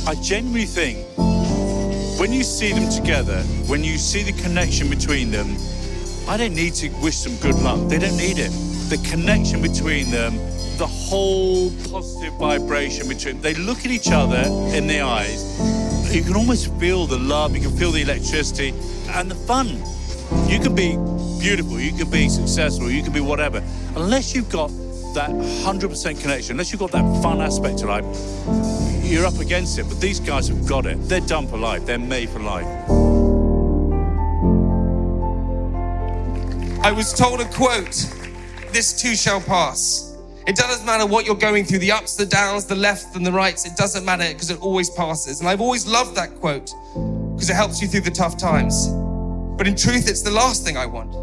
I 0.07 0.15
genuinely 0.21 0.65
think 0.65 1.05
when 2.19 2.31
you 2.31 2.43
see 2.43 2.71
them 2.71 2.89
together, 2.89 3.41
when 3.67 3.83
you 3.83 3.97
see 3.97 4.23
the 4.23 4.33
connection 4.41 4.89
between 4.89 5.31
them, 5.31 5.57
I 6.27 6.37
don't 6.37 6.55
need 6.55 6.75
to 6.75 6.89
wish 7.01 7.21
them 7.21 7.35
good 7.37 7.61
luck. 7.61 7.89
They 7.89 7.99
don't 7.99 8.15
need 8.15 8.37
it. 8.39 8.70
The 8.91 8.97
connection 9.09 9.61
between 9.61 10.11
them, 10.11 10.35
the 10.75 10.85
whole 10.85 11.71
positive 11.89 12.33
vibration 12.33 13.07
between 13.07 13.39
they 13.39 13.53
look 13.53 13.85
at 13.85 13.85
each 13.85 14.11
other 14.11 14.43
in 14.75 14.85
the 14.85 14.99
eyes. 14.99 16.13
You 16.13 16.21
can 16.23 16.35
almost 16.35 16.77
feel 16.77 17.05
the 17.05 17.17
love, 17.17 17.55
you 17.55 17.61
can 17.61 17.71
feel 17.77 17.91
the 17.91 18.01
electricity 18.01 18.73
and 19.11 19.31
the 19.31 19.35
fun. 19.35 19.81
You 20.49 20.59
can 20.59 20.75
be 20.75 20.97
beautiful, 21.39 21.79
you 21.79 21.93
can 21.93 22.09
be 22.09 22.27
successful, 22.27 22.91
you 22.91 23.01
can 23.01 23.13
be 23.13 23.21
whatever. 23.21 23.63
Unless 23.95 24.35
you've 24.35 24.49
got 24.49 24.67
that 25.13 25.29
100% 25.29 26.19
connection, 26.19 26.55
unless 26.55 26.73
you've 26.73 26.81
got 26.81 26.91
that 26.91 27.23
fun 27.23 27.39
aspect 27.39 27.77
to 27.77 27.85
life, 27.85 28.03
you're 29.05 29.25
up 29.25 29.39
against 29.39 29.79
it. 29.79 29.83
But 29.87 30.01
these 30.01 30.19
guys 30.19 30.49
have 30.49 30.67
got 30.67 30.85
it. 30.85 30.97
They're 31.07 31.21
done 31.21 31.47
for 31.47 31.57
life. 31.57 31.85
They're 31.85 31.97
made 31.97 32.29
for 32.29 32.39
life. 32.39 32.67
I 36.83 36.91
was 36.91 37.13
told 37.13 37.39
a 37.39 37.45
quote 37.45 38.20
this 38.73 39.01
too 39.01 39.15
shall 39.15 39.41
pass. 39.41 40.17
It 40.47 40.55
doesn't 40.55 40.85
matter 40.85 41.05
what 41.05 41.25
you're 41.25 41.35
going 41.35 41.65
through 41.65 41.79
the 41.79 41.91
ups, 41.91 42.15
the 42.15 42.25
downs, 42.25 42.65
the 42.65 42.75
lefts, 42.75 43.15
and 43.15 43.25
the 43.25 43.31
rights. 43.31 43.65
It 43.65 43.75
doesn't 43.75 44.03
matter 44.03 44.27
because 44.33 44.49
it 44.49 44.59
always 44.61 44.89
passes. 44.89 45.39
And 45.39 45.47
I've 45.47 45.61
always 45.61 45.85
loved 45.85 46.15
that 46.15 46.33
quote 46.39 46.73
because 47.35 47.49
it 47.49 47.55
helps 47.55 47.81
you 47.81 47.87
through 47.87 48.01
the 48.01 48.11
tough 48.11 48.37
times. 48.37 48.87
But 49.57 49.67
in 49.67 49.75
truth, 49.75 50.09
it's 50.09 50.23
the 50.23 50.31
last 50.31 50.63
thing 50.65 50.77
I 50.77 50.87
want. 50.87 51.15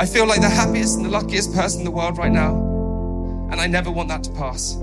I 0.00 0.06
feel 0.06 0.26
like 0.26 0.40
the 0.40 0.48
happiest 0.48 0.96
and 0.96 1.04
the 1.04 1.10
luckiest 1.10 1.52
person 1.54 1.80
in 1.80 1.84
the 1.84 1.90
world 1.90 2.18
right 2.18 2.30
now. 2.32 2.54
And 3.50 3.60
I 3.60 3.66
never 3.66 3.90
want 3.90 4.08
that 4.08 4.22
to 4.24 4.30
pass. 4.30 4.74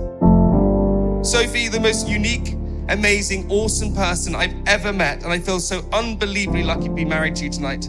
Sophie, 1.23 1.67
the 1.67 1.79
most 1.81 2.07
unique, 2.07 2.53
amazing, 2.89 3.49
awesome 3.49 3.95
person 3.95 4.35
I've 4.35 4.55
ever 4.67 4.91
met. 4.91 5.23
And 5.23 5.31
I 5.31 5.39
feel 5.39 5.59
so 5.59 5.87
unbelievably 5.93 6.63
lucky 6.63 6.89
to 6.89 6.93
be 6.93 7.05
married 7.05 7.35
to 7.37 7.45
you 7.45 7.49
tonight. 7.49 7.87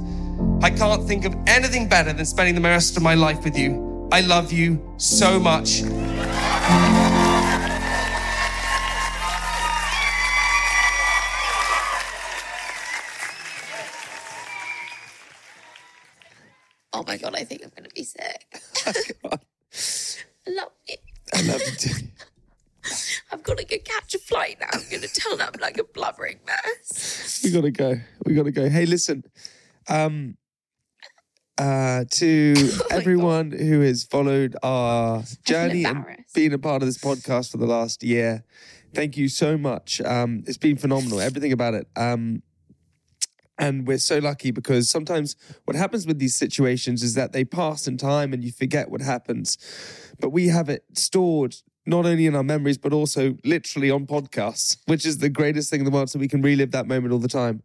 I 0.63 0.71
can't 0.71 1.07
think 1.07 1.25
of 1.25 1.35
anything 1.47 1.89
better 1.89 2.13
than 2.13 2.27
spending 2.27 2.55
the 2.55 2.61
rest 2.61 2.97
of 2.97 3.03
my 3.03 3.15
life 3.15 3.45
with 3.45 3.57
you. 3.57 4.09
I 4.13 4.21
love 4.21 4.53
you 4.53 4.79
so 4.97 5.41
much. 5.41 5.83
Oh 16.93 17.05
my 17.07 17.17
god, 17.17 17.35
I 17.35 17.45
think 17.45 17.63
I'm 17.65 17.73
gonna 17.75 17.89
be 17.95 18.03
sick. 18.03 18.47
I 18.87 20.51
love 20.51 20.73
it. 20.87 21.01
I 21.33 21.43
love 21.43 21.61
you 21.61 21.77
too. 21.77 22.07
I've 23.33 23.43
got 23.43 23.59
to 23.59 23.65
go 23.65 23.77
catch 23.85 24.15
a 24.15 24.19
flight 24.19 24.59
now. 24.61 24.67
I'm 24.73 24.83
gonna 24.91 25.07
turn 25.07 25.41
up 25.41 25.57
like 25.61 25.79
a 25.79 25.85
blubbering 25.85 26.41
mess. 26.47 27.41
we 27.45 27.51
gotta 27.51 27.71
go. 27.71 27.95
We 28.27 28.35
gotta 28.35 28.51
go. 28.51 28.69
Hey, 28.69 28.87
listen. 28.87 29.25
Um 29.91 30.37
uh 31.59 32.05
to 32.11 32.55
Oh 32.59 32.87
everyone 32.91 33.51
who 33.51 33.81
has 33.81 34.05
followed 34.05 34.57
our 34.63 35.25
journey 35.45 35.85
and 35.85 36.05
been 36.35 36.53
a 36.53 36.59
part 36.59 36.83
of 36.83 36.89
this 36.89 36.99
podcast 36.99 37.51
for 37.51 37.59
the 37.59 37.67
last 37.67 38.03
year. 38.03 38.45
Thank 38.95 39.17
you 39.17 39.29
so 39.29 39.59
much. 39.59 40.01
Um 40.03 40.43
it's 40.47 40.59
been 40.59 40.77
phenomenal. 40.77 41.21
Everything 41.21 41.53
about 41.53 41.75
it. 41.75 41.89
Um 41.97 42.43
and 43.59 43.87
we're 43.87 43.99
so 43.99 44.19
lucky 44.19 44.51
because 44.51 44.89
sometimes 44.89 45.37
what 45.67 45.77
happens 45.77 46.07
with 46.07 46.19
these 46.19 46.35
situations 46.35 47.03
is 47.03 47.15
that 47.15 47.33
they 47.33 47.45
pass 47.45 47.87
in 47.87 47.99
time 47.99 48.33
and 48.33 48.43
you 48.43 48.53
forget 48.53 48.91
what 48.91 49.03
happens. 49.03 49.59
But 50.19 50.31
we 50.31 50.49
have 50.49 50.71
it 50.71 50.85
stored 50.95 51.57
not 51.85 52.07
only 52.07 52.27
in 52.27 52.35
our 52.35 52.43
memories, 52.43 52.79
but 52.79 52.93
also 52.93 53.37
literally 53.45 53.91
on 53.91 54.07
podcasts, 54.07 54.79
which 54.87 55.05
is 55.05 55.19
the 55.19 55.29
greatest 55.29 55.71
thing 55.71 55.81
in 55.81 55.85
the 55.85 55.91
world. 55.91 56.09
So 56.09 56.19
we 56.19 56.29
can 56.29 56.41
relive 56.41 56.71
that 56.71 56.87
moment 56.87 57.13
all 57.13 57.19
the 57.19 57.29
time. 57.29 57.63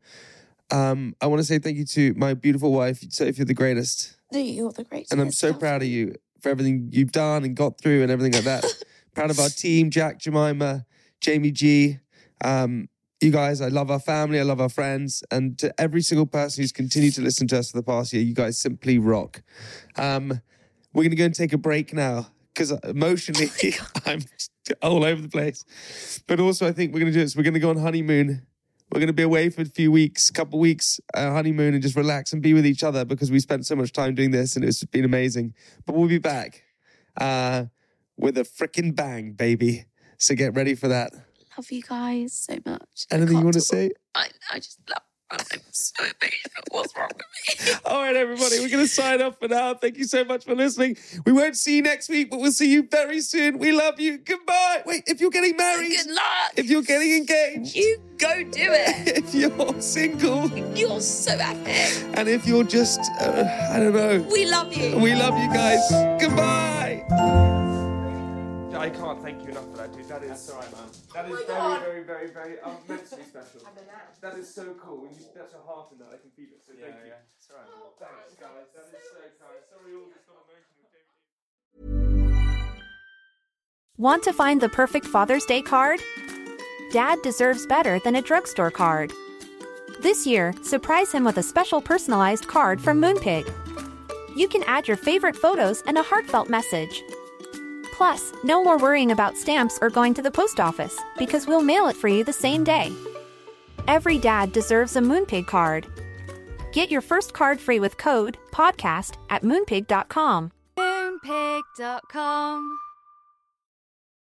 Um, 0.72 1.16
I 1.22 1.28
want 1.28 1.40
to 1.40 1.44
say 1.44 1.60
thank 1.60 1.78
you 1.78 1.86
to 1.86 2.14
my 2.16 2.34
beautiful 2.34 2.72
wife. 2.72 3.04
Sophie, 3.10 3.38
you're 3.38 3.46
the 3.46 3.54
greatest. 3.54 4.18
No, 4.32 4.40
you're 4.40 4.72
the 4.72 4.84
greatest. 4.84 5.12
And 5.12 5.22
I'm 5.22 5.32
so 5.32 5.54
proud 5.54 5.82
of 5.82 5.88
you 5.88 6.16
for 6.42 6.50
everything 6.50 6.90
you've 6.92 7.12
done 7.12 7.44
and 7.44 7.56
got 7.56 7.80
through 7.80 8.02
and 8.02 8.12
everything 8.12 8.34
like 8.34 8.44
that. 8.44 8.84
proud 9.14 9.32
of 9.32 9.40
our 9.40 9.50
team, 9.50 9.90
Jack, 9.90 10.20
Jemima, 10.20 10.86
Jamie 11.22 11.52
G. 11.52 12.00
Um, 12.44 12.90
you 13.22 13.32
guys, 13.32 13.62
I 13.62 13.70
love 13.70 13.90
our 13.90 14.00
family, 14.00 14.40
I 14.40 14.44
love 14.44 14.60
our 14.60 14.70
friends, 14.70 15.24
and 15.32 15.58
to 15.60 15.74
every 15.82 16.02
single 16.02 16.26
person 16.26 16.62
who's 16.62 16.72
continued 16.72 17.14
to 17.16 17.22
listen 17.22 17.48
to 17.48 17.60
us 17.60 17.72
for 17.72 17.78
the 17.78 17.84
past 17.84 18.14
year, 18.14 18.22
you 18.22 18.34
guys 18.36 18.58
simply 18.58 19.00
rock. 19.00 19.42
Um, 19.96 20.42
we're 20.94 21.04
gonna 21.04 21.16
go 21.16 21.26
and 21.26 21.34
take 21.34 21.54
a 21.54 21.58
break 21.58 21.94
now 21.94 22.28
because 22.54 22.72
emotionally 22.84 23.50
I'm 24.06 24.22
all 24.82 25.04
over 25.04 25.22
the 25.22 25.30
place. 25.30 25.64
But 26.28 26.40
also, 26.40 26.68
I 26.68 26.72
think 26.72 26.94
we're 26.94 27.00
gonna 27.00 27.12
do 27.12 27.20
this. 27.20 27.36
We're 27.36 27.44
gonna 27.44 27.60
go 27.60 27.70
on 27.70 27.78
honeymoon. 27.78 28.46
We're 28.92 29.00
gonna 29.00 29.14
be 29.14 29.24
away 29.24 29.50
for 29.50 29.62
a 29.62 29.66
few 29.66 29.92
weeks, 29.92 30.30
a 30.30 30.34
couple 30.34 30.60
weeks, 30.60 31.00
uh, 31.14 31.32
honeymoon, 31.32 31.74
and 31.74 31.82
just 31.82 31.96
relax 31.96 32.34
and 32.34 32.42
be 32.42 32.54
with 32.54 32.66
each 32.66 32.84
other 32.84 33.04
because 33.04 33.32
we 33.32 33.40
spent 33.40 33.66
so 33.66 33.76
much 33.76 33.92
time 33.92 34.16
doing 34.16 34.32
this, 34.32 34.56
and 34.56 34.64
it's 34.64 34.84
been 34.86 35.06
amazing. 35.06 35.54
But 35.86 35.96
we'll 35.96 36.08
be 36.08 36.20
back 36.20 36.64
uh, 37.20 37.66
with 38.18 38.38
a 38.38 38.44
freaking 38.44 38.96
bang, 38.96 39.34
baby. 39.34 39.86
So 40.18 40.36
get 40.36 40.54
ready 40.54 40.76
for 40.76 40.88
that. 40.88 41.12
Love 41.58 41.72
you 41.72 41.82
guys 41.82 42.34
so 42.34 42.58
much. 42.66 43.06
Anything 43.12 43.38
you 43.38 43.44
want 43.44 43.54
to 43.56 43.62
say? 43.62 43.92
I, 44.14 44.28
I 44.52 44.60
just 44.60 44.80
love. 44.90 45.02
I'm 45.32 45.40
so. 45.72 46.04
What's 46.72 46.96
wrong 46.96 47.10
with 47.16 47.68
me? 47.68 47.74
All 47.86 48.02
right, 48.04 48.16
everybody, 48.16 48.60
we're 48.60 48.70
going 48.70 48.84
to 48.84 48.88
sign 48.88 49.22
off 49.22 49.40
for 49.40 49.48
now. 49.48 49.74
Thank 49.74 49.98
you 49.98 50.04
so 50.04 50.24
much 50.24 50.46
for 50.46 50.54
listening. 50.56 50.98
We 51.26 51.32
won't 51.32 51.58
see 51.58 51.78
you 51.78 51.82
next 51.82 52.10
week, 52.10 52.30
but 52.30 52.40
we'll 52.40 52.52
see 52.52 52.72
you 52.72 52.88
very 52.90 53.22
soon. 53.22 53.58
We 53.58 53.72
love 53.72 54.00
you. 54.00 54.20
Goodbye. 54.20 54.84
Wait, 54.86 55.04
if 55.08 55.20
you're 55.22 55.32
getting 55.32 55.58
married, 55.58 55.90
Good 55.96 56.12
luck. 56.12 56.52
if 56.58 56.70
you're 56.70 56.84
getting 56.84 57.12
engaged, 57.14 57.76
You 57.76 57.98
go 58.20 58.44
do 58.44 58.50
it. 58.54 59.18
if 59.18 59.34
you're 59.34 59.82
single, 59.82 60.48
You're 60.78 61.02
so 61.02 61.32
epic. 61.40 62.06
and 62.18 62.28
if 62.30 62.46
you're 62.46 62.64
just, 62.64 63.00
uh, 63.20 63.70
I 63.72 63.80
don't 63.80 63.94
know. 63.94 64.28
We 64.32 64.46
love 64.46 64.74
you. 64.76 64.98
We 65.00 65.16
love 65.16 65.38
you 65.38 65.52
guys. 65.54 65.82
Goodbye. 66.22 67.54
I 68.78 68.90
can't 68.90 69.22
thank 69.22 69.44
you 69.44 69.50
enough 69.50 69.70
for 69.72 69.78
that, 69.78 69.94
dude. 69.94 70.08
That 70.08 70.24
is 70.24 70.30
That's 70.30 70.50
all 70.50 70.60
right, 70.60 70.72
man. 70.72 70.90
That 71.14 71.32
is 71.32 71.40
very, 71.48 71.80
very, 71.80 72.04
very, 72.04 72.30
very 72.32 72.60
um, 72.62 72.78
immensely 72.88 73.24
special. 73.24 73.62
That 74.22 74.38
is 74.38 74.54
so 74.54 74.76
cool. 74.80 75.04
When 75.04 75.12
you 75.12 75.26
that's 75.36 75.54
a 75.54 75.60
heart 75.60 75.92
in 75.92 76.00
that, 76.00 76.10
I 76.14 76.18
can 76.18 76.32
feel 76.36 76.52
it. 76.52 76.62
So 76.66 76.74
thank 76.74 76.96
you. 77.06 77.14
It's 77.38 77.50
all 77.52 77.58
right. 77.58 77.70
Thanks, 78.00 78.36
guys. 78.40 78.68
That 78.76 78.88
is 78.92 79.06
so 79.08 79.20
kind. 79.40 79.62
Sorry, 79.70 79.94
all 79.96 80.10
this 80.10 80.24
got 80.28 80.38
emotional. 80.44 80.76
Want 83.98 84.24
to 84.24 84.34
find 84.34 84.60
the 84.60 84.70
perfect 84.70 85.06
Father's 85.06 85.46
Day 85.46 85.62
card? 85.62 86.02
Dad 86.92 87.22
deserves 87.24 87.66
better 87.66 88.00
than 88.00 88.16
a 88.16 88.22
drugstore 88.22 88.72
card. 88.72 89.14
This 90.02 90.28
year, 90.28 90.54
surprise 90.64 91.12
him 91.14 91.24
with 91.24 91.38
a 91.38 91.44
special 91.44 91.82
personalized 91.82 92.48
card 92.48 92.82
from 92.82 93.02
Moonpig. 93.02 93.50
You 94.36 94.50
can 94.50 94.64
add 94.64 94.88
your 94.88 94.98
favorite 94.98 95.36
photos 95.36 95.82
and 95.88 95.98
a 95.98 96.04
heartfelt 96.04 96.50
message. 96.50 97.04
Plus, 97.98 98.34
no 98.44 98.62
more 98.62 98.78
worrying 98.78 99.12
about 99.12 99.38
stamps 99.38 99.80
or 99.82 99.90
going 99.90 100.14
to 100.14 100.22
the 100.22 100.30
post 100.30 100.60
office 100.60 101.00
because 101.18 101.48
we'll 101.48 101.64
mail 101.64 101.88
it 101.88 101.96
for 101.96 102.10
you 102.10 102.26
the 102.26 102.34
same 102.34 102.62
day. 102.64 102.92
Every 103.88 104.18
dad 104.18 104.52
deserves 104.52 104.98
a 104.98 105.00
Moonpig 105.00 105.48
card. 105.48 105.88
Get 106.74 106.92
your 106.92 107.00
first 107.00 107.34
card 107.34 107.58
free 107.58 107.80
with 107.80 107.98
code 107.98 108.38
PODCAST 108.52 109.16
at 109.30 109.44
moonpig.com. 109.44 110.52
Moonpig.com. 110.78 112.80